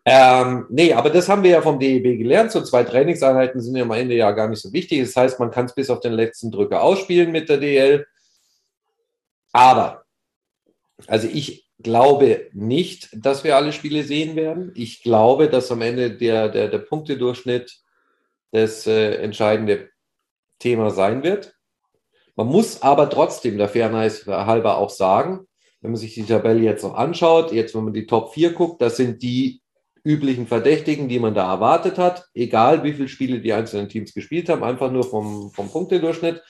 Ähm, 0.05 0.65
nee, 0.69 0.93
aber 0.93 1.09
das 1.09 1.29
haben 1.29 1.43
wir 1.43 1.51
ja 1.51 1.61
vom 1.61 1.79
DEB 1.79 2.17
gelernt. 2.17 2.51
So 2.51 2.61
zwei 2.61 2.83
Trainingseinheiten 2.83 3.61
sind 3.61 3.75
ja 3.75 3.83
am 3.83 3.91
Ende 3.91 4.15
ja 4.15 4.31
gar 4.31 4.49
nicht 4.49 4.61
so 4.61 4.73
wichtig. 4.73 4.99
Das 4.99 5.15
heißt, 5.15 5.39
man 5.39 5.49
kann 5.49 5.65
es 5.65 5.75
bis 5.75 5.89
auf 5.89 6.01
den 6.01 6.13
letzten 6.13 6.51
Drücker 6.51 6.81
ausspielen 6.81 7.31
mit 7.31 7.47
der 7.47 7.57
DL. 7.57 8.05
Aber, 9.53 10.03
also 11.07 11.27
ich 11.31 11.69
glaube 11.81 12.49
nicht, 12.53 13.09
dass 13.13 13.43
wir 13.43 13.55
alle 13.55 13.71
Spiele 13.71 14.03
sehen 14.03 14.35
werden. 14.35 14.71
Ich 14.75 15.03
glaube, 15.03 15.49
dass 15.49 15.71
am 15.71 15.81
Ende 15.81 16.11
der, 16.11 16.49
der, 16.49 16.67
der 16.67 16.79
Punktedurchschnitt 16.79 17.79
das 18.51 18.85
äh, 18.87 19.15
entscheidende 19.15 19.89
Thema 20.59 20.91
sein 20.91 21.23
wird. 21.23 21.55
Man 22.35 22.47
muss 22.47 22.81
aber 22.81 23.09
trotzdem 23.09 23.57
der 23.57 23.69
Fairness 23.69 24.25
halber 24.25 24.77
auch 24.77 24.89
sagen, 24.89 25.47
wenn 25.81 25.91
man 25.91 25.99
sich 25.99 26.13
die 26.13 26.23
Tabelle 26.23 26.61
jetzt 26.61 26.83
noch 26.83 26.95
anschaut, 26.95 27.51
jetzt 27.51 27.75
wenn 27.75 27.83
man 27.83 27.93
die 27.93 28.05
Top 28.07 28.33
4 28.33 28.53
guckt, 28.53 28.81
das 28.81 28.97
sind 28.97 29.21
die 29.21 29.61
üblichen 30.03 30.47
Verdächtigen, 30.47 31.07
die 31.07 31.19
man 31.19 31.33
da 31.33 31.51
erwartet 31.51 31.97
hat, 31.97 32.25
egal 32.33 32.83
wie 32.83 32.93
viele 32.93 33.07
Spiele 33.07 33.41
die 33.41 33.53
einzelnen 33.53 33.89
Teams 33.89 34.13
gespielt 34.13 34.49
haben, 34.49 34.63
einfach 34.63 34.91
nur 34.91 35.03
vom, 35.03 35.51
vom 35.51 35.69
Punktedurchschnitt. 35.69 36.41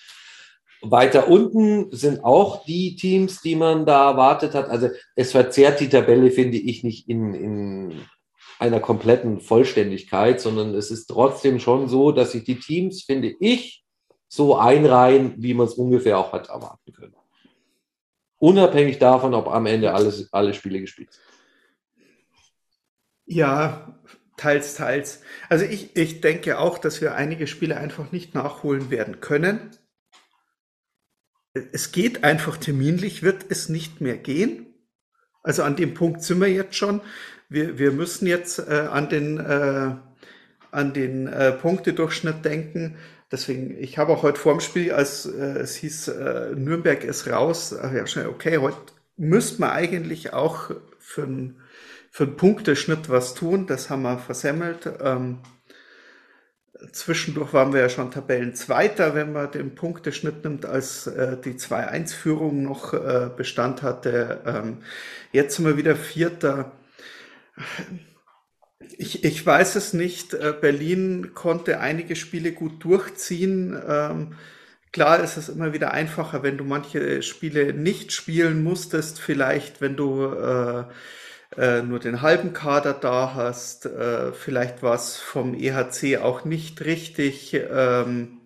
Weiter 0.81 1.29
unten 1.29 1.95
sind 1.95 2.23
auch 2.23 2.65
die 2.65 2.95
Teams, 2.95 3.41
die 3.41 3.55
man 3.55 3.86
da 3.86 4.11
erwartet 4.11 4.53
hat. 4.53 4.69
Also 4.69 4.89
es 5.15 5.31
verzerrt 5.31 5.79
die 5.79 5.89
Tabelle, 5.89 6.29
finde 6.31 6.57
ich, 6.57 6.84
nicht 6.84 7.07
in, 7.07 7.34
in 7.34 8.01
einer 8.59 8.79
kompletten 8.79 9.39
Vollständigkeit, 9.39 10.41
sondern 10.41 10.73
es 10.75 10.91
ist 10.91 11.07
trotzdem 11.07 11.59
schon 11.59 11.88
so, 11.88 12.11
dass 12.11 12.34
sich 12.34 12.43
die 12.43 12.59
Teams, 12.59 13.03
finde 13.03 13.34
ich, 13.39 13.82
so 14.34 14.57
einreihen, 14.57 15.36
wie 15.38 15.53
man 15.53 15.67
es 15.67 15.75
ungefähr 15.75 16.17
auch 16.17 16.34
hat 16.34 16.49
erwarten 16.49 16.91
können. 16.91 17.13
Unabhängig 18.39 18.97
davon, 18.97 19.36
ob 19.36 19.47
am 19.47 19.67
Ende 19.67 19.93
alles, 19.93 20.34
alle 20.34 20.55
Spiele 20.55 20.81
gespielt 20.81 21.13
sind. 21.13 21.23
Ja, 23.25 23.99
teils, 24.36 24.73
teils. 24.73 25.21
Also 25.49 25.65
ich, 25.65 25.95
ich 25.95 26.21
denke 26.21 26.57
auch, 26.57 26.79
dass 26.79 26.99
wir 26.99 27.13
einige 27.13 27.45
Spiele 27.45 27.77
einfach 27.77 28.11
nicht 28.11 28.34
nachholen 28.34 28.89
werden 28.89 29.21
können. 29.21 29.69
es 31.53 31.91
geht 31.91 32.23
einfach 32.23 32.57
terminlich, 32.57 33.21
wird 33.21 33.45
es 33.49 33.69
nicht 33.69 34.01
mehr 34.01 34.17
gehen. 34.17 34.65
Also 35.43 35.61
an 35.61 35.75
dem 35.75 35.93
Punkt 35.93 36.23
sind 36.23 36.41
wir 36.41 36.47
jetzt 36.47 36.75
schon. 36.75 37.01
Wir, 37.49 37.77
wir 37.77 37.91
müssen 37.91 38.25
jetzt 38.25 38.57
äh, 38.57 38.88
an 38.91 39.09
den, 39.09 39.39
äh, 39.39 39.95
an 40.71 40.93
den 40.93 41.27
äh, 41.27 41.51
Punktedurchschnitt 41.51 42.43
denken. 42.43 42.97
Deswegen, 43.34 43.75
ich 43.77 43.97
habe 43.97 44.13
auch 44.13 44.23
heute 44.23 44.39
vorm 44.39 44.61
Spiel, 44.61 44.93
als 44.93 45.25
äh, 45.25 45.57
es 45.59 45.75
hieß, 45.75 46.07
äh, 46.07 46.51
Nürnberg 46.55 47.03
ist 47.03 47.27
raus, 47.27 47.71
ja, 47.71 48.07
schnell, 48.07 48.27
okay, 48.27 48.59
heute 48.59 48.77
müsste 49.17 49.59
man 49.59 49.71
eigentlich 49.71 50.31
auch 50.31 50.71
für 50.99 51.23
einen 51.23 51.59
für 52.13 52.25
einen 52.25 52.38
Punkteschnitt 52.38 53.09
was 53.09 53.34
tun. 53.34 53.65
Das 53.65 53.89
haben 53.89 54.03
wir 54.03 54.19
versemmelt. 54.19 54.88
Ähm, 55.01 55.39
zwischendurch 56.91 57.53
waren 57.53 57.73
wir 57.73 57.81
ja 57.81 57.89
schon 57.89 58.11
Tabellenzweiter, 58.11 59.15
wenn 59.15 59.34
man 59.34 59.51
den 59.51 59.73
Punkteschnitt 59.73 60.43
nimmt, 60.43 60.67
als 60.67 61.07
äh, 61.07 61.38
die 61.43 61.53
2-1-Führung 61.53 62.61
noch 62.61 62.93
äh, 62.93 63.31
Bestand 63.36 63.81
hatte. 63.81 64.41
Ähm, 64.45 64.84
jetzt 65.31 65.55
sind 65.55 65.65
wir 65.65 65.75
wieder 65.75 65.95
Vierter. 65.95 66.73
Ich, 68.97 69.23
ich 69.23 69.45
weiß 69.45 69.75
es 69.75 69.93
nicht. 69.93 70.34
Äh, 70.34 70.53
Berlin 70.59 71.34
konnte 71.34 71.79
einige 71.79 72.15
Spiele 72.15 72.51
gut 72.51 72.84
durchziehen. 72.84 73.79
Ähm, 73.88 74.34
klar 74.91 75.23
ist 75.23 75.38
es 75.38 75.49
immer 75.49 75.73
wieder 75.73 75.91
einfacher, 75.91 76.43
wenn 76.43 76.57
du 76.57 76.63
manche 76.63 77.21
Spiele 77.21 77.73
nicht 77.73 78.11
spielen 78.11 78.63
musstest. 78.63 79.19
Vielleicht, 79.19 79.81
wenn 79.81 79.95
du 79.95 80.25
äh, 80.25 80.84
äh, 81.57 81.81
nur 81.81 81.99
den 81.99 82.21
halben 82.21 82.53
Kader 82.53 82.93
da 82.93 83.34
hast. 83.36 83.89
Vielleicht 84.34 84.81
war 84.81 84.95
es 84.95 85.17
vom 85.17 85.53
EHC 85.53 86.17
auch 86.17 86.45
nicht 86.45 86.84
richtig 86.84 87.53
ähm, 87.53 88.39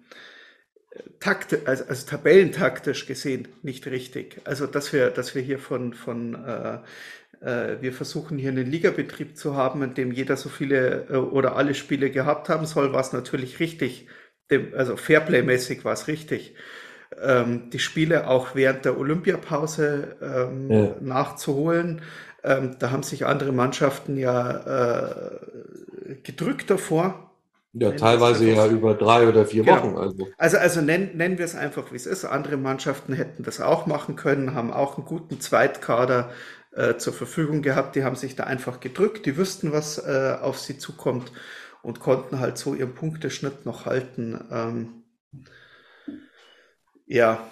takt, 1.19 1.67
also, 1.67 1.85
also 1.85 2.07
tabellentaktisch 2.07 3.05
gesehen 3.05 3.47
nicht 3.63 3.87
richtig. 3.87 4.41
Also 4.45 4.67
dass 4.67 4.93
wir, 4.93 5.09
dass 5.09 5.35
wir 5.35 5.41
hier 5.41 5.59
von, 5.59 5.93
von 5.93 6.35
äh, 6.35 6.79
wir 7.39 7.93
versuchen 7.93 8.37
hier 8.37 8.49
einen 8.49 8.69
Ligabetrieb 8.69 9.37
zu 9.37 9.55
haben, 9.55 9.83
in 9.83 9.93
dem 9.93 10.11
jeder 10.11 10.37
so 10.37 10.49
viele 10.49 11.07
äh, 11.09 11.15
oder 11.15 11.55
alle 11.55 11.73
Spiele 11.73 12.09
gehabt 12.09 12.49
haben 12.49 12.65
soll, 12.65 12.93
war 12.93 13.01
es 13.01 13.13
natürlich 13.13 13.59
richtig. 13.59 14.07
Also 14.75 14.95
Fairplay-mäßig 14.95 15.83
war 15.83 15.93
es 15.93 16.07
richtig. 16.07 16.55
Ähm, 17.21 17.69
die 17.71 17.79
Spiele 17.79 18.27
auch 18.27 18.55
während 18.55 18.85
der 18.85 18.97
Olympiapause 18.97 20.17
ähm, 20.21 20.71
ja. 20.71 20.95
nachzuholen. 21.01 22.01
Ähm, 22.43 22.75
da 22.79 22.91
haben 22.91 23.03
sich 23.03 23.25
andere 23.25 23.51
Mannschaften 23.51 24.17
ja 24.17 25.31
äh, 25.35 26.15
gedrückt 26.23 26.69
davor. 26.69 27.31
Ja, 27.73 27.91
teilweise 27.91 28.49
ja 28.49 28.65
über 28.67 28.95
drei 28.95 29.27
oder 29.27 29.45
vier 29.45 29.63
genau. 29.63 29.83
Wochen. 29.83 29.97
Also, 29.97 30.27
also, 30.37 30.57
also 30.57 30.81
nennen, 30.81 31.11
nennen 31.15 31.37
wir 31.37 31.45
es 31.45 31.55
einfach, 31.55 31.91
wie 31.91 31.95
es 31.95 32.05
ist. 32.05 32.25
Andere 32.25 32.57
Mannschaften 32.57 33.13
hätten 33.13 33.43
das 33.43 33.61
auch 33.61 33.85
machen 33.85 34.15
können, 34.15 34.55
haben 34.55 34.71
auch 34.71 34.97
einen 34.97 35.05
guten 35.05 35.39
Zweitkader 35.39 36.31
äh, 36.71 36.97
zur 36.97 37.13
Verfügung 37.13 37.61
gehabt. 37.61 37.95
Die 37.95 38.03
haben 38.03 38.15
sich 38.15 38.35
da 38.35 38.43
einfach 38.45 38.79
gedrückt, 38.79 39.25
die 39.25 39.37
wüssten, 39.37 39.71
was 39.71 39.97
äh, 39.97 40.37
auf 40.41 40.59
sie 40.59 40.77
zukommt 40.77 41.31
und 41.81 41.99
konnten 41.99 42.39
halt 42.39 42.57
so 42.57 42.73
ihren 42.73 42.93
Punkteschnitt 42.95 43.65
noch 43.65 43.85
halten. 43.85 44.39
Ähm, 44.51 45.03
ja, 47.05 47.49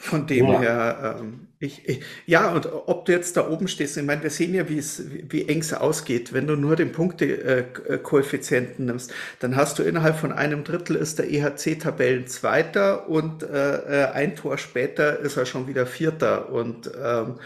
von 0.00 0.26
dem 0.26 0.46
ja. 0.46 0.60
her, 0.60 1.16
ähm, 1.20 1.53
ich, 1.64 1.88
ich, 1.88 2.00
ja, 2.26 2.52
und 2.52 2.66
ob 2.66 3.04
du 3.06 3.12
jetzt 3.12 3.36
da 3.36 3.48
oben 3.48 3.68
stehst, 3.68 3.96
ich 3.96 4.02
meine, 4.02 4.22
wir 4.22 4.30
sehen 4.30 4.54
ja, 4.54 4.68
wie 4.68 4.78
es, 4.78 5.02
wie 5.08 5.48
eng 5.48 5.60
es 5.60 5.72
ausgeht. 5.72 6.32
Wenn 6.32 6.46
du 6.46 6.56
nur 6.56 6.76
den 6.76 6.92
Punktekoeffizienten 6.92 8.84
äh, 8.84 8.86
nimmst, 8.86 9.12
dann 9.40 9.56
hast 9.56 9.78
du 9.78 9.82
innerhalb 9.82 10.16
von 10.16 10.32
einem 10.32 10.64
Drittel 10.64 10.96
ist 10.96 11.18
der 11.18 11.30
EHC 11.30 11.78
Tabellenzweiter 11.78 13.08
und 13.08 13.42
äh, 13.42 14.02
äh, 14.02 14.12
ein 14.12 14.36
Tor 14.36 14.58
später 14.58 15.18
ist 15.20 15.36
er 15.36 15.46
schon 15.46 15.66
wieder 15.66 15.86
Vierter. 15.86 16.50
Und 16.50 16.90
ähm, 17.02 17.40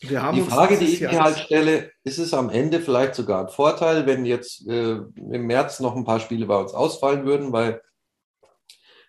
wir 0.00 0.22
haben 0.22 0.36
die 0.36 0.42
Frage, 0.42 0.78
die 0.78 0.86
ich 0.86 1.00
mir 1.00 1.22
halt 1.22 1.38
stelle, 1.38 1.90
ist 2.04 2.18
es 2.18 2.34
am 2.34 2.50
Ende 2.50 2.80
vielleicht 2.80 3.14
sogar 3.14 3.42
ein 3.46 3.48
Vorteil, 3.48 4.06
wenn 4.06 4.24
jetzt 4.24 4.66
äh, 4.68 4.92
im 4.92 5.46
März 5.46 5.80
noch 5.80 5.96
ein 5.96 6.04
paar 6.04 6.20
Spiele 6.20 6.46
bei 6.46 6.56
uns 6.56 6.72
ausfallen 6.74 7.24
würden, 7.24 7.52
weil 7.52 7.80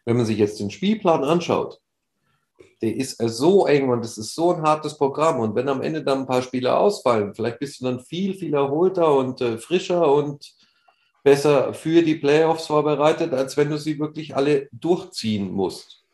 wenn 0.05 0.17
man 0.17 0.25
sich 0.25 0.37
jetzt 0.37 0.59
den 0.59 0.71
Spielplan 0.71 1.23
anschaut, 1.23 1.81
der 2.81 2.95
ist 2.95 3.17
so 3.17 3.65
eng 3.65 3.89
und 3.89 4.05
es 4.05 4.17
ist 4.17 4.35
so 4.35 4.53
ein 4.53 4.61
hartes 4.61 4.97
Programm. 4.97 5.39
Und 5.39 5.55
wenn 5.55 5.69
am 5.69 5.81
Ende 5.81 6.03
dann 6.03 6.19
ein 6.19 6.27
paar 6.27 6.41
Spiele 6.41 6.75
ausfallen, 6.77 7.33
vielleicht 7.33 7.59
bist 7.59 7.79
du 7.79 7.85
dann 7.85 7.99
viel, 7.99 8.33
viel 8.35 8.53
erholter 8.53 9.15
und 9.15 9.41
äh, 9.41 9.57
frischer 9.57 10.11
und 10.13 10.53
besser 11.23 11.73
für 11.73 12.03
die 12.03 12.15
Playoffs 12.15 12.67
vorbereitet, 12.67 13.33
als 13.33 13.57
wenn 13.57 13.69
du 13.69 13.77
sie 13.77 13.99
wirklich 13.99 14.35
alle 14.35 14.69
durchziehen 14.71 15.51
musst. 15.51 16.05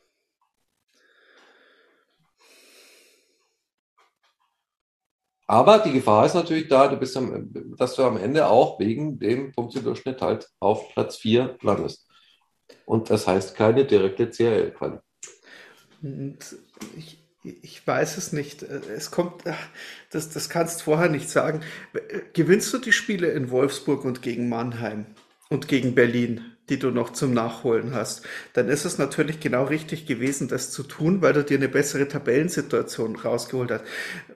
Aber 5.47 5.79
die 5.79 5.91
Gefahr 5.91 6.25
ist 6.25 6.33
natürlich 6.33 6.69
da, 6.69 6.87
du 6.87 7.19
am, 7.19 7.75
dass 7.75 7.95
du 7.95 8.03
am 8.03 8.15
Ende 8.15 8.47
auch 8.47 8.79
wegen 8.79 9.19
dem 9.19 9.51
Punktedurchschnitt 9.51 10.21
halt 10.21 10.49
auf 10.61 10.87
Platz 10.93 11.17
4 11.17 11.57
landest. 11.61 12.07
Und 12.85 13.09
das 13.09 13.27
heißt 13.27 13.55
keine 13.55 13.85
direkte 13.85 14.29
CRL-Quali. 14.29 14.97
Ich, 16.97 17.19
ich 17.43 17.85
weiß 17.85 18.17
es 18.17 18.33
nicht. 18.33 18.63
Es 18.63 19.11
kommt, 19.11 19.43
das, 20.11 20.29
das 20.29 20.49
kannst 20.49 20.81
du 20.81 20.85
vorher 20.85 21.09
nicht 21.09 21.29
sagen. 21.29 21.61
Gewinnst 22.33 22.73
du 22.73 22.77
die 22.77 22.91
Spiele 22.91 23.31
in 23.31 23.51
Wolfsburg 23.51 24.05
und 24.05 24.21
gegen 24.21 24.49
Mannheim 24.49 25.05
und 25.49 25.67
gegen 25.67 25.95
Berlin, 25.95 26.55
die 26.69 26.79
du 26.79 26.91
noch 26.91 27.11
zum 27.11 27.33
Nachholen 27.33 27.93
hast, 27.93 28.23
dann 28.53 28.69
ist 28.69 28.85
es 28.85 28.97
natürlich 28.97 29.39
genau 29.39 29.65
richtig 29.65 30.05
gewesen, 30.05 30.47
das 30.47 30.71
zu 30.71 30.83
tun, 30.83 31.21
weil 31.21 31.33
du 31.33 31.43
dir 31.43 31.57
eine 31.57 31.67
bessere 31.67 32.07
Tabellensituation 32.07 33.15
rausgeholt 33.17 33.71
hast. 33.71 33.83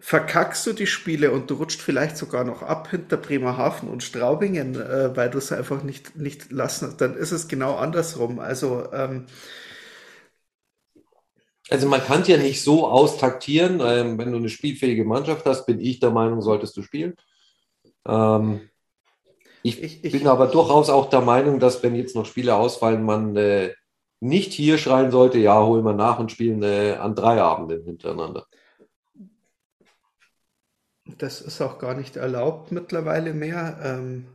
Verkackst 0.01 0.65
du 0.67 0.73
die 0.73 0.87
Spiele 0.87 1.31
und 1.31 1.49
du 1.49 1.55
rutscht 1.55 1.81
vielleicht 1.81 2.17
sogar 2.17 2.43
noch 2.43 2.61
ab 2.61 2.89
hinter 2.89 3.17
Bremerhaven 3.17 3.89
und 3.89 4.03
Straubingen, 4.03 4.75
äh, 4.75 5.15
weil 5.15 5.29
du 5.29 5.37
es 5.37 5.51
einfach 5.51 5.83
nicht, 5.83 6.15
nicht 6.17 6.51
lassen, 6.51 6.95
dann 6.97 7.15
ist 7.15 7.31
es 7.31 7.47
genau 7.47 7.75
andersrum. 7.75 8.39
Also, 8.39 8.89
ähm, 8.93 9.25
also 11.69 11.87
man 11.87 12.01
kann 12.01 12.21
es 12.21 12.27
ja 12.27 12.37
nicht 12.37 12.63
so 12.63 12.87
austaktieren. 12.87 13.79
Ähm, 13.83 14.17
wenn 14.17 14.31
du 14.31 14.37
eine 14.37 14.49
spielfähige 14.49 15.05
Mannschaft 15.05 15.45
hast, 15.45 15.65
bin 15.65 15.79
ich 15.79 15.99
der 15.99 16.11
Meinung, 16.11 16.41
solltest 16.41 16.77
du 16.77 16.81
spielen. 16.83 17.15
Ähm, 18.07 18.69
ich, 19.65 19.81
ich, 19.81 20.03
ich, 20.03 20.11
bin 20.11 20.27
aber 20.27 20.45
durchaus 20.45 20.91
auch 20.91 21.09
der 21.09 21.21
Meinung, 21.21 21.59
dass 21.59 21.81
wenn 21.81 21.95
jetzt 21.95 22.15
noch 22.15 22.27
Spiele 22.27 22.53
ausfallen, 22.53 23.01
man 23.03 23.35
äh, 23.35 23.73
nicht 24.19 24.53
hier 24.53 24.77
schreien 24.77 25.09
sollte, 25.09 25.39
ja, 25.39 25.59
holen 25.65 25.83
wir 25.83 25.93
nach 25.93 26.19
und 26.19 26.31
spielen 26.31 26.61
äh, 26.61 26.93
an 26.99 27.15
drei 27.15 27.41
Abenden 27.41 27.83
hintereinander. 27.83 28.45
Das 31.17 31.41
ist 31.41 31.61
auch 31.61 31.79
gar 31.79 31.95
nicht 31.95 32.15
erlaubt 32.15 32.71
mittlerweile 32.71 33.33
mehr. 33.33 33.79
Ähm, 33.81 34.27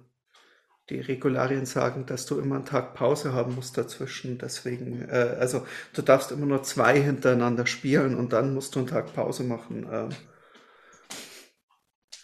die 0.89 0.99
Regularien 0.99 1.65
sagen, 1.65 2.07
dass 2.07 2.27
du 2.27 2.41
immer 2.41 2.57
einen 2.57 2.65
Tag 2.65 2.95
Pause 2.95 3.33
haben 3.33 3.55
musst 3.55 3.79
dazwischen. 3.79 4.37
Deswegen, 4.37 5.09
äh, 5.09 5.37
also 5.39 5.65
du 5.93 6.03
darfst 6.03 6.33
immer 6.33 6.47
nur 6.47 6.65
zwei 6.65 7.01
hintereinander 7.01 7.67
spielen 7.67 8.17
und 8.17 8.33
dann 8.33 8.53
musst 8.53 8.75
du 8.75 8.81
einen 8.81 8.89
Tag 8.89 9.15
Pause 9.15 9.45
machen. 9.45 9.87
Ähm. 9.93 10.09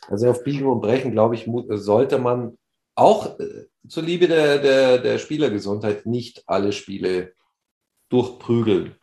Also 0.09 0.28
auf 0.28 0.42
Biegen 0.42 0.66
und 0.66 0.80
Brechen, 0.80 1.12
glaube 1.12 1.36
ich, 1.36 1.48
sollte 1.68 2.18
man 2.18 2.59
auch 2.97 3.38
äh, 3.38 3.66
zuliebe 3.88 4.26
der, 4.26 4.59
der, 4.59 4.99
der 4.99 5.18
Spielergesundheit 5.18 6.07
nicht 6.07 6.42
alle 6.47 6.72
Spiele 6.72 7.34
durchprügeln. 8.09 8.97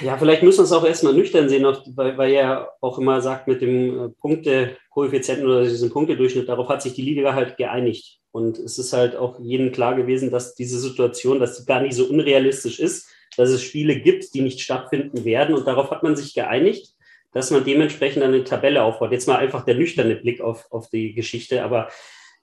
Ja, 0.00 0.16
vielleicht 0.16 0.44
müssen 0.44 0.60
wir 0.60 0.64
es 0.64 0.72
auch 0.72 0.84
erstmal 0.84 1.12
nüchtern 1.12 1.48
sehen, 1.48 1.64
weil, 1.64 2.16
weil 2.16 2.32
er 2.32 2.70
auch 2.80 2.98
immer 2.98 3.20
sagt, 3.20 3.48
mit 3.48 3.60
dem 3.60 3.98
äh, 3.98 4.08
Punktekoeffizienten 4.10 5.44
oder 5.44 5.64
diesem 5.64 5.90
Punktedurchschnitt, 5.90 6.48
darauf 6.48 6.68
hat 6.68 6.82
sich 6.82 6.94
die 6.94 7.02
Liga 7.02 7.34
halt 7.34 7.56
geeinigt. 7.56 8.20
Und 8.30 8.58
es 8.58 8.78
ist 8.78 8.92
halt 8.92 9.16
auch 9.16 9.40
jedem 9.40 9.72
klar 9.72 9.94
gewesen, 9.94 10.30
dass 10.30 10.54
diese 10.54 10.78
Situation, 10.78 11.40
dass 11.40 11.58
sie 11.58 11.66
gar 11.66 11.82
nicht 11.82 11.94
so 11.94 12.04
unrealistisch 12.06 12.78
ist, 12.78 13.08
dass 13.36 13.50
es 13.50 13.62
Spiele 13.62 14.00
gibt, 14.00 14.32
die 14.34 14.40
nicht 14.40 14.60
stattfinden 14.60 15.24
werden. 15.24 15.54
Und 15.54 15.66
darauf 15.66 15.90
hat 15.90 16.02
man 16.02 16.16
sich 16.16 16.32
geeinigt 16.32 16.91
dass 17.32 17.50
man 17.50 17.64
dementsprechend 17.64 18.22
eine 18.22 18.44
Tabelle 18.44 18.82
aufbaut. 18.82 19.12
Jetzt 19.12 19.26
mal 19.28 19.36
einfach 19.36 19.64
der 19.64 19.74
nüchterne 19.74 20.16
Blick 20.16 20.40
auf, 20.40 20.66
auf 20.70 20.88
die 20.90 21.14
Geschichte, 21.14 21.64
aber 21.64 21.88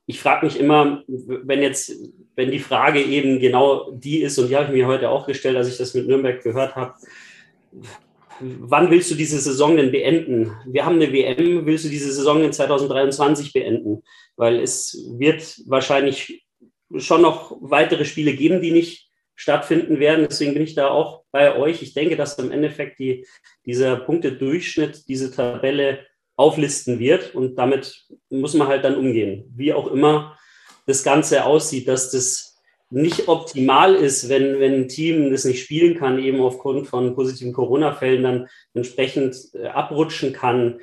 ich 0.06 0.20
frage 0.20 0.48
mich 0.48 0.60
immer, 0.60 1.04
wenn 1.08 1.62
jetzt, 1.62 1.96
wenn 2.36 2.50
die 2.50 2.58
Frage 2.58 3.00
eben 3.00 3.40
genau 3.40 3.92
die 3.92 4.24
ist, 4.24 4.40
und 4.40 4.50
die 4.50 4.56
habe 4.56 4.66
ich 4.66 4.72
mir 4.72 4.88
heute 4.88 5.10
auch 5.10 5.28
gestellt, 5.28 5.56
als 5.56 5.68
ich 5.68 5.78
das 5.78 5.94
mit 5.94 6.08
Nürnberg 6.08 6.42
gehört 6.42 6.76
habe, 6.76 6.96
wann 8.40 8.90
willst 8.90 9.12
du 9.12 9.16
diese 9.16 9.40
Saison 9.40 9.78
denn 9.78 9.92
beenden? 9.92 10.52
Wir 10.66 10.86
haben 10.86 10.96
eine 10.96 11.12
WM, 11.12 11.66
willst 11.66 11.86
du 11.86 11.90
diese 11.90 12.12
Saison 12.12 12.44
in 12.44 12.52
2023 12.52 13.54
beenden? 13.54 14.02
Weil 14.36 14.60
es 14.60 14.98
wird 15.18 15.62
wahrscheinlich 15.68 16.44
schon 16.98 17.22
noch 17.22 17.56
weitere 17.62 18.06
Spiele 18.06 18.34
geben, 18.34 18.62
die 18.62 18.72
nicht 18.72 19.09
stattfinden 19.40 20.00
werden. 20.02 20.28
Deswegen 20.30 20.54
bin 20.54 20.64
ich 20.64 20.76
da 20.76 20.90
auch 20.90 21.24
bei 21.32 21.56
euch. 21.56 21.82
Ich 21.82 21.94
denke, 21.94 22.18
dass 22.18 22.38
im 22.40 22.52
Endeffekt 22.52 23.00
die, 23.00 23.26
dieser 23.66 23.96
Punktedurchschnitt 23.96 25.08
diese 25.08 25.32
Tabelle 25.32 26.00
auflisten 26.36 27.00
wird 27.00 27.34
und 27.36 27.56
damit 27.56 28.06
muss 28.30 28.54
man 28.54 28.68
halt 28.68 28.84
dann 28.84 28.98
umgehen. 28.98 29.46
Wie 29.56 29.74
auch 29.74 29.88
immer 29.88 30.38
das 30.88 31.04
Ganze 31.04 31.46
aussieht, 31.46 31.88
dass 31.88 32.12
das 32.12 32.58
nicht 32.90 33.30
optimal 33.30 33.96
ist, 33.96 34.28
wenn, 34.28 34.60
wenn 34.60 34.74
ein 34.74 34.88
Team 34.90 35.32
das 35.32 35.46
nicht 35.46 35.64
spielen 35.64 35.98
kann, 35.98 36.20
eben 36.20 36.42
aufgrund 36.42 36.88
von 36.88 37.16
positiven 37.16 37.54
Corona-Fällen 37.54 38.24
dann 38.24 38.48
entsprechend 38.74 39.38
äh, 39.54 39.68
abrutschen 39.68 40.34
kann, 40.34 40.80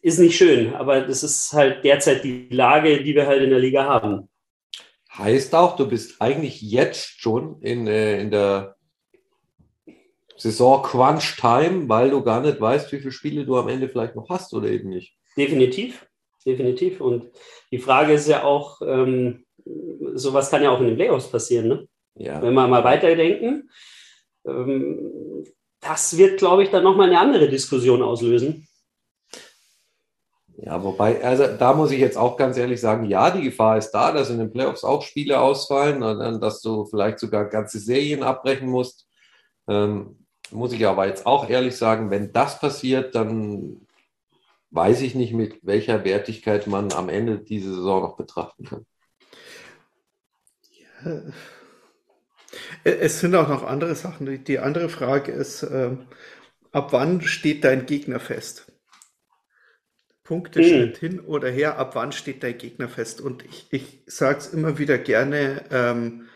ist 0.00 0.18
nicht 0.18 0.36
schön. 0.36 0.74
Aber 0.74 1.02
das 1.02 1.22
ist 1.22 1.52
halt 1.52 1.84
derzeit 1.84 2.24
die 2.24 2.48
Lage, 2.50 3.04
die 3.04 3.14
wir 3.14 3.26
halt 3.26 3.42
in 3.42 3.50
der 3.50 3.60
Liga 3.60 3.84
haben. 3.84 4.28
Heißt 5.16 5.54
auch, 5.54 5.76
du 5.76 5.86
bist 5.86 6.20
eigentlich 6.20 6.62
jetzt 6.62 7.20
schon 7.20 7.60
in, 7.60 7.86
äh, 7.86 8.20
in 8.20 8.30
der 8.30 8.76
Saison 10.36 10.82
Crunch 10.82 11.36
Time, 11.36 11.88
weil 11.88 12.10
du 12.10 12.22
gar 12.22 12.40
nicht 12.40 12.60
weißt, 12.60 12.90
wie 12.92 12.98
viele 12.98 13.12
Spiele 13.12 13.44
du 13.44 13.56
am 13.56 13.68
Ende 13.68 13.88
vielleicht 13.88 14.16
noch 14.16 14.28
hast 14.30 14.54
oder 14.54 14.68
eben 14.68 14.88
nicht. 14.88 15.14
Definitiv, 15.36 16.06
definitiv. 16.46 17.00
Und 17.00 17.30
die 17.70 17.78
Frage 17.78 18.14
ist 18.14 18.26
ja 18.26 18.42
auch, 18.42 18.80
ähm, 18.82 19.44
sowas 20.14 20.50
kann 20.50 20.62
ja 20.62 20.70
auch 20.70 20.80
in 20.80 20.86
den 20.86 20.96
Playoffs 20.96 21.30
passieren. 21.30 21.68
Ne? 21.68 21.88
Ja. 22.16 22.40
Wenn 22.42 22.54
wir 22.54 22.66
mal 22.66 22.84
weiterdenken, 22.84 23.70
ähm, 24.46 25.44
das 25.80 26.16
wird, 26.16 26.38
glaube 26.38 26.62
ich, 26.62 26.70
dann 26.70 26.84
nochmal 26.84 27.08
eine 27.08 27.20
andere 27.20 27.48
Diskussion 27.48 28.02
auslösen. 28.02 28.66
Ja, 30.64 30.80
wobei, 30.84 31.24
also 31.24 31.48
da 31.48 31.72
muss 31.72 31.90
ich 31.90 31.98
jetzt 31.98 32.16
auch 32.16 32.36
ganz 32.36 32.56
ehrlich 32.56 32.80
sagen, 32.80 33.06
ja, 33.06 33.32
die 33.32 33.42
Gefahr 33.42 33.78
ist 33.78 33.90
da, 33.90 34.12
dass 34.12 34.30
in 34.30 34.38
den 34.38 34.52
Playoffs 34.52 34.84
auch 34.84 35.02
Spiele 35.02 35.40
ausfallen 35.40 36.00
dass 36.40 36.62
du 36.62 36.84
vielleicht 36.84 37.18
sogar 37.18 37.46
ganze 37.46 37.80
Serien 37.80 38.22
abbrechen 38.22 38.68
musst. 38.68 39.08
Ähm, 39.66 40.24
muss 40.52 40.72
ich 40.72 40.86
aber 40.86 41.08
jetzt 41.08 41.26
auch 41.26 41.50
ehrlich 41.50 41.76
sagen, 41.76 42.10
wenn 42.10 42.32
das 42.32 42.60
passiert, 42.60 43.16
dann 43.16 43.88
weiß 44.70 45.00
ich 45.02 45.16
nicht, 45.16 45.32
mit 45.32 45.58
welcher 45.66 46.04
Wertigkeit 46.04 46.68
man 46.68 46.92
am 46.92 47.08
Ende 47.08 47.40
diese 47.40 47.74
Saison 47.74 48.02
noch 48.02 48.16
betrachten 48.16 48.64
kann. 48.64 48.86
Ja. 51.02 51.22
Es 52.84 53.18
sind 53.18 53.34
auch 53.34 53.48
noch 53.48 53.64
andere 53.64 53.96
Sachen. 53.96 54.44
Die 54.44 54.58
andere 54.60 54.88
Frage 54.88 55.32
ist, 55.32 55.64
äh, 55.64 55.96
ab 56.70 56.92
wann 56.92 57.20
steht 57.22 57.64
dein 57.64 57.86
Gegner 57.86 58.20
fest? 58.20 58.71
Punkteschnitt 60.24 60.98
hm. 60.98 61.08
hin 61.08 61.20
oder 61.20 61.50
her, 61.50 61.78
ab 61.78 61.94
wann 61.94 62.12
steht 62.12 62.42
dein 62.42 62.58
Gegner 62.58 62.88
fest? 62.88 63.20
Und 63.20 63.44
ich, 63.44 63.66
ich 63.70 64.02
sage 64.06 64.38
es 64.38 64.48
immer 64.48 64.78
wieder 64.78 64.98
gerne, 64.98 65.64
ähm, 65.70 66.28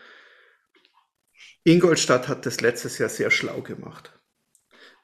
Ingolstadt 1.63 2.27
hat 2.27 2.45
das 2.45 2.61
letztes 2.61 2.97
Jahr 2.97 3.09
sehr 3.09 3.29
schlau 3.29 3.61
gemacht. 3.61 4.13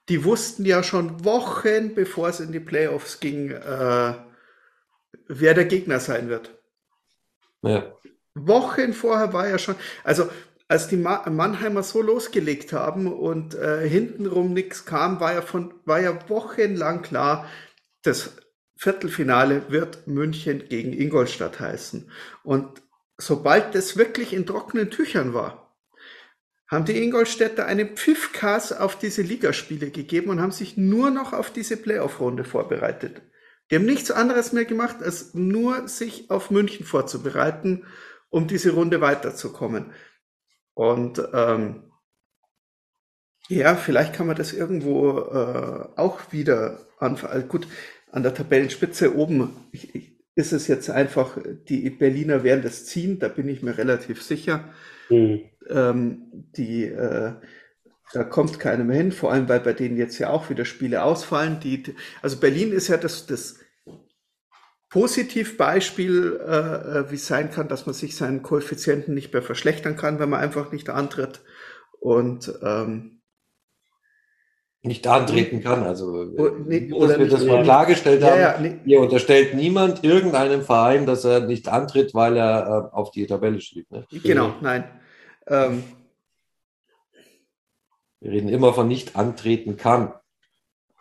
Die 0.09 0.23
wussten 0.23 0.65
ja 0.65 0.83
schon 0.83 1.23
Wochen, 1.23 1.95
bevor 1.95 2.29
es 2.29 2.39
in 2.39 2.51
die 2.51 2.59
Playoffs 2.59 3.19
ging, 3.19 3.51
äh, 3.51 4.13
wer 5.27 5.53
der 5.53 5.65
Gegner 5.65 5.99
sein 5.99 6.29
wird. 6.29 6.57
Ja. 7.61 7.95
Wochen 8.35 8.93
vorher 8.93 9.31
war 9.31 9.47
ja 9.47 9.57
schon, 9.57 9.75
also 10.03 10.29
als 10.67 10.87
die 10.87 10.97
Mannheimer 10.97 11.83
so 11.83 12.01
losgelegt 12.01 12.73
haben 12.73 13.11
und 13.11 13.55
äh, 13.55 13.87
hintenrum 13.87 14.53
nichts 14.53 14.85
kam, 14.85 15.19
war 15.19 15.33
ja, 15.33 15.41
von, 15.41 15.73
war 15.85 16.01
ja 16.01 16.29
wochenlang 16.29 17.01
klar, 17.01 17.47
das 18.01 18.37
Viertelfinale 18.83 19.71
wird 19.71 20.07
München 20.07 20.67
gegen 20.67 20.91
Ingolstadt 20.91 21.61
heißen. 21.61 22.11
Und 22.43 22.81
sobald 23.17 23.75
das 23.75 23.95
wirklich 23.95 24.33
in 24.33 24.45
trockenen 24.45 24.91
Tüchern 24.91 25.33
war, 25.33 25.73
haben 26.67 26.83
die 26.83 27.01
Ingolstädter 27.01 27.65
einen 27.65 27.95
Pfiffkass 27.95 28.73
auf 28.73 28.99
diese 28.99 29.21
Ligaspiele 29.21 29.89
gegeben 29.89 30.31
und 30.31 30.41
haben 30.41 30.51
sich 30.51 30.75
nur 30.75 31.11
noch 31.11 31.31
auf 31.31 31.49
diese 31.49 31.77
Playoff-Runde 31.77 32.43
vorbereitet. 32.43 33.21
Die 33.71 33.75
haben 33.75 33.85
nichts 33.85 34.11
anderes 34.11 34.51
mehr 34.51 34.65
gemacht, 34.65 34.97
als 35.01 35.33
nur 35.33 35.87
sich 35.87 36.29
auf 36.29 36.51
München 36.51 36.85
vorzubereiten, 36.85 37.85
um 38.29 38.47
diese 38.47 38.71
Runde 38.71 38.99
weiterzukommen. 38.99 39.93
Und 40.73 41.23
ähm, 41.33 41.89
ja, 43.47 43.77
vielleicht 43.77 44.13
kann 44.13 44.27
man 44.27 44.35
das 44.35 44.51
irgendwo 44.51 45.19
äh, 45.19 45.87
auch 45.95 46.33
wieder 46.33 46.85
anfangen. 46.99 47.47
Gut, 47.47 47.65
an 48.13 48.21
der 48.21 48.35
Tabellenspitze 48.35 49.15
oben 49.15 49.49
ist 50.35 50.53
es 50.53 50.67
jetzt 50.67 50.89
einfach, 50.89 51.37
die 51.67 51.89
Berliner 51.89 52.43
werden 52.43 52.61
das 52.61 52.85
ziehen, 52.85 53.17
da 53.17 53.27
bin 53.27 53.49
ich 53.49 53.63
mir 53.63 53.77
relativ 53.77 54.21
sicher. 54.21 54.71
Mhm. 55.09 55.41
Ähm, 55.67 56.21
die, 56.55 56.85
äh, 56.85 57.33
da 58.13 58.23
kommt 58.23 58.59
keiner 58.59 58.83
mehr 58.83 58.97
hin, 58.97 59.11
vor 59.11 59.31
allem 59.33 59.49
weil 59.49 59.61
bei 59.61 59.73
denen 59.73 59.97
jetzt 59.97 60.19
ja 60.19 60.29
auch 60.29 60.51
wieder 60.51 60.63
Spiele 60.65 61.03
ausfallen. 61.03 61.59
Die, 61.59 61.83
also 62.21 62.37
Berlin 62.37 62.71
ist 62.71 62.87
ja 62.87 62.97
das, 62.97 63.25
das 63.25 63.59
Positivbeispiel, 64.89 66.39
äh, 66.45 66.99
äh, 66.99 67.11
wie 67.11 67.15
es 67.15 67.25
sein 67.25 67.49
kann, 67.49 67.67
dass 67.67 67.87
man 67.87 67.95
sich 67.95 68.15
seinen 68.15 68.43
Koeffizienten 68.43 69.15
nicht 69.15 69.33
mehr 69.33 69.41
verschlechtern 69.41 69.97
kann, 69.97 70.19
wenn 70.19 70.29
man 70.29 70.39
einfach 70.39 70.71
nicht 70.71 70.91
antritt. 70.91 71.41
Und 71.99 72.53
ähm, 72.61 73.22
nicht 74.83 75.07
antreten 75.07 75.61
kann. 75.61 75.83
Also, 75.83 76.25
nee, 76.65 76.89
dass 76.89 77.17
wir 77.17 77.27
das 77.29 77.45
mal 77.45 77.63
klargestellt 77.63 78.21
ja, 78.21 78.29
haben. 78.29 78.39
Ja, 78.39 78.59
nee. 78.59 78.79
Hier 78.83 78.99
unterstellt 78.99 79.55
niemand 79.55 80.03
irgendeinem 80.03 80.61
Verein, 80.61 81.05
dass 81.05 81.23
er 81.23 81.39
nicht 81.41 81.69
antritt, 81.69 82.13
weil 82.13 82.35
er 82.35 82.91
äh, 82.91 82.95
auf 82.95 83.11
die 83.11 83.25
Tabelle 83.25 83.61
steht. 83.61 83.89
Ne? 83.91 84.05
Genau, 84.11 84.53
nein. 84.61 84.83
Ähm, 85.47 85.83
wir 88.19 88.31
reden 88.31 88.49
immer 88.49 88.73
von 88.73 88.87
nicht 88.89 89.15
antreten 89.15 89.77
kann. 89.77 90.13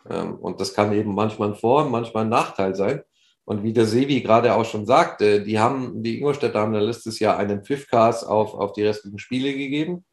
Ähm, 0.09 0.35
und 0.35 0.61
das 0.61 0.73
kann 0.73 0.93
eben 0.93 1.13
manchmal 1.13 1.49
ein 1.49 1.55
Vor-, 1.55 1.89
manchmal 1.89 2.23
ein 2.23 2.29
Nachteil 2.29 2.75
sein. 2.75 3.01
Und 3.45 3.63
wie 3.63 3.73
der 3.73 3.85
Sevi 3.85 4.21
gerade 4.21 4.55
auch 4.55 4.63
schon 4.63 4.85
sagte, 4.85 5.43
die 5.43 5.59
haben, 5.59 6.01
die 6.01 6.19
Ingolstädter 6.19 6.61
haben 6.61 6.73
letztes 6.73 7.19
Jahr 7.19 7.37
einen 7.37 7.65
Pfiffcast 7.65 8.25
auf, 8.25 8.53
auf 8.53 8.71
die 8.71 8.83
restlichen 8.83 9.19
Spiele 9.19 9.51
gegeben. 9.53 10.05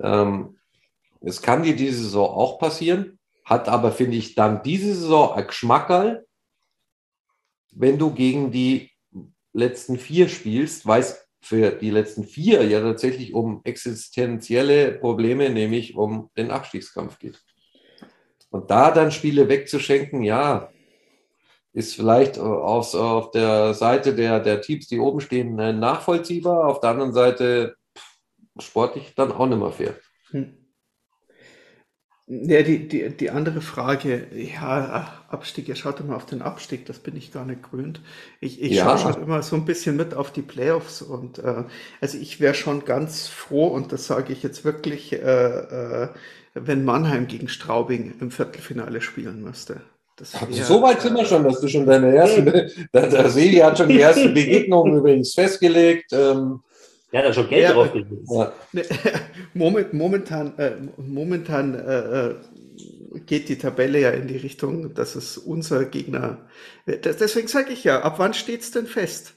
Ähm, 0.00 0.56
es 1.22 1.42
kann 1.42 1.62
dir 1.62 1.76
diese 1.76 2.02
Saison 2.02 2.28
auch 2.28 2.58
passieren, 2.58 3.18
hat 3.44 3.68
aber, 3.68 3.92
finde 3.92 4.16
ich, 4.16 4.34
dann 4.34 4.62
diese 4.62 4.94
Saison 4.94 5.34
ein 5.34 5.46
Geschmackerl, 5.46 6.26
wenn 7.72 7.98
du 7.98 8.12
gegen 8.12 8.50
die 8.50 8.90
letzten 9.52 9.98
vier 9.98 10.28
spielst, 10.28 10.86
weil 10.86 11.00
es 11.00 11.26
für 11.40 11.72
die 11.72 11.90
letzten 11.90 12.24
vier 12.24 12.64
ja 12.64 12.80
tatsächlich 12.80 13.34
um 13.34 13.60
existenzielle 13.64 14.92
Probleme, 14.92 15.50
nämlich 15.50 15.96
um 15.96 16.30
den 16.36 16.50
Abstiegskampf 16.50 17.18
geht. 17.18 17.42
Und 18.50 18.70
da 18.70 18.90
dann 18.90 19.10
Spiele 19.10 19.48
wegzuschenken, 19.48 20.22
ja, 20.22 20.70
ist 21.72 21.94
vielleicht 21.94 22.38
aus, 22.38 22.94
auf 22.94 23.30
der 23.30 23.72
Seite 23.74 24.14
der, 24.14 24.40
der 24.40 24.60
Teams, 24.60 24.88
die 24.88 25.00
oben 25.00 25.20
stehen, 25.20 25.54
nachvollziehbar. 25.54 26.68
Auf 26.68 26.80
der 26.80 26.90
anderen 26.90 27.14
Seite 27.14 27.76
sportlich 28.58 29.14
dann 29.16 29.32
auch 29.32 29.46
nicht 29.46 29.58
mehr 29.58 29.72
fair. 29.72 29.94
Hm. 30.30 30.61
Ja, 32.34 32.62
die, 32.62 32.88
die, 32.88 33.10
die 33.10 33.30
andere 33.30 33.60
Frage, 33.60 34.26
ja, 34.34 35.12
Abstieg, 35.28 35.68
ja, 35.68 35.74
schaut 35.74 36.02
mal 36.06 36.14
auf 36.16 36.24
den 36.24 36.40
Abstieg, 36.40 36.86
das 36.86 36.98
bin 36.98 37.14
ich 37.14 37.30
gar 37.30 37.44
nicht 37.44 37.70
gewöhnt. 37.70 38.00
Ich, 38.40 38.62
ich 38.62 38.72
Ja. 38.76 38.84
schaue 38.96 39.12
schon 39.12 39.22
immer 39.22 39.42
so 39.42 39.54
ein 39.54 39.66
bisschen 39.66 39.96
mit 39.96 40.14
auf 40.14 40.30
die 40.32 40.40
Playoffs 40.40 41.02
und 41.02 41.40
äh, 41.40 41.64
also 42.00 42.16
ich 42.16 42.40
wäre 42.40 42.54
schon 42.54 42.86
ganz 42.86 43.28
froh, 43.28 43.66
und 43.66 43.92
das 43.92 44.06
sage 44.06 44.32
ich 44.32 44.42
jetzt 44.42 44.64
wirklich, 44.64 45.12
äh, 45.12 45.16
äh, 45.18 46.08
wenn 46.54 46.86
Mannheim 46.86 47.26
gegen 47.26 47.48
Straubing 47.48 48.14
im 48.18 48.30
Viertelfinale 48.30 49.02
spielen 49.02 49.42
müsste. 49.42 49.82
Das 50.16 50.32
wär, 50.32 50.64
so 50.64 50.80
weit 50.80 51.02
sind 51.02 51.14
wir 51.14 51.24
äh, 51.24 51.26
schon, 51.26 51.44
dass 51.44 51.60
du 51.60 51.68
schon 51.68 51.84
deine 51.84 52.14
ersten, 52.14 52.46
der, 52.94 53.08
der 53.08 53.28
Sevi 53.28 53.56
hat 53.56 53.76
schon 53.76 53.90
die 53.90 54.00
ersten 54.00 54.32
Begegnungen 54.32 54.96
übrigens 54.96 55.34
festgelegt. 55.34 56.12
Ähm, 56.12 56.60
Ja, 57.12 57.22
da 57.22 57.32
schon 57.32 57.48
Geld 57.48 57.62
Ja, 57.62 57.72
drauf. 57.72 57.90
Ne, 58.72 58.84
Moment, 59.54 59.92
momentan, 59.92 60.58
äh, 60.58 60.76
momentan 60.96 61.74
äh, 61.74 62.30
äh, 62.30 62.34
geht 63.26 63.48
die 63.50 63.58
Tabelle 63.58 64.00
ja 64.00 64.10
in 64.10 64.28
die 64.28 64.38
Richtung, 64.38 64.94
dass 64.94 65.14
es 65.14 65.36
unser 65.36 65.84
Gegner. 65.84 66.48
Das, 66.86 67.18
deswegen 67.18 67.48
sage 67.48 67.72
ich 67.72 67.84
ja, 67.84 68.00
ab 68.00 68.14
wann 68.18 68.32
steht's 68.34 68.70
denn 68.70 68.86
fest? 68.86 69.34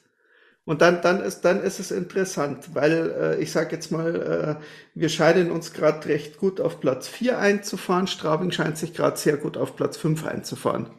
Und 0.65 0.81
dann, 0.81 1.01
dann, 1.01 1.21
ist, 1.21 1.41
dann 1.41 1.61
ist 1.61 1.79
es 1.79 1.91
interessant, 1.91 2.73
weil 2.73 3.11
äh, 3.11 3.41
ich 3.41 3.51
sage 3.51 3.75
jetzt 3.75 3.91
mal, 3.91 4.59
äh, 4.59 4.65
wir 4.95 5.09
scheinen 5.09 5.51
uns 5.51 5.73
gerade 5.73 6.07
recht 6.07 6.39
gut 6.39 6.59
auf 6.59 6.79
Platz 6.79 7.07
4 7.07 7.37
einzufahren. 7.37 8.07
Straubing 8.07 8.51
scheint 8.51 8.77
sich 8.77 8.93
gerade 8.93 9.17
sehr 9.17 9.37
gut 9.37 9.57
auf 9.57 9.75
Platz 9.75 9.97
5 9.97 10.25
einzufahren 10.25 10.89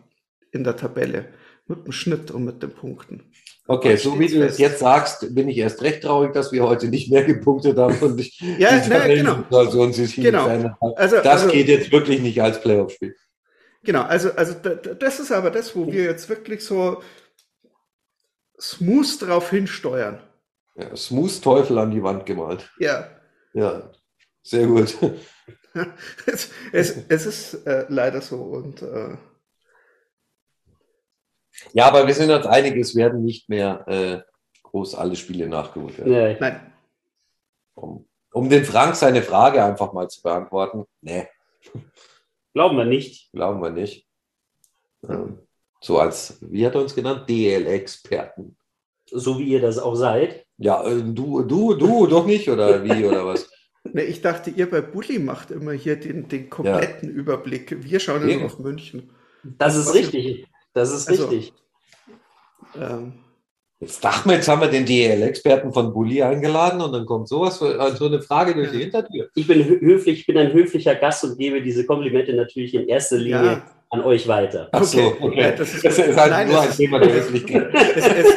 in 0.53 0.63
der 0.63 0.77
Tabelle. 0.77 1.27
Mit 1.67 1.85
dem 1.85 1.93
Schnitt 1.93 2.31
und 2.31 2.45
mit 2.45 2.63
den 2.63 2.71
Punkten. 2.71 3.25
Okay, 3.69 3.97
so 3.97 4.19
wie 4.19 4.29
du 4.29 4.45
es 4.45 4.59
jetzt 4.59 4.79
sagst, 4.79 5.35
bin 5.35 5.49
ich 5.49 5.59
erst 5.59 5.83
recht 5.83 6.03
traurig, 6.03 6.33
dass 6.33 6.53
wir 6.53 6.63
heute 6.63 6.87
nicht 6.89 7.11
mehr 7.11 7.25
gepunktet 7.25 7.77
haben 7.77 7.99
und 7.99 8.21
ich 8.21 8.39
Ja, 8.59 8.77
ne, 8.87 9.15
genau. 9.15 9.91
Sich 9.91 10.17
Genau. 10.17 10.47
Also, 10.95 11.17
Das 11.17 11.27
also, 11.43 11.49
geht 11.49 11.69
jetzt 11.69 11.91
wirklich 11.91 12.21
nicht 12.21 12.41
als 12.41 12.61
Playoff-Spiel. 12.61 13.17
Genau, 13.83 14.03
also, 14.03 14.33
also 14.33 14.55
da- 14.63 14.75
da- 14.75 14.95
das 14.95 15.21
ist 15.21 15.33
aber 15.33 15.51
das, 15.51 15.75
wo 15.75 15.91
wir 15.91 16.05
jetzt 16.05 16.29
wirklich 16.29 16.65
so 16.65 17.03
smooth 18.61 19.23
drauf 19.23 19.51
hinsteuern. 19.51 20.21
Ja, 20.77 20.95
Smooth 20.95 21.43
Teufel 21.43 21.79
an 21.79 21.91
die 21.91 22.03
Wand 22.03 22.27
gemalt. 22.27 22.71
Ja, 22.79 23.09
Ja, 23.55 23.91
sehr 24.43 24.67
gut. 24.67 24.95
es, 26.27 26.51
es, 26.73 26.97
es 27.09 27.27
ist 27.27 27.67
äh, 27.67 27.87
leider 27.89 28.21
so 28.21 28.37
und 28.37 28.83
äh, 28.83 29.17
Ja, 31.73 31.87
aber 31.87 32.07
wir 32.07 32.15
sind 32.15 32.31
uns 32.31 32.47
einig, 32.47 32.77
es 32.77 32.95
werden 32.95 33.25
nicht 33.25 33.49
mehr 33.49 33.85
äh, 33.89 34.21
groß 34.63 34.95
alle 34.95 35.17
Spiele 35.17 35.49
nachgeholt 35.49 35.99
werden. 35.99 36.13
Nee. 36.13 36.37
Nein, 36.41 36.73
Um, 37.75 38.07
um 38.33 38.49
den 38.49 38.65
Frank 38.65 38.97
seine 38.97 39.23
Frage 39.23 39.63
einfach 39.63 39.93
mal 39.93 40.09
zu 40.09 40.23
beantworten. 40.23 40.85
Nee, 41.03 41.29
Glauben 42.55 42.77
wir 42.79 42.85
nicht. 42.87 43.31
glauben 43.33 43.61
wir 43.61 43.71
nicht. 43.71 44.07
Ähm, 45.09 45.41
so 45.81 45.99
als, 45.99 46.39
wie 46.41 46.65
hat 46.67 46.75
er 46.75 46.81
uns 46.81 46.95
genannt? 46.95 47.29
DL-Experten. 47.29 48.57
So 49.11 49.39
wie 49.39 49.45
ihr 49.45 49.61
das 49.61 49.79
auch 49.79 49.95
seid. 49.95 50.47
Ja, 50.57 50.83
äh, 50.85 51.03
du, 51.03 51.43
du, 51.43 51.75
du 51.75 52.07
doch 52.07 52.25
nicht, 52.27 52.49
oder 52.49 52.83
wie, 52.83 53.05
oder 53.05 53.27
was? 53.27 53.51
ne, 53.85 54.03
ich 54.05 54.23
dachte, 54.23 54.49
ihr 54.51 54.71
bei 54.71 54.81
Bulli 54.81 55.19
macht 55.19 55.51
immer 55.51 55.73
hier 55.73 55.97
den, 55.97 56.29
den 56.29 56.49
kompletten 56.49 57.11
Überblick. 57.11 57.85
Wir 57.85 58.01
schauen 58.01 58.27
ja 58.27 58.37
nur 58.37 58.47
auf 58.47 58.59
München. 58.59 59.11
Das 59.45 59.77
ist 59.77 59.89
Was- 59.89 59.95
richtig. 59.95 60.47
Das 60.77 60.93
ist 60.93 61.09
Also- 61.09 61.27
richtig. 61.29 61.53
Ähm, 62.79 63.15
Jetzt 63.79 64.03
dachten 64.03 64.31
wir, 64.31 64.37
jetzt 64.37 64.49
haben 64.49 64.63
wir 64.63 64.69
den 64.69 64.87
DL-Experten 64.87 65.71
von 65.71 65.93
Bulli 65.93 66.23
eingeladen 66.23 66.81
und 66.81 66.93
dann 66.93 67.05
kommt 67.05 67.29
sowas, 67.29 67.59
für, 67.59 67.95
so 67.95 68.07
eine 68.07 68.23
Frage 68.23 68.55
durch 68.55 68.71
die 68.71 68.79
Hintertür. 68.79 69.29
Ich 69.35 69.47
bin 69.47 69.59
hö- 69.63 69.79
höflich, 69.83 70.21
ich 70.21 70.27
bin 70.27 70.39
ein 70.39 70.51
höflicher 70.55 70.95
Gast 70.95 71.25
und 71.25 71.37
gebe 71.37 71.61
diese 71.61 71.85
Komplimente 71.85 72.33
natürlich 72.33 72.73
in 72.73 72.89
erster 72.89 73.19
Linie 73.19 73.45
ja, 73.45 73.63
an 73.91 74.01
euch 74.01 74.27
weiter. 74.29 74.71
Ach 74.73 74.83
so, 74.83 74.99
Okay. 74.99 75.17
okay. 75.21 75.41
Ja, 75.43 75.51
das 75.53 75.75
ist- 75.75 75.85
das 75.85 75.99
ist 75.99 76.17
halt 76.17 76.31
Nein, 76.31 76.49
nur 76.49 76.61
ein 76.63 76.71
Thema 76.71 76.99
der 77.01 77.17
es, 77.17 77.31
es, 77.31 78.35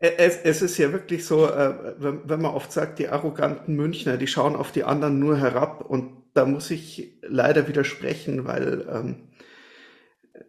es, 0.00 0.36
es 0.44 0.62
ist 0.62 0.78
ja 0.78 0.92
wirklich 0.92 1.26
so, 1.26 1.46
äh, 1.46 1.74
wenn, 1.98 2.20
wenn 2.28 2.40
man 2.40 2.54
oft 2.54 2.70
sagt, 2.70 3.00
die 3.00 3.08
arroganten 3.08 3.74
Münchner, 3.74 4.18
die 4.18 4.28
schauen 4.28 4.54
auf 4.54 4.70
die 4.70 4.84
anderen 4.84 5.18
nur 5.18 5.36
herab 5.36 5.84
und 5.88 6.12
da 6.34 6.44
muss 6.44 6.70
ich 6.70 7.14
leider 7.22 7.66
widersprechen, 7.66 8.46
weil 8.46 8.86
ähm, 8.92 9.16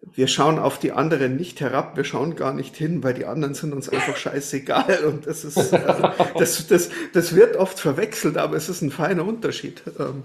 wir 0.01 0.27
schauen 0.27 0.59
auf 0.59 0.79
die 0.79 0.91
anderen 0.91 1.35
nicht 1.35 1.61
herab, 1.61 1.97
wir 1.97 2.03
schauen 2.03 2.35
gar 2.35 2.53
nicht 2.53 2.75
hin, 2.75 3.03
weil 3.03 3.13
die 3.13 3.25
anderen 3.25 3.53
sind 3.53 3.73
uns 3.73 3.89
einfach 3.89 4.15
scheißegal 4.15 5.03
und 5.07 5.27
das 5.27 5.43
ist, 5.43 5.73
äh, 5.73 6.11
das, 6.37 6.67
das, 6.67 6.89
das 7.13 7.35
wird 7.35 7.57
oft 7.57 7.79
verwechselt, 7.79 8.37
aber 8.37 8.55
es 8.55 8.69
ist 8.69 8.81
ein 8.81 8.91
feiner 8.91 9.25
Unterschied. 9.25 9.83
Ähm, 9.99 10.23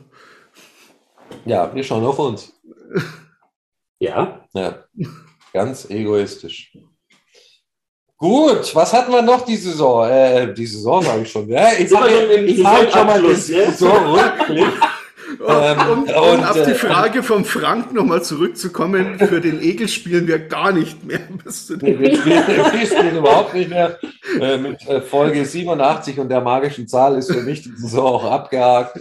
Ja, 1.45 1.75
wir 1.75 1.85
schauen 1.85 2.05
auf 2.05 2.18
uns. 2.18 2.53
Ja, 4.01 4.45
Ja, 4.53 4.85
ganz 5.53 5.89
egoistisch. 5.89 6.77
Gut, 8.16 8.75
was 8.75 8.93
hatten 8.93 9.12
wir 9.12 9.22
noch 9.22 9.45
die 9.45 9.57
Saison? 9.57 10.09
Äh, 10.09 10.53
die 10.53 10.66
Saison 10.66 11.03
sage 11.03 11.22
ich 11.22 11.31
schon. 11.31 11.49
Ja, 11.49 11.72
ich 11.72 11.91
wir 11.91 12.62
mache 12.62 12.91
schon 12.91 13.07
mal 13.07 13.22
den 13.22 13.37
Saisonabschluss, 13.37 14.75
Ähm, 15.47 15.78
um, 15.93 16.03
und, 16.03 16.45
auf 16.45 16.62
die 16.62 16.70
äh, 16.70 16.74
Frage 16.74 17.22
vom 17.22 17.45
Frank 17.45 17.93
nochmal 17.93 18.22
zurückzukommen, 18.22 19.18
für 19.18 19.41
den 19.41 19.61
Egel 19.61 19.89
spielen 19.89 20.26
wir 20.26 20.39
gar 20.39 20.72
nicht 20.72 21.05
mehr. 21.05 21.20
Bis 21.45 21.66
zu 21.66 21.76
Nee, 21.76 21.93
den 21.93 22.01
wir 22.01 22.16
spielen, 22.16 22.43
wir 22.47 22.87
spielen 22.87 23.16
überhaupt 23.16 23.55
nicht 23.55 23.70
mehr. 23.70 23.99
Äh, 24.41 24.59
mit 24.59 24.87
äh, 24.89 25.01
Folge 25.01 25.45
87 25.45 26.18
und 26.18 26.28
der 26.28 26.41
magischen 26.41 26.89
Zahl 26.89 27.16
ist 27.16 27.32
für 27.32 27.43
mich 27.43 27.62
die 27.62 27.76
Saison 27.76 28.05
auch 28.05 28.30
abgehakt. 28.30 29.01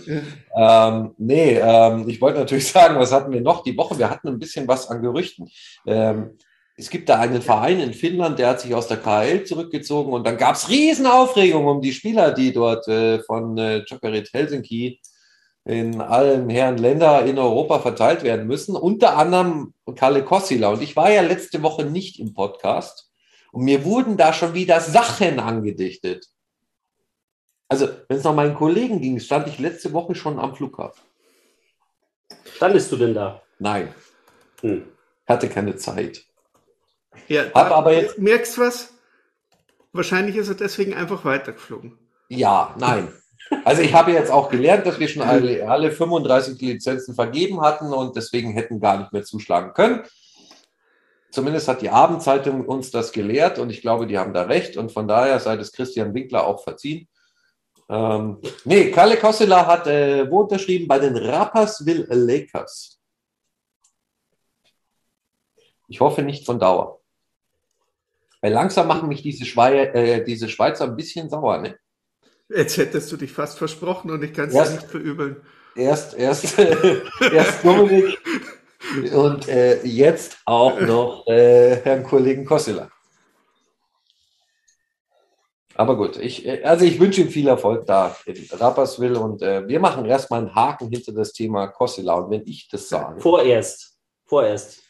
Ähm, 0.55 1.11
nee, 1.17 1.59
ähm, 1.61 2.05
ich 2.07 2.21
wollte 2.21 2.39
natürlich 2.39 2.67
sagen, 2.67 2.99
was 2.99 3.11
hatten 3.11 3.31
wir 3.31 3.41
noch 3.41 3.63
die 3.63 3.77
Woche? 3.77 3.97
Wir 3.97 4.09
hatten 4.09 4.27
ein 4.27 4.39
bisschen 4.39 4.67
was 4.67 4.89
an 4.89 5.01
Gerüchten. 5.01 5.49
Ähm, 5.85 6.37
es 6.75 6.89
gibt 6.89 7.07
da 7.07 7.19
einen 7.19 7.41
Verein 7.41 7.79
in 7.79 7.93
Finnland, 7.93 8.39
der 8.39 8.49
hat 8.49 8.61
sich 8.61 8.73
aus 8.73 8.87
der 8.87 8.97
KL 8.97 9.43
zurückgezogen 9.43 10.11
und 10.11 10.25
dann 10.25 10.37
gab 10.37 10.55
es 10.55 10.69
Riesenaufregung 10.69 11.65
um 11.67 11.81
die 11.81 11.93
Spieler, 11.93 12.31
die 12.31 12.51
dort 12.51 12.87
äh, 12.87 13.19
von 13.19 13.57
äh, 13.57 13.83
Jokerit 13.87 14.33
Helsinki 14.33 14.99
in 15.65 16.01
allen 16.01 16.49
Herren 16.49 16.77
Länder 16.77 17.25
in 17.25 17.37
Europa 17.39 17.79
verteilt 17.79 18.23
werden 18.23 18.47
müssen, 18.47 18.75
unter 18.75 19.17
anderem 19.17 19.73
Kalle 19.95 20.23
Kossila. 20.25 20.69
Und 20.69 20.81
ich 20.81 20.95
war 20.95 21.09
ja 21.11 21.21
letzte 21.21 21.63
Woche 21.63 21.85
nicht 21.85 22.19
im 22.19 22.33
Podcast 22.33 23.09
und 23.51 23.63
mir 23.63 23.85
wurden 23.85 24.17
da 24.17 24.33
schon 24.33 24.53
wieder 24.53 24.81
Sachen 24.81 25.39
angedichtet. 25.39 26.27
Also, 27.69 27.87
wenn 28.07 28.17
es 28.17 28.23
nach 28.23 28.35
meinen 28.35 28.55
Kollegen 28.55 28.99
ging, 29.01 29.19
stand 29.19 29.47
ich 29.47 29.57
letzte 29.59 29.93
Woche 29.93 30.15
schon 30.15 30.37
am 30.39 30.55
Flughafen. 30.55 31.01
standest 32.55 32.91
du 32.91 32.97
denn 32.97 33.13
da? 33.13 33.41
Nein, 33.59 33.93
Hm. 34.61 34.85
hatte 35.25 35.47
keine 35.49 35.75
Zeit. 35.77 36.25
Ja, 37.27 37.45
Hab 37.53 37.71
aber 37.71 37.93
jetzt- 37.93 38.17
merkst 38.19 38.57
was? 38.57 38.93
Wahrscheinlich 39.91 40.35
ist 40.35 40.49
er 40.49 40.55
deswegen 40.55 40.93
einfach 40.93 41.23
weitergeflogen. 41.25 41.97
Ja, 42.27 42.75
nein. 42.79 43.13
Also 43.65 43.81
ich 43.81 43.93
habe 43.93 44.11
jetzt 44.11 44.31
auch 44.31 44.49
gelernt, 44.49 44.85
dass 44.85 44.99
wir 44.99 45.07
schon 45.07 45.21
alle, 45.21 45.67
alle 45.67 45.91
35 45.91 46.59
Lizenzen 46.61 47.15
vergeben 47.15 47.61
hatten 47.61 47.93
und 47.93 48.15
deswegen 48.15 48.51
hätten 48.51 48.79
gar 48.79 48.97
nicht 48.97 49.13
mehr 49.13 49.23
zuschlagen 49.23 49.73
können. 49.73 50.03
Zumindest 51.31 51.67
hat 51.67 51.81
die 51.81 51.89
Abendzeitung 51.89 52.65
uns 52.65 52.91
das 52.91 53.11
gelehrt 53.11 53.57
und 53.57 53.71
ich 53.71 53.81
glaube, 53.81 54.05
die 54.05 54.19
haben 54.19 54.33
da 54.33 54.43
recht 54.43 54.77
und 54.77 54.91
von 54.91 55.07
daher 55.07 55.39
sei 55.39 55.57
das 55.57 55.71
Christian 55.71 56.13
Winkler 56.13 56.45
auch 56.45 56.63
verziehen. 56.63 57.07
Ähm, 57.89 58.39
nee, 58.65 58.91
Kalle 58.91 59.17
Kossela 59.17 59.65
hat 59.65 59.87
äh, 59.87 60.29
wo 60.29 60.41
unterschrieben? 60.41 60.87
Bei 60.87 60.99
den 60.99 61.17
Rapperswil 61.17 62.07
Lakers. 62.09 62.99
Ich 65.87 65.99
hoffe 65.99 66.21
nicht 66.21 66.45
von 66.45 66.59
Dauer. 66.59 66.99
Weil 68.41 68.53
langsam 68.53 68.87
machen 68.87 69.07
mich 69.07 69.21
diese, 69.21 69.45
Schwei 69.45 69.85
äh, 69.85 70.23
diese 70.23 70.49
Schweizer 70.49 70.85
ein 70.85 70.95
bisschen 70.95 71.29
sauer. 71.29 71.59
Ne? 71.59 71.77
Jetzt 72.55 72.77
hättest 72.77 73.11
du 73.11 73.17
dich 73.17 73.31
fast 73.31 73.57
versprochen 73.57 74.11
und 74.11 74.23
ich 74.23 74.33
kann 74.33 74.49
es 74.49 74.71
nicht 74.71 74.83
verübeln. 74.83 75.37
Erst, 75.75 76.13
erst, 76.13 76.59
erst 77.33 77.65
Dominik 77.65 78.17
und 79.13 79.47
äh, 79.47 79.83
jetzt 79.83 80.37
auch 80.45 80.79
noch 80.79 81.25
äh, 81.27 81.77
Herrn 81.77 82.03
Kollegen 82.03 82.45
Kossela. 82.45 82.89
Aber 85.75 85.97
gut, 85.97 86.17
ich, 86.17 86.45
äh, 86.45 86.63
also 86.63 86.85
ich 86.85 86.99
wünsche 86.99 87.21
ihm 87.21 87.29
viel 87.29 87.47
Erfolg 87.47 87.87
da 87.87 88.15
in 88.25 88.47
Rapperswil 88.51 89.15
und 89.15 89.41
äh, 89.41 89.67
wir 89.67 89.79
machen 89.79 90.05
erstmal 90.05 90.41
einen 90.41 90.53
Haken 90.53 90.89
hinter 90.89 91.13
das 91.13 91.33
Thema 91.33 91.67
Kossela. 91.67 92.13
Und 92.15 92.29
wenn 92.29 92.43
ich 92.45 92.67
das 92.69 92.87
sage, 92.87 93.19
Vorerst. 93.19 93.97
Vorerst. 94.25 94.82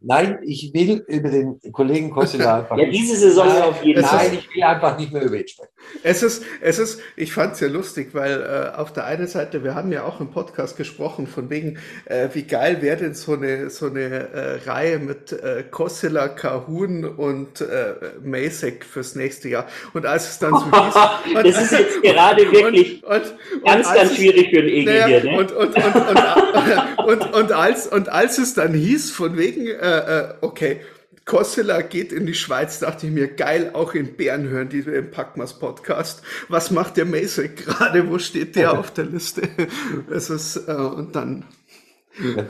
Nein, 0.00 0.38
ich 0.42 0.72
will 0.74 1.04
über 1.08 1.28
den 1.30 1.60
Kollegen 1.72 2.10
Kossela 2.10 2.58
einfach 2.58 2.76
Ja, 2.78 2.86
nicht- 2.86 2.98
diese 3.00 3.16
Saison 3.16 3.46
nein, 3.48 3.62
auf 3.62 3.82
jeden 3.84 4.04
Fall. 4.04 4.28
Nein, 4.28 4.38
ich 4.38 4.54
will 4.54 4.62
einfach 4.62 4.98
nicht 4.98 5.12
mehr 5.12 5.22
über 5.22 5.36
ihn 5.36 5.48
sprechen. 5.48 5.70
Es 6.02 6.22
ist, 6.22 6.42
es 6.60 6.78
ist, 6.78 7.00
ich 7.16 7.32
fand 7.32 7.54
es 7.54 7.60
ja 7.60 7.68
lustig, 7.68 8.10
weil 8.12 8.40
äh, 8.42 8.76
auf 8.78 8.92
der 8.92 9.06
einen 9.06 9.26
Seite, 9.26 9.64
wir 9.64 9.74
haben 9.74 9.90
ja 9.92 10.04
auch 10.04 10.20
im 10.20 10.30
Podcast 10.30 10.76
gesprochen, 10.76 11.26
von 11.26 11.48
wegen, 11.50 11.78
äh, 12.04 12.28
wie 12.34 12.42
geil 12.42 12.82
wäre 12.82 12.96
denn 12.98 13.14
so 13.14 13.32
eine, 13.34 13.70
so 13.70 13.86
eine 13.86 14.00
äh, 14.32 14.54
Reihe 14.68 14.98
mit 14.98 15.32
äh, 15.32 15.64
Kossela, 15.70 16.28
Kahun 16.28 17.04
und 17.04 17.60
äh, 17.60 17.94
Masek 18.22 18.84
fürs 18.84 19.14
nächste 19.14 19.48
Jahr. 19.48 19.66
Und 19.94 20.04
als 20.06 20.28
es 20.30 20.38
dann 20.38 20.52
so 20.52 20.64
hieß. 20.70 21.34
und- 21.36 21.46
Das 21.46 21.62
ist 21.62 21.72
jetzt 21.72 22.02
gerade 22.02 22.42
wirklich 22.52 23.02
und, 23.04 23.12
und, 23.14 23.22
und 23.22 23.64
Ganz, 23.64 23.92
ganz 23.94 24.10
es- 24.10 24.16
schwierig 24.16 24.50
für 24.50 24.58
einen 24.58 24.68
Egel 24.68 24.94
Naja, 25.00 25.06
hier, 25.20 25.24
ne? 25.32 25.38
und, 25.38 25.52
und, 25.52 25.74
und, 25.76 25.84
und, 27.08 27.34
und, 27.34 27.52
als, 27.52 27.86
und 27.86 28.10
als 28.10 28.36
es 28.36 28.52
dann 28.52 28.74
hieß, 28.74 29.12
von 29.12 29.38
wegen, 29.38 29.66
äh, 29.66 29.70
äh, 29.70 30.34
okay, 30.42 30.82
Kossela 31.24 31.80
geht 31.80 32.12
in 32.12 32.26
die 32.26 32.34
Schweiz, 32.34 32.80
dachte 32.80 33.06
ich 33.06 33.12
mir, 33.12 33.28
geil, 33.28 33.70
auch 33.72 33.94
in 33.94 34.14
Bern 34.14 34.48
hören 34.48 34.68
die 34.68 34.80
im 34.80 35.10
Packmas 35.10 35.58
Podcast. 35.58 36.22
Was 36.50 36.70
macht 36.70 36.98
der 36.98 37.06
Masek 37.06 37.64
gerade? 37.64 38.10
Wo 38.10 38.18
steht 38.18 38.56
der 38.56 38.78
auf 38.78 38.90
der 38.92 39.06
Liste? 39.06 39.48
Es 40.10 40.28
ist, 40.28 40.68
äh, 40.68 40.72
und 40.72 41.16
dann, 41.16 41.46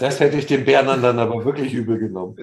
Das 0.01 0.19
hätte 0.19 0.37
ich 0.37 0.47
den 0.47 0.65
Bernern 0.65 1.03
dann 1.03 1.21
aber 1.21 1.45
wirklich 1.45 1.73
übel 1.73 1.99
genommen. 2.01 2.37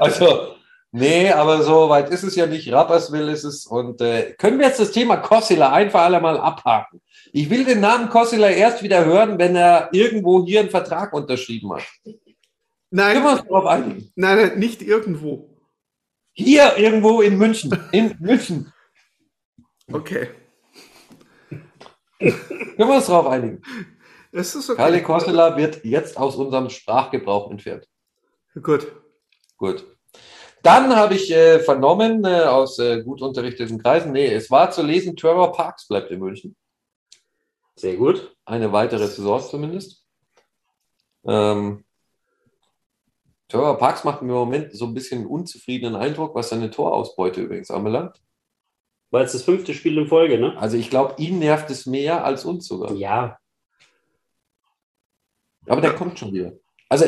Also, 0.00 0.56
nee, 0.90 1.30
aber 1.30 1.62
so 1.62 1.88
weit 1.88 2.10
ist 2.10 2.24
es 2.24 2.34
ja 2.34 2.46
nicht. 2.46 2.72
Rapperswil 2.72 3.28
ist 3.28 3.44
es. 3.44 3.66
Und 3.66 4.00
äh, 4.00 4.34
können 4.36 4.58
wir 4.58 4.66
jetzt 4.66 4.80
das 4.80 4.90
Thema 4.90 5.18
Kossila 5.18 5.72
ein 5.72 5.92
für 5.92 6.00
alle 6.00 6.20
Mal 6.20 6.38
abhaken? 6.38 7.00
Ich 7.32 7.50
will 7.50 7.64
den 7.64 7.80
Namen 7.80 8.08
Kossila 8.08 8.48
erst 8.50 8.82
wieder 8.82 9.04
hören, 9.04 9.38
wenn 9.38 9.56
er 9.56 9.88
irgendwo 9.92 10.44
hier 10.44 10.60
einen 10.60 10.70
Vertrag 10.70 11.12
unterschrieben 11.12 11.72
hat. 11.74 11.82
nein, 12.90 13.14
Können 13.14 13.24
wir 13.24 13.32
uns 13.32 13.42
darauf 13.42 13.66
einigen? 13.66 14.12
nein, 14.14 14.36
nein, 14.36 14.58
nicht 14.58 14.82
irgendwo. 14.82 15.50
Hier 16.32 16.76
irgendwo 16.76 17.20
in 17.22 17.36
München. 17.38 17.78
In 17.92 18.14
München. 18.20 18.72
Okay, 19.92 20.28
Können 22.18 22.76
wir 22.76 22.94
uns 22.96 23.06
darauf 23.06 23.26
einigen? 23.26 23.62
das 24.32 24.54
ist 24.54 24.68
okay. 24.70 24.76
Kalle 24.82 25.02
Kossila 25.02 25.56
wird 25.56 25.84
jetzt 25.84 26.16
aus 26.18 26.36
unserem 26.36 26.68
Sprachgebrauch 26.70 27.50
entfernt. 27.50 27.86
Gut. 28.62 28.86
Gut. 29.56 29.86
Dann 30.62 30.94
habe 30.96 31.14
ich 31.14 31.30
äh, 31.30 31.60
vernommen 31.60 32.24
äh, 32.24 32.42
aus 32.42 32.78
äh, 32.78 33.02
gut 33.02 33.22
unterrichteten 33.22 33.80
Kreisen, 33.80 34.12
nee, 34.12 34.26
es 34.26 34.50
war 34.50 34.70
zu 34.70 34.82
lesen, 34.82 35.16
Trevor 35.16 35.52
Parks 35.52 35.86
bleibt 35.86 36.10
in 36.10 36.18
München. 36.18 36.56
Sehr 37.76 37.96
gut. 37.96 38.34
Eine 38.44 38.72
weitere 38.72 39.06
Saison 39.06 39.40
zumindest. 39.40 40.04
Ähm, 41.24 41.84
Trevor 43.48 43.78
Parks 43.78 44.02
macht 44.04 44.22
mir 44.22 44.32
im 44.32 44.38
Moment 44.38 44.72
so 44.72 44.86
ein 44.86 44.94
bisschen 44.94 45.20
einen 45.20 45.28
unzufriedenen 45.28 45.94
Eindruck, 45.94 46.34
was 46.34 46.48
seine 46.48 46.70
Torausbeute 46.70 47.42
übrigens 47.42 47.70
anbelangt. 47.70 48.20
War 49.10 49.20
jetzt 49.20 49.34
das 49.34 49.42
fünfte 49.42 49.72
Spiel 49.72 49.98
in 49.98 50.08
Folge, 50.08 50.38
ne? 50.38 50.56
Also 50.58 50.76
ich 50.76 50.90
glaube, 50.90 51.14
ihn 51.18 51.38
nervt 51.38 51.70
es 51.70 51.86
mehr 51.86 52.24
als 52.24 52.44
uns 52.44 52.66
sogar. 52.66 52.92
Ja. 52.92 53.38
Aber 55.68 55.80
der 55.80 55.94
kommt 55.94 56.18
schon 56.18 56.32
wieder. 56.32 56.52
Also, 56.88 57.06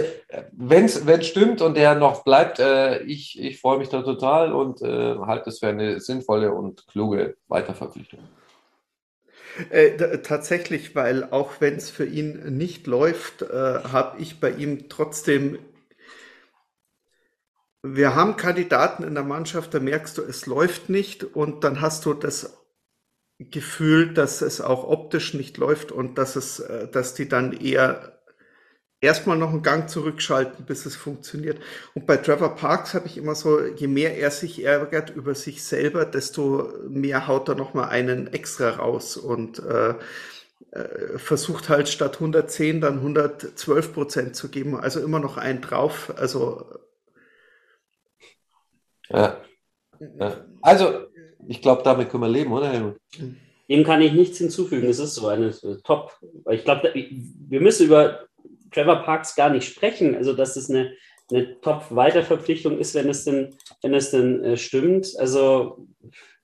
wenn 0.53 0.87
es 0.87 1.27
stimmt 1.27 1.63
und 1.63 1.77
der 1.77 1.95
noch 1.95 2.25
bleibt, 2.25 2.59
äh, 2.59 3.03
ich, 3.05 3.41
ich 3.41 3.61
freue 3.61 3.79
mich 3.79 3.89
da 3.89 4.03
total 4.03 4.53
und 4.53 4.83
äh, 4.83 5.17
halte 5.19 5.51
es 5.51 5.61
für 5.61 5.69
eine 5.69 6.01
sinnvolle 6.01 6.53
und 6.53 6.87
kluge 6.89 7.37
Weiterverpflichtung. 7.47 8.21
Äh, 9.71 10.19
tatsächlich, 10.19 10.95
weil 10.95 11.25
auch 11.25 11.61
wenn 11.61 11.77
es 11.77 11.91
für 11.91 12.07
ihn 12.07 12.57
nicht 12.57 12.87
läuft, 12.87 13.43
äh, 13.43 13.47
habe 13.47 14.21
ich 14.21 14.41
bei 14.41 14.51
ihm 14.51 14.89
trotzdem. 14.89 15.59
Wir 17.83 18.15
haben 18.15 18.37
Kandidaten 18.37 19.03
in 19.05 19.15
der 19.15 19.25
Mannschaft, 19.25 19.75
da 19.75 19.81
merkst 19.81 20.19
du, 20.19 20.23
es 20.23 20.47
läuft 20.47 20.89
nicht 20.89 21.25
und 21.25 21.65
dann 21.65 21.81
hast 21.81 22.05
du 22.07 22.15
das 22.15 22.57
Gefühl, 23.39 24.15
dass 24.15 24.43
es 24.43 24.61
auch 24.61 24.85
optisch 24.85 25.35
nicht 25.35 25.59
läuft 25.59 25.93
und 25.93 26.19
dass 26.19 26.37
es, 26.37 26.61
äh, 26.61 26.89
dass 26.89 27.15
die 27.15 27.29
dann 27.29 27.53
eher 27.53 28.18
erstmal 29.01 29.37
noch 29.39 29.51
einen 29.51 29.63
Gang 29.63 29.89
zurückschalten, 29.89 30.65
bis 30.65 30.87
es 30.87 30.97
funktioniert. 30.97 31.59
Und 31.95 32.07
bei 32.07 32.17
Trevor 32.17 32.57
Parks 32.57 32.95
habe 32.95 33.07
ich 33.07 33.17
immer 33.17 33.35
so, 33.35 33.61
je 33.65 33.87
mehr 33.87 34.17
er 34.19 34.31
sich 34.31 34.65
ärgert 34.65 35.11
über 35.11 35.35
sich 35.35 35.63
selber, 35.63 36.05
desto 36.05 36.73
mehr 36.89 37.27
haut 37.29 37.49
er 37.49 37.55
nochmal 37.55 37.91
einen 37.91 38.27
extra 38.33 38.71
raus 38.71 39.17
und 39.17 39.61
äh, 39.61 39.95
äh, 40.73 41.19
versucht 41.19 41.69
halt 41.69 41.89
statt 41.89 42.15
110 42.15 42.81
dann 42.81 42.99
112 42.99 43.93
Prozent 43.95 44.37
zu 44.37 44.49
geben, 44.49 44.77
also 44.77 45.01
immer 45.01 45.21
noch 45.21 45.37
einen 45.37 45.61
drauf. 45.61 46.13
Also 46.17 46.67
ja. 49.11 49.41
ja. 50.19 50.45
Also, 50.61 51.07
ich 51.47 51.63
glaube, 51.63 51.83
damit 51.83 52.11
können 52.11 52.25
wir 52.25 52.29
leben, 52.29 52.53
oder 52.53 52.69
Helmut? 52.69 52.97
Dem 53.69 53.85
kann 53.85 54.03
ich 54.03 54.13
nichts 54.13 54.39
hinzufügen. 54.39 54.87
Es 54.87 54.99
ist 54.99 55.15
so 55.15 55.29
eine 55.29 55.53
Top. 55.83 56.13
Ich 56.51 56.65
glaube, 56.65 56.93
wir 56.95 57.61
müssen 57.61 57.87
über 57.87 58.28
Trevor 58.73 59.03
Parks 59.05 59.35
gar 59.35 59.51
nicht 59.51 59.69
sprechen. 59.69 60.15
Also, 60.15 60.33
dass 60.33 60.57
es 60.57 60.71
eine, 60.71 60.95
eine 61.31 61.61
Top-Weiterverpflichtung 61.61 62.79
ist, 62.79 62.95
wenn 62.95 63.09
es 63.09 63.25
denn, 63.25 63.57
wenn 63.83 63.95
es 63.95 64.11
denn 64.11 64.45
äh, 64.45 64.57
stimmt. 64.57 65.15
Also 65.19 65.87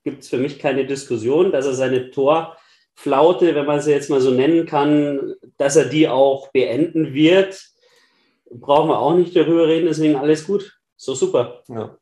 gibt 0.04 0.22
es 0.22 0.28
für 0.28 0.38
mich 0.38 0.58
keine 0.58 0.86
Diskussion, 0.86 1.52
dass 1.52 1.66
er 1.66 1.74
seine 1.74 2.10
Torflaute, 2.10 3.54
wenn 3.54 3.66
man 3.66 3.80
sie 3.80 3.92
jetzt 3.92 4.10
mal 4.10 4.20
so 4.20 4.30
nennen 4.30 4.66
kann, 4.66 5.34
dass 5.56 5.76
er 5.76 5.86
die 5.86 6.08
auch 6.08 6.48
beenden 6.52 7.14
wird. 7.14 7.70
Brauchen 8.50 8.90
wir 8.90 8.98
auch 8.98 9.14
nicht 9.14 9.34
darüber 9.34 9.66
reden, 9.66 9.86
deswegen 9.86 10.16
alles 10.16 10.46
gut. 10.46 10.78
So 10.96 11.14
super. 11.14 11.62
Ja. 11.68 11.98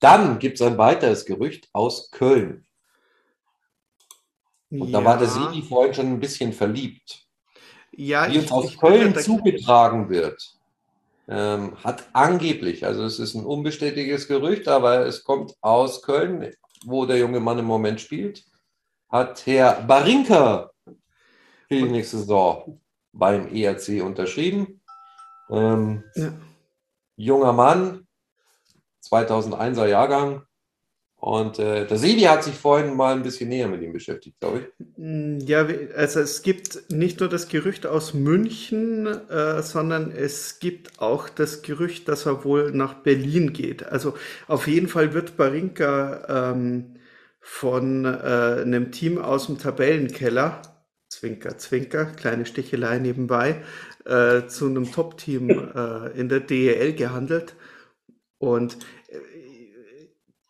Dann 0.00 0.38
gibt 0.38 0.60
es 0.60 0.66
ein 0.66 0.78
weiteres 0.78 1.26
Gerücht 1.26 1.68
aus 1.72 2.10
Köln. 2.10 2.66
Und 4.70 4.90
ja. 4.90 5.00
da 5.00 5.04
war 5.04 5.18
der 5.18 5.28
Sini 5.28 5.62
vorhin 5.62 5.94
schon 5.94 6.06
ein 6.06 6.20
bisschen 6.20 6.52
verliebt 6.52 7.27
ja, 7.98 8.28
die 8.28 8.38
uns 8.38 8.52
aus 8.52 8.78
Köln 8.78 9.14
zugetragen 9.16 10.08
wird, 10.08 10.56
ähm, 11.26 11.76
hat 11.82 12.08
angeblich, 12.12 12.86
also 12.86 13.04
es 13.04 13.18
ist 13.18 13.34
ein 13.34 13.44
unbestätigtes 13.44 14.28
Gerücht, 14.28 14.68
aber 14.68 15.04
es 15.06 15.24
kommt 15.24 15.54
aus 15.60 16.02
Köln, 16.02 16.52
wo 16.86 17.06
der 17.06 17.18
junge 17.18 17.40
Mann 17.40 17.58
im 17.58 17.64
Moment 17.64 18.00
spielt, 18.00 18.44
hat 19.08 19.44
Herr 19.46 19.82
Barinka 19.82 20.70
für 20.84 20.94
die 21.74 21.82
nächste 21.82 22.18
Saison 22.18 22.80
beim 23.12 23.52
ERC 23.52 24.02
unterschrieben. 24.02 24.80
Ähm, 25.50 26.04
ja. 26.14 26.32
Junger 27.16 27.52
Mann, 27.52 28.06
2001er 29.04 29.86
Jahrgang, 29.86 30.42
und 31.20 31.58
äh, 31.58 31.84
der 31.84 31.98
Sebi 31.98 32.22
hat 32.22 32.44
sich 32.44 32.54
vorhin 32.54 32.94
mal 32.94 33.14
ein 33.14 33.24
bisschen 33.24 33.48
näher 33.48 33.66
mit 33.66 33.82
ihm 33.82 33.92
beschäftigt, 33.92 34.38
glaube 34.38 34.60
ich. 34.60 34.86
Mm, 34.96 35.38
ja, 35.40 35.66
also 35.96 36.20
es 36.20 36.42
gibt 36.42 36.92
nicht 36.92 37.18
nur 37.18 37.28
das 37.28 37.48
Gerücht 37.48 37.86
aus 37.86 38.14
München, 38.14 39.06
äh, 39.06 39.60
sondern 39.62 40.12
es 40.12 40.60
gibt 40.60 41.00
auch 41.00 41.28
das 41.28 41.62
Gerücht, 41.62 42.08
dass 42.08 42.26
er 42.26 42.44
wohl 42.44 42.70
nach 42.70 42.94
Berlin 42.94 43.52
geht. 43.52 43.84
Also 43.84 44.14
auf 44.46 44.68
jeden 44.68 44.86
Fall 44.86 45.12
wird 45.12 45.36
Barinka 45.36 46.52
ähm, 46.52 46.94
von 47.40 48.04
äh, 48.04 48.08
einem 48.08 48.92
Team 48.92 49.18
aus 49.18 49.46
dem 49.46 49.58
Tabellenkeller, 49.58 50.62
Zwinker, 51.08 51.58
Zwinker, 51.58 52.04
kleine 52.04 52.46
Stichelei 52.46 53.00
nebenbei, 53.00 53.64
äh, 54.04 54.46
zu 54.46 54.66
einem 54.66 54.92
Top-Team 54.92 55.50
äh, 55.50 56.18
in 56.18 56.28
der 56.28 56.40
DEL 56.40 56.92
gehandelt. 56.94 57.56
Und 58.38 58.78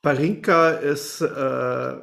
Barinka 0.02 0.70
ist 0.70 1.20
äh, 1.20 1.96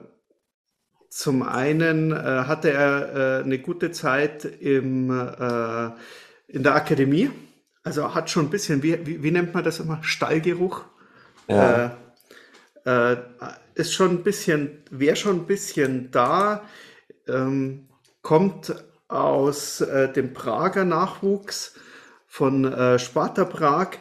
zum 1.16 1.43
einen 1.43 2.12
äh, 2.12 2.43
hatte 2.46 2.72
er 2.72 3.39
äh, 3.39 3.43
eine 3.43 3.60
gute 3.60 3.91
Zeit 3.91 4.43
im, 4.43 5.10
äh, 5.10 5.91
in 6.48 6.62
der 6.62 6.76
Akademie, 6.76 7.32
also 7.84 8.14
hat 8.14 8.30
schon 8.30 8.48
ein 8.48 8.50
bisschen, 8.50 8.84
wie, 8.84 9.06
wie, 9.08 9.24
wie 9.24 9.32
nennt 9.32 9.54
man 9.54 9.64
das 9.64 9.80
immer, 9.80 10.00
Stallgeruch. 10.04 10.84
Ja. 11.48 11.98
Äh, 12.86 13.14
äh, 13.14 13.18
ist 13.76 13.93
schon 13.93 14.10
ein 14.12 14.24
bisschen, 14.24 14.84
wäre 14.91 15.16
schon 15.16 15.38
ein 15.38 15.46
bisschen 15.46 16.12
da, 16.12 16.66
ähm, 17.30 17.88
kommt 18.22 18.76
aus 19.08 19.78
dem 20.16 20.34
Prager 20.34 20.84
Nachwuchs 20.84 21.76
von 22.26 22.98
Sparta 22.98 23.46
Prag 23.46 24.00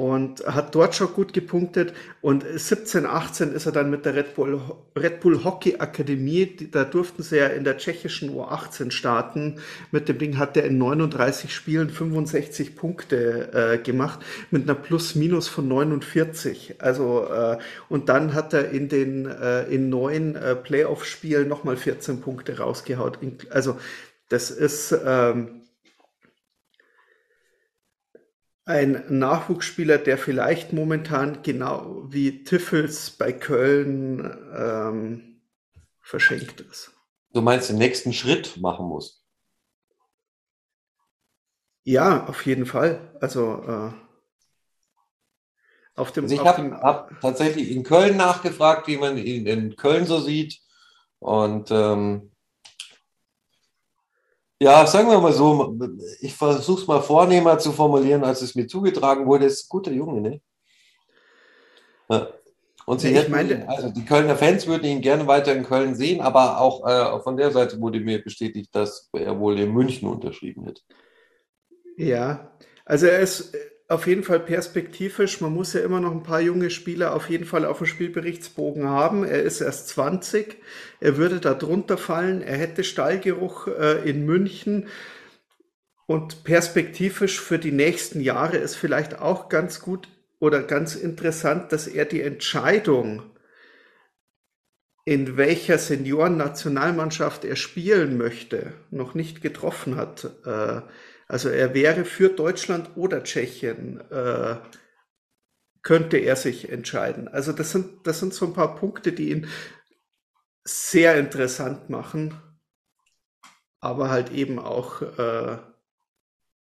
und 0.00 0.46
hat 0.46 0.74
dort 0.74 0.94
schon 0.94 1.12
gut 1.12 1.34
gepunktet. 1.34 1.92
Und 2.22 2.42
17, 2.42 3.04
18 3.04 3.52
ist 3.52 3.66
er 3.66 3.72
dann 3.72 3.90
mit 3.90 4.06
der 4.06 4.14
Red 4.14 4.34
Bull, 4.34 4.58
Red 4.96 5.20
Bull 5.20 5.44
Hockey 5.44 5.76
Akademie, 5.78 6.46
da 6.70 6.84
durften 6.84 7.22
sie 7.22 7.36
ja 7.36 7.48
in 7.48 7.64
der 7.64 7.76
tschechischen 7.76 8.30
U18 8.30 8.92
starten. 8.92 9.60
Mit 9.90 10.08
dem 10.08 10.16
Ding 10.16 10.38
hat 10.38 10.56
er 10.56 10.64
in 10.64 10.78
39 10.78 11.54
Spielen 11.54 11.90
65 11.90 12.76
Punkte 12.76 13.52
äh, 13.52 13.76
gemacht, 13.76 14.20
mit 14.50 14.62
einer 14.62 14.74
Plus-Minus 14.74 15.48
von 15.48 15.68
49. 15.68 16.76
Also, 16.78 17.26
äh, 17.26 17.58
und 17.90 18.08
dann 18.08 18.32
hat 18.32 18.54
er 18.54 18.70
in 18.70 18.88
den 18.88 19.26
äh, 19.26 19.64
in 19.64 19.90
neun 19.90 20.34
äh, 20.34 20.56
Playoff-Spielen 20.56 21.46
nochmal 21.46 21.76
14 21.76 22.22
Punkte 22.22 22.56
rausgehaut. 22.56 23.18
Also, 23.50 23.76
das 24.30 24.50
ist, 24.50 24.96
ähm, 25.04 25.59
ein 28.70 29.04
Nachwuchsspieler, 29.08 29.98
der 29.98 30.16
vielleicht 30.16 30.72
momentan 30.72 31.42
genau 31.42 32.04
wie 32.08 32.44
Tiffels 32.44 33.10
bei 33.10 33.32
Köln 33.32 34.38
ähm, 34.56 35.42
verschenkt 36.00 36.60
ist. 36.60 36.92
Du 37.32 37.42
meinst, 37.42 37.68
den 37.68 37.78
nächsten 37.78 38.12
Schritt 38.12 38.56
machen 38.56 38.86
muss? 38.86 39.24
Ja, 41.84 42.26
auf 42.26 42.46
jeden 42.46 42.66
Fall. 42.66 43.16
Also 43.20 43.64
äh, 43.66 43.90
auf 45.98 46.12
dem. 46.12 46.24
Also 46.24 46.34
ich 46.34 46.44
habe 46.44 46.70
hab 46.80 47.20
tatsächlich 47.20 47.70
in 47.70 47.82
Köln 47.82 48.16
nachgefragt, 48.16 48.86
wie 48.86 48.96
man 48.96 49.18
ihn 49.18 49.46
in 49.46 49.76
Köln 49.76 50.06
so 50.06 50.20
sieht. 50.20 50.60
Und 51.18 51.70
ähm, 51.70 52.30
ja, 54.62 54.86
sagen 54.86 55.08
wir 55.08 55.20
mal 55.20 55.32
so, 55.32 55.74
ich 56.20 56.34
versuche 56.34 56.82
es 56.82 56.86
mal 56.86 57.00
vornehmer 57.00 57.58
zu 57.58 57.72
formulieren, 57.72 58.24
als 58.24 58.42
es 58.42 58.54
mir 58.54 58.66
zugetragen 58.66 59.26
wurde. 59.26 59.46
Es 59.46 59.54
ist 59.54 59.66
ein 59.66 59.68
guter 59.70 59.90
Junge, 59.90 60.20
ne? 60.20 60.40
Ja. 62.10 62.28
Und 62.86 63.00
sie 63.00 63.10
ja, 63.10 63.20
hätten, 63.20 63.30
meine, 63.30 63.68
also 63.68 63.88
die 63.90 64.04
Kölner 64.04 64.36
Fans 64.36 64.66
würden 64.66 64.84
ihn 64.84 65.00
gerne 65.00 65.26
weiter 65.26 65.54
in 65.54 65.64
Köln 65.64 65.94
sehen, 65.94 66.20
aber 66.20 66.60
auch 66.60 66.86
äh, 66.86 67.20
von 67.22 67.36
der 67.36 67.52
Seite 67.52 67.80
wurde 67.80 68.00
mir 68.00 68.22
bestätigt, 68.22 68.74
dass 68.74 69.08
er 69.12 69.38
wohl 69.38 69.58
in 69.60 69.72
München 69.72 70.08
unterschrieben 70.08 70.66
hat. 70.66 70.82
Ja, 71.96 72.50
also 72.84 73.06
er 73.06 73.20
ist 73.20 73.54
auf 73.90 74.06
jeden 74.06 74.22
Fall 74.22 74.38
perspektivisch. 74.38 75.40
Man 75.40 75.52
muss 75.52 75.72
ja 75.72 75.80
immer 75.80 75.98
noch 75.98 76.12
ein 76.12 76.22
paar 76.22 76.40
junge 76.40 76.70
Spieler 76.70 77.12
auf 77.12 77.28
jeden 77.28 77.44
Fall 77.44 77.64
auf 77.64 77.78
dem 77.78 77.88
Spielberichtsbogen 77.88 78.88
haben. 78.88 79.24
Er 79.24 79.42
ist 79.42 79.60
erst 79.60 79.88
20. 79.88 80.58
Er 81.00 81.16
würde 81.16 81.40
da 81.40 81.54
drunter 81.54 81.98
fallen. 81.98 82.40
Er 82.40 82.56
hätte 82.56 82.84
Stallgeruch 82.84 83.66
äh, 83.66 84.08
in 84.08 84.24
München. 84.24 84.86
Und 86.06 86.44
perspektivisch 86.44 87.40
für 87.40 87.58
die 87.58 87.72
nächsten 87.72 88.20
Jahre 88.20 88.58
ist 88.58 88.76
vielleicht 88.76 89.18
auch 89.18 89.48
ganz 89.48 89.80
gut 89.80 90.06
oder 90.38 90.62
ganz 90.62 90.94
interessant, 90.94 91.72
dass 91.72 91.88
er 91.88 92.04
die 92.04 92.22
Entscheidung, 92.22 93.22
in 95.04 95.36
welcher 95.36 95.78
Senioren-Nationalmannschaft 95.78 97.44
er 97.44 97.56
spielen 97.56 98.16
möchte, 98.16 98.72
noch 98.92 99.14
nicht 99.14 99.42
getroffen 99.42 99.96
hat. 99.96 100.30
Äh, 100.44 100.82
also 101.30 101.48
er 101.48 101.74
wäre 101.74 102.04
für 102.04 102.28
Deutschland 102.30 102.96
oder 102.96 103.22
Tschechien, 103.22 104.00
äh, 104.10 104.56
könnte 105.82 106.18
er 106.18 106.34
sich 106.34 106.68
entscheiden. 106.68 107.28
Also 107.28 107.52
das 107.52 107.70
sind, 107.70 108.06
das 108.06 108.18
sind 108.18 108.34
so 108.34 108.46
ein 108.46 108.52
paar 108.52 108.74
Punkte, 108.74 109.12
die 109.12 109.30
ihn 109.30 109.48
sehr 110.64 111.16
interessant 111.18 111.88
machen, 111.88 112.34
aber 113.78 114.10
halt 114.10 114.32
eben 114.32 114.58
auch 114.58 115.02
äh, 115.02 115.58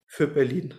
für 0.06 0.28
Berlin. 0.28 0.76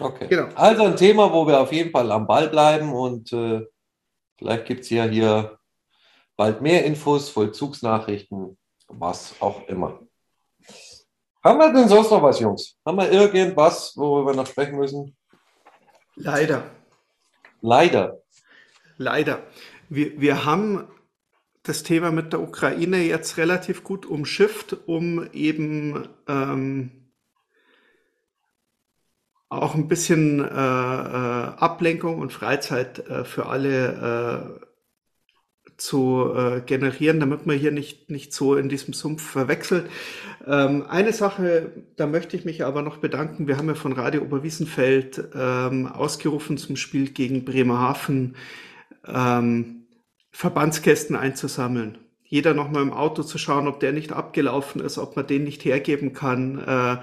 Okay. 0.00 0.28
Genau. 0.28 0.54
Also 0.54 0.84
ein 0.84 0.96
Thema, 0.96 1.32
wo 1.32 1.46
wir 1.46 1.60
auf 1.60 1.72
jeden 1.72 1.90
Fall 1.90 2.10
am 2.12 2.26
Ball 2.26 2.48
bleiben 2.48 2.94
und 2.94 3.32
äh, 3.32 3.66
vielleicht 4.38 4.64
gibt 4.64 4.84
es 4.84 4.90
ja 4.90 5.04
hier 5.04 5.58
bald 6.34 6.62
mehr 6.62 6.84
Infos, 6.86 7.28
Vollzugsnachrichten, 7.28 8.56
was 8.86 9.34
auch 9.40 9.68
immer. 9.68 10.07
Haben 11.48 11.60
wir 11.60 11.72
denn 11.72 11.88
sonst 11.88 12.10
noch 12.10 12.22
was, 12.22 12.40
Jungs? 12.40 12.76
Haben 12.84 12.98
wir 12.98 13.10
irgendwas, 13.10 13.96
worüber 13.96 14.32
wir 14.32 14.36
noch 14.36 14.46
sprechen 14.46 14.76
müssen? 14.76 15.16
Leider. 16.14 16.64
Leider. 17.62 18.20
Leider. 18.98 19.42
Wir, 19.88 20.20
wir 20.20 20.44
haben 20.44 20.86
das 21.62 21.84
Thema 21.84 22.10
mit 22.10 22.34
der 22.34 22.40
Ukraine 22.40 22.98
jetzt 22.98 23.38
relativ 23.38 23.82
gut 23.82 24.04
umschifft, 24.04 24.76
um 24.84 25.26
eben 25.32 26.06
ähm, 26.28 27.12
auch 29.48 29.74
ein 29.74 29.88
bisschen 29.88 30.40
äh, 30.40 30.44
äh, 30.44 31.54
Ablenkung 31.56 32.18
und 32.18 32.30
Freizeit 32.30 32.98
äh, 33.08 33.24
für 33.24 33.46
alle 33.46 34.60
äh, 34.60 34.67
zu 35.78 36.32
äh, 36.34 36.60
generieren, 36.60 37.20
damit 37.20 37.46
man 37.46 37.56
hier 37.56 37.70
nicht, 37.70 38.10
nicht 38.10 38.32
so 38.32 38.56
in 38.56 38.68
diesem 38.68 38.92
Sumpf 38.92 39.22
verwechselt. 39.22 39.88
Ähm, 40.46 40.84
eine 40.88 41.12
Sache, 41.12 41.72
da 41.96 42.06
möchte 42.06 42.36
ich 42.36 42.44
mich 42.44 42.64
aber 42.64 42.82
noch 42.82 42.98
bedanken. 42.98 43.46
Wir 43.46 43.56
haben 43.56 43.68
ja 43.68 43.74
von 43.74 43.92
Radio 43.92 44.22
Oberwiesenfeld 44.22 45.28
ähm, 45.34 45.86
ausgerufen 45.86 46.58
zum 46.58 46.76
Spiel 46.76 47.10
gegen 47.10 47.44
Bremerhaven, 47.44 48.36
ähm, 49.06 49.86
Verbandskästen 50.32 51.16
einzusammeln. 51.16 51.98
Jeder 52.24 52.54
nochmal 52.54 52.82
im 52.82 52.92
Auto 52.92 53.22
zu 53.22 53.38
schauen, 53.38 53.68
ob 53.68 53.80
der 53.80 53.92
nicht 53.92 54.12
abgelaufen 54.12 54.82
ist, 54.82 54.98
ob 54.98 55.16
man 55.16 55.26
den 55.26 55.44
nicht 55.44 55.64
hergeben 55.64 56.12
kann. 56.12 56.58
Äh, 56.58 56.96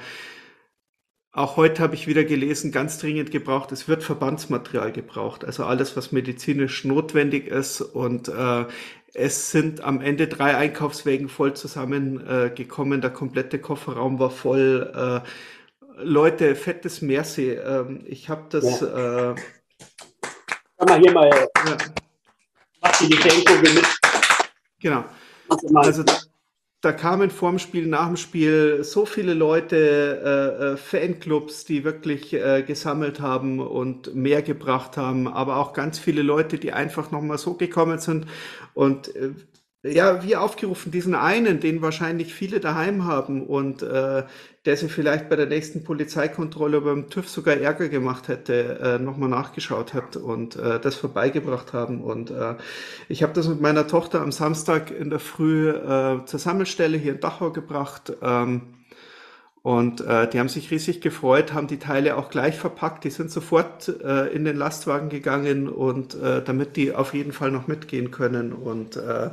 auch 1.36 1.58
heute 1.58 1.84
habe 1.84 1.96
ich 1.96 2.08
wieder 2.08 2.24
gelesen, 2.24 2.72
ganz 2.72 2.98
dringend 2.98 3.30
gebraucht, 3.30 3.74
es 3.74 3.90
wird 3.90 4.04
Verbandsmaterial 4.04 4.94
gebraucht, 4.94 5.44
also 5.44 5.66
alles, 5.66 5.98
was 5.98 6.14
medizinisch 6.14 6.86
notwendig 6.86 7.48
ist. 7.48 7.82
Und 7.82 8.30
äh, 8.30 8.66
es 9.14 9.52
sind 9.52 9.82
am 9.82 10.00
Ende 10.00 10.30
drei 10.30 10.56
Einkaufswägen 10.56 11.28
voll 11.28 11.54
zusammengekommen, 11.54 13.00
äh, 13.00 13.02
der 13.02 13.10
komplette 13.10 13.60
Kofferraum 13.60 14.18
war 14.18 14.30
voll. 14.30 15.24
Äh, 15.26 15.28
Leute, 16.02 16.56
fettes 16.56 17.02
Merci. 17.02 17.52
Ähm, 17.52 18.04
ich 18.06 18.30
habe 18.30 18.46
das. 18.50 18.80
Ja. 18.80 19.32
Äh, 19.32 19.36
Kann 20.78 20.88
man 20.88 21.02
hier 21.02 21.12
mal. 21.12 21.30
Ja. 21.30 21.78
Mach 22.82 22.98
die 23.00 23.10
Geschenke 23.10 23.58
mit. 23.60 23.86
Genau. 24.80 25.04
Also 25.76 26.04
da 26.86 26.92
kamen 26.92 27.32
vorm 27.32 27.58
Spiel, 27.58 27.88
nach 27.88 28.06
dem 28.06 28.16
Spiel 28.16 28.84
so 28.84 29.08
viele 29.08 29.34
Leute, 29.34 29.76
äh, 29.76 30.64
äh, 30.74 30.78
Fanclubs, 30.78 31.66
die 31.66 31.84
wirklich 31.84 32.32
äh, 32.32 32.62
gesammelt 32.62 33.20
haben 33.20 33.60
und 33.60 34.14
mehr 34.14 34.44
gebracht 34.44 34.96
haben, 34.96 35.28
aber 35.28 35.58
auch 35.58 35.74
ganz 35.74 35.98
viele 35.98 36.22
Leute, 36.22 36.60
die 36.60 36.74
einfach 36.74 37.10
nochmal 37.10 37.40
so 37.40 37.56
gekommen 37.56 37.98
sind. 37.98 38.28
Und 38.76 39.16
äh, 39.16 39.32
ja, 39.94 40.24
wie 40.24 40.36
aufgerufen, 40.36 40.92
diesen 40.92 41.16
einen, 41.16 41.60
den 41.60 41.82
wahrscheinlich 41.82 42.34
viele 42.34 42.60
daheim 42.60 43.06
haben 43.06 43.46
und 43.46 43.84
äh, 43.84 44.24
der 44.66 44.78
sich 44.78 44.92
vielleicht 44.92 45.30
bei 45.30 45.36
der 45.36 45.46
nächsten 45.46 45.84
Polizeikontrolle 45.84 46.82
beim 46.82 47.10
TÜV 47.10 47.30
sogar 47.30 47.58
Ärger 47.58 47.88
gemacht 47.90 48.28
hätte, 48.28 48.80
äh, 48.82 49.00
nochmal 49.00 49.30
nachgeschaut 49.30 49.94
hat 49.94 50.18
und 50.18 50.56
äh, 50.56 50.80
das 50.80 50.96
vorbeigebracht 50.96 51.74
haben. 51.74 52.02
Und 52.02 52.32
äh, 52.32 52.56
ich 53.10 53.22
habe 53.22 53.34
das 53.34 53.48
mit 53.48 53.62
meiner 53.62 53.88
Tochter 53.88 54.22
am 54.22 54.32
Samstag 54.32 54.90
in 54.90 55.12
der 55.12 55.20
Früh 55.20 55.70
äh, 55.70 56.26
zur 56.26 56.40
Sammelstelle 56.40 56.98
hier 56.98 57.14
in 57.14 57.20
Dachau 57.20 57.52
gebracht. 57.52 58.14
Ähm, 58.22 58.62
und 59.62 60.02
äh, 60.02 60.30
die 60.30 60.40
haben 60.40 60.50
sich 60.50 60.70
riesig 60.70 61.02
gefreut, 61.02 61.54
haben 61.54 61.66
die 61.66 61.80
Teile 61.80 62.18
auch 62.18 62.30
gleich 62.30 62.56
verpackt. 62.56 63.04
Die 63.04 63.10
sind 63.10 63.32
sofort 63.32 63.88
äh, 64.04 64.28
in 64.28 64.46
den 64.46 64.58
Lastwagen 64.58 65.10
gegangen 65.10 65.68
und 65.68 66.14
äh, 66.14 66.44
damit 66.44 66.76
die 66.76 66.94
auf 66.94 67.16
jeden 67.16 67.32
Fall 67.32 67.50
noch 67.50 67.68
mitgehen 67.68 68.12
können. 68.12 68.54
Und 68.54 68.96
äh, 68.96 69.32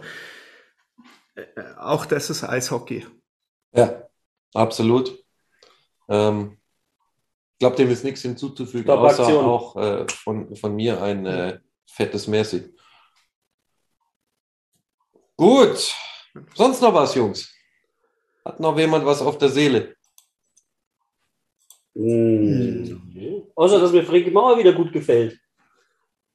auch 1.79 2.07
das 2.07 2.31
ist 2.31 2.45
Eishockey. 2.45 3.07
Ja, 3.75 4.09
absolut. 4.55 5.25
Ähm, 6.09 6.59
ich 7.53 7.59
glaube, 7.59 7.77
dem 7.77 7.91
ist 7.91 8.05
nichts 8.05 8.23
hinzuzufügen, 8.23 8.91
außer 8.91 9.27
auch 9.27 9.77
äh, 9.77 10.07
von, 10.09 10.55
von 10.57 10.75
mir 10.75 11.01
ein 11.01 11.27
äh, 11.27 11.61
fettes 11.87 12.27
Merci. 12.27 12.75
Gut. 15.37 15.95
Sonst 16.55 16.81
noch 16.83 16.95
was, 16.95 17.15
Jungs? 17.15 17.53
Hat 18.45 18.59
noch 18.59 18.77
jemand 18.77 19.07
was 19.07 19.23
auf 19.23 19.39
der 19.39 19.49
Seele? 19.49 19.97
Mhm. 21.95 23.47
Außer, 23.55 23.81
dass 23.81 23.93
mir 23.93 24.05
Frankie 24.05 24.31
Mauer 24.31 24.59
wieder 24.59 24.73
gut 24.73 24.93
gefällt. 24.93 25.39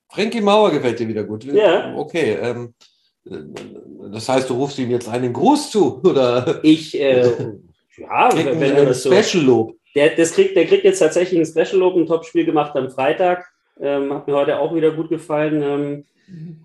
Frankie 0.10 0.42
Mauer 0.42 0.72
gefällt 0.72 1.00
dir 1.00 1.08
wieder 1.08 1.24
gut? 1.24 1.44
Ja. 1.44 1.94
Okay. 1.96 2.34
Ähm, 2.34 2.74
das 4.12 4.30
heißt, 4.30 4.50
du 4.50 4.56
rufst 4.56 4.80
ihm 4.80 4.92
jetzt 4.92 5.10
einen 5.10 5.34
Gruß 5.34 5.72
zu, 5.72 6.02
oder? 6.04 6.60
Ich, 6.64 7.00
äh, 7.00 7.24
ja, 7.98 8.30
wenn, 8.34 8.60
wenn 8.60 8.76
das 8.86 9.04
so. 9.04 9.12
Special-Lob. 9.12 9.76
Der, 9.96 10.16
das 10.16 10.34
kriegt, 10.34 10.56
der 10.56 10.66
kriegt 10.66 10.84
jetzt 10.84 11.00
tatsächlich 11.00 11.40
ein 11.40 11.46
Special-Lob, 11.46 11.96
ein 11.96 12.06
Top-Spiel 12.06 12.46
gemacht 12.46 12.76
am 12.76 12.90
Freitag. 12.90 13.46
Ähm, 13.80 14.14
hat 14.14 14.28
mir 14.28 14.36
heute 14.36 14.60
auch 14.60 14.74
wieder 14.76 14.92
gut 14.92 15.10
gefallen. 15.10 15.62
Ähm, 15.62 16.06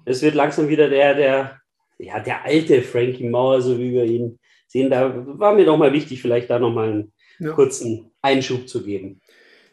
es 0.05 0.23
wird 0.23 0.35
langsam 0.35 0.69
wieder 0.69 0.89
der, 0.89 1.15
der, 1.15 1.61
ja, 1.99 2.21
der 2.21 2.45
alte 2.45 2.83
Frankie 2.83 3.29
Mauer, 3.29 3.61
so 3.61 3.79
wie 3.79 3.93
wir 3.93 4.05
ihn 4.05 4.39
sehen. 4.67 4.91
Da 4.91 5.13
war 5.39 5.55
mir 5.55 5.65
doch 5.65 5.77
mal 5.77 5.93
wichtig, 5.93 6.21
vielleicht 6.21 6.51
da 6.51 6.59
nochmal 6.59 6.89
einen 6.89 7.13
ja. 7.39 7.53
kurzen 7.53 8.11
Einschub 8.23 8.69
zu 8.69 8.83
geben. 8.83 9.21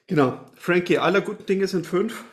Genau. 0.07 0.39
Frankie, 0.55 0.97
aller 0.97 1.21
guten 1.21 1.45
Dinge 1.45 1.67
sind 1.67 1.85
fünf. 1.85 2.23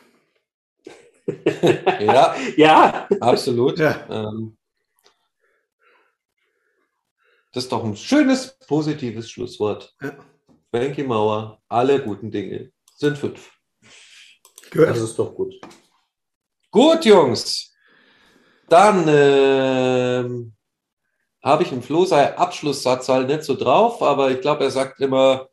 ja, 1.99 2.35
ja, 2.57 3.07
absolut. 3.19 3.79
Ja. 3.79 4.05
Ähm, 4.09 4.56
das 7.57 7.63
ist 7.63 7.71
doch 7.71 7.83
ein 7.83 7.95
schönes, 7.95 8.55
positives 8.67 9.31
Schlusswort. 9.31 9.95
Ja. 9.99 10.11
Frankie 10.69 11.01
Mauer, 11.01 11.59
alle 11.67 11.99
guten 11.99 12.29
Dinge 12.29 12.71
sind 12.95 13.17
fünf. 13.17 13.51
Gut. 14.71 14.87
Das 14.87 14.99
ist 14.99 15.17
doch 15.17 15.33
gut. 15.33 15.55
Gut, 16.69 17.03
Jungs. 17.03 17.73
Dann 18.69 19.07
äh, 19.07 20.29
habe 21.43 21.63
ich 21.63 21.71
im 21.71 21.81
Flo 21.81 22.05
sei 22.05 22.37
Abschlusssatz 22.37 23.09
halt 23.09 23.27
nicht 23.27 23.41
so 23.41 23.55
drauf, 23.55 24.03
aber 24.03 24.29
ich 24.29 24.41
glaube, 24.41 24.65
er 24.65 24.71
sagt 24.71 25.01
immer, 25.01 25.47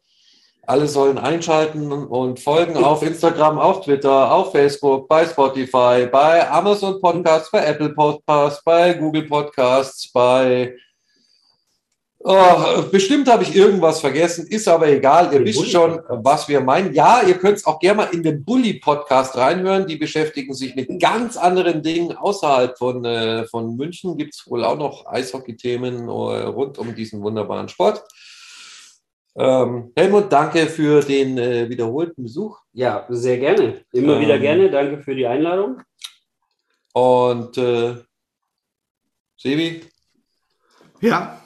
alle 0.67 0.87
sollen 0.89 1.17
einschalten 1.17 1.91
und 1.91 2.39
folgen 2.39 2.77
auf 2.77 3.03
Instagram, 3.03 3.59
auf 3.59 3.83
Twitter, 3.83 4.31
auf 4.31 4.53
Facebook, 4.53 5.09
bei 5.09 5.25
Spotify, 5.25 6.07
bei 6.13 6.51
Amazon 6.51 7.01
Podcasts, 7.01 7.51
bei 7.51 7.65
Apple 7.65 7.95
Podcasts, 7.95 8.63
bei 8.63 8.93
Google 8.93 9.27
Podcasts, 9.27 10.13
bei 10.13 10.77
Oh, 12.27 12.83
bestimmt 12.91 13.29
habe 13.29 13.43
ich 13.43 13.55
irgendwas 13.55 14.01
vergessen, 14.01 14.47
ist 14.47 14.67
aber 14.67 14.89
egal. 14.89 15.31
Ihr 15.35 15.45
wisst 15.45 15.71
schon, 15.71 16.01
was 16.09 16.49
wir 16.49 16.63
meinen. 16.63 16.95
Ja, 16.95 17.21
ihr 17.23 17.35
könnt 17.35 17.59
es 17.59 17.67
auch 17.67 17.79
gerne 17.79 17.99
mal 17.99 18.15
in 18.15 18.23
den 18.23 18.43
Bully-Podcast 18.43 19.37
reinhören. 19.37 19.87
Die 19.87 19.97
beschäftigen 19.97 20.55
sich 20.55 20.75
mit 20.75 20.89
ganz 20.99 21.37
anderen 21.37 21.83
Dingen 21.83 22.17
außerhalb 22.17 22.79
von, 22.79 23.05
äh, 23.05 23.45
von 23.45 23.77
München. 23.77 24.17
Gibt 24.17 24.33
es 24.33 24.51
wohl 24.51 24.65
auch 24.65 24.79
noch 24.79 25.05
Eishockey-Themen 25.05 26.09
äh, 26.09 26.11
rund 26.11 26.79
um 26.79 26.95
diesen 26.95 27.21
wunderbaren 27.21 27.69
Sport. 27.69 28.03
Ähm, 29.37 29.93
Helmut, 29.95 30.33
danke 30.33 30.67
für 30.69 31.03
den 31.03 31.37
äh, 31.37 31.69
wiederholten 31.69 32.23
Besuch. 32.23 32.59
Ja, 32.73 33.05
sehr 33.11 33.37
gerne. 33.37 33.85
Immer 33.93 34.15
ähm, 34.15 34.23
wieder 34.23 34.39
gerne. 34.39 34.71
Danke 34.71 35.03
für 35.03 35.15
die 35.15 35.27
Einladung. 35.27 35.83
Und 36.95 37.59
äh, 37.59 37.97
Sebi? 39.37 39.83
Ja. 41.03 41.44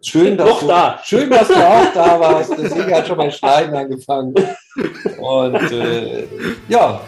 Schön, 0.00 0.36
dass, 0.36 0.60
du, 0.60 0.66
da. 0.68 1.00
schön, 1.04 1.28
dass 1.28 1.48
du 1.48 1.54
auch 1.54 1.92
da 1.92 2.20
warst. 2.20 2.56
Der 2.56 2.70
Sieger 2.70 2.98
hat 2.98 3.06
schon 3.06 3.16
mal 3.16 3.32
Schneiden 3.32 3.74
angefangen. 3.74 4.34
Und 5.18 5.72
äh, 5.72 6.26
ja, 6.68 7.00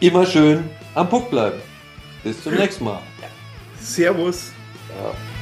immer 0.00 0.24
schön 0.24 0.70
am 0.94 1.08
Puck 1.08 1.28
bleiben. 1.30 1.60
Bis 2.24 2.42
zum 2.42 2.54
nächsten 2.54 2.84
Mal. 2.84 3.00
Servus. 3.78 4.52
Ja. 4.88 5.37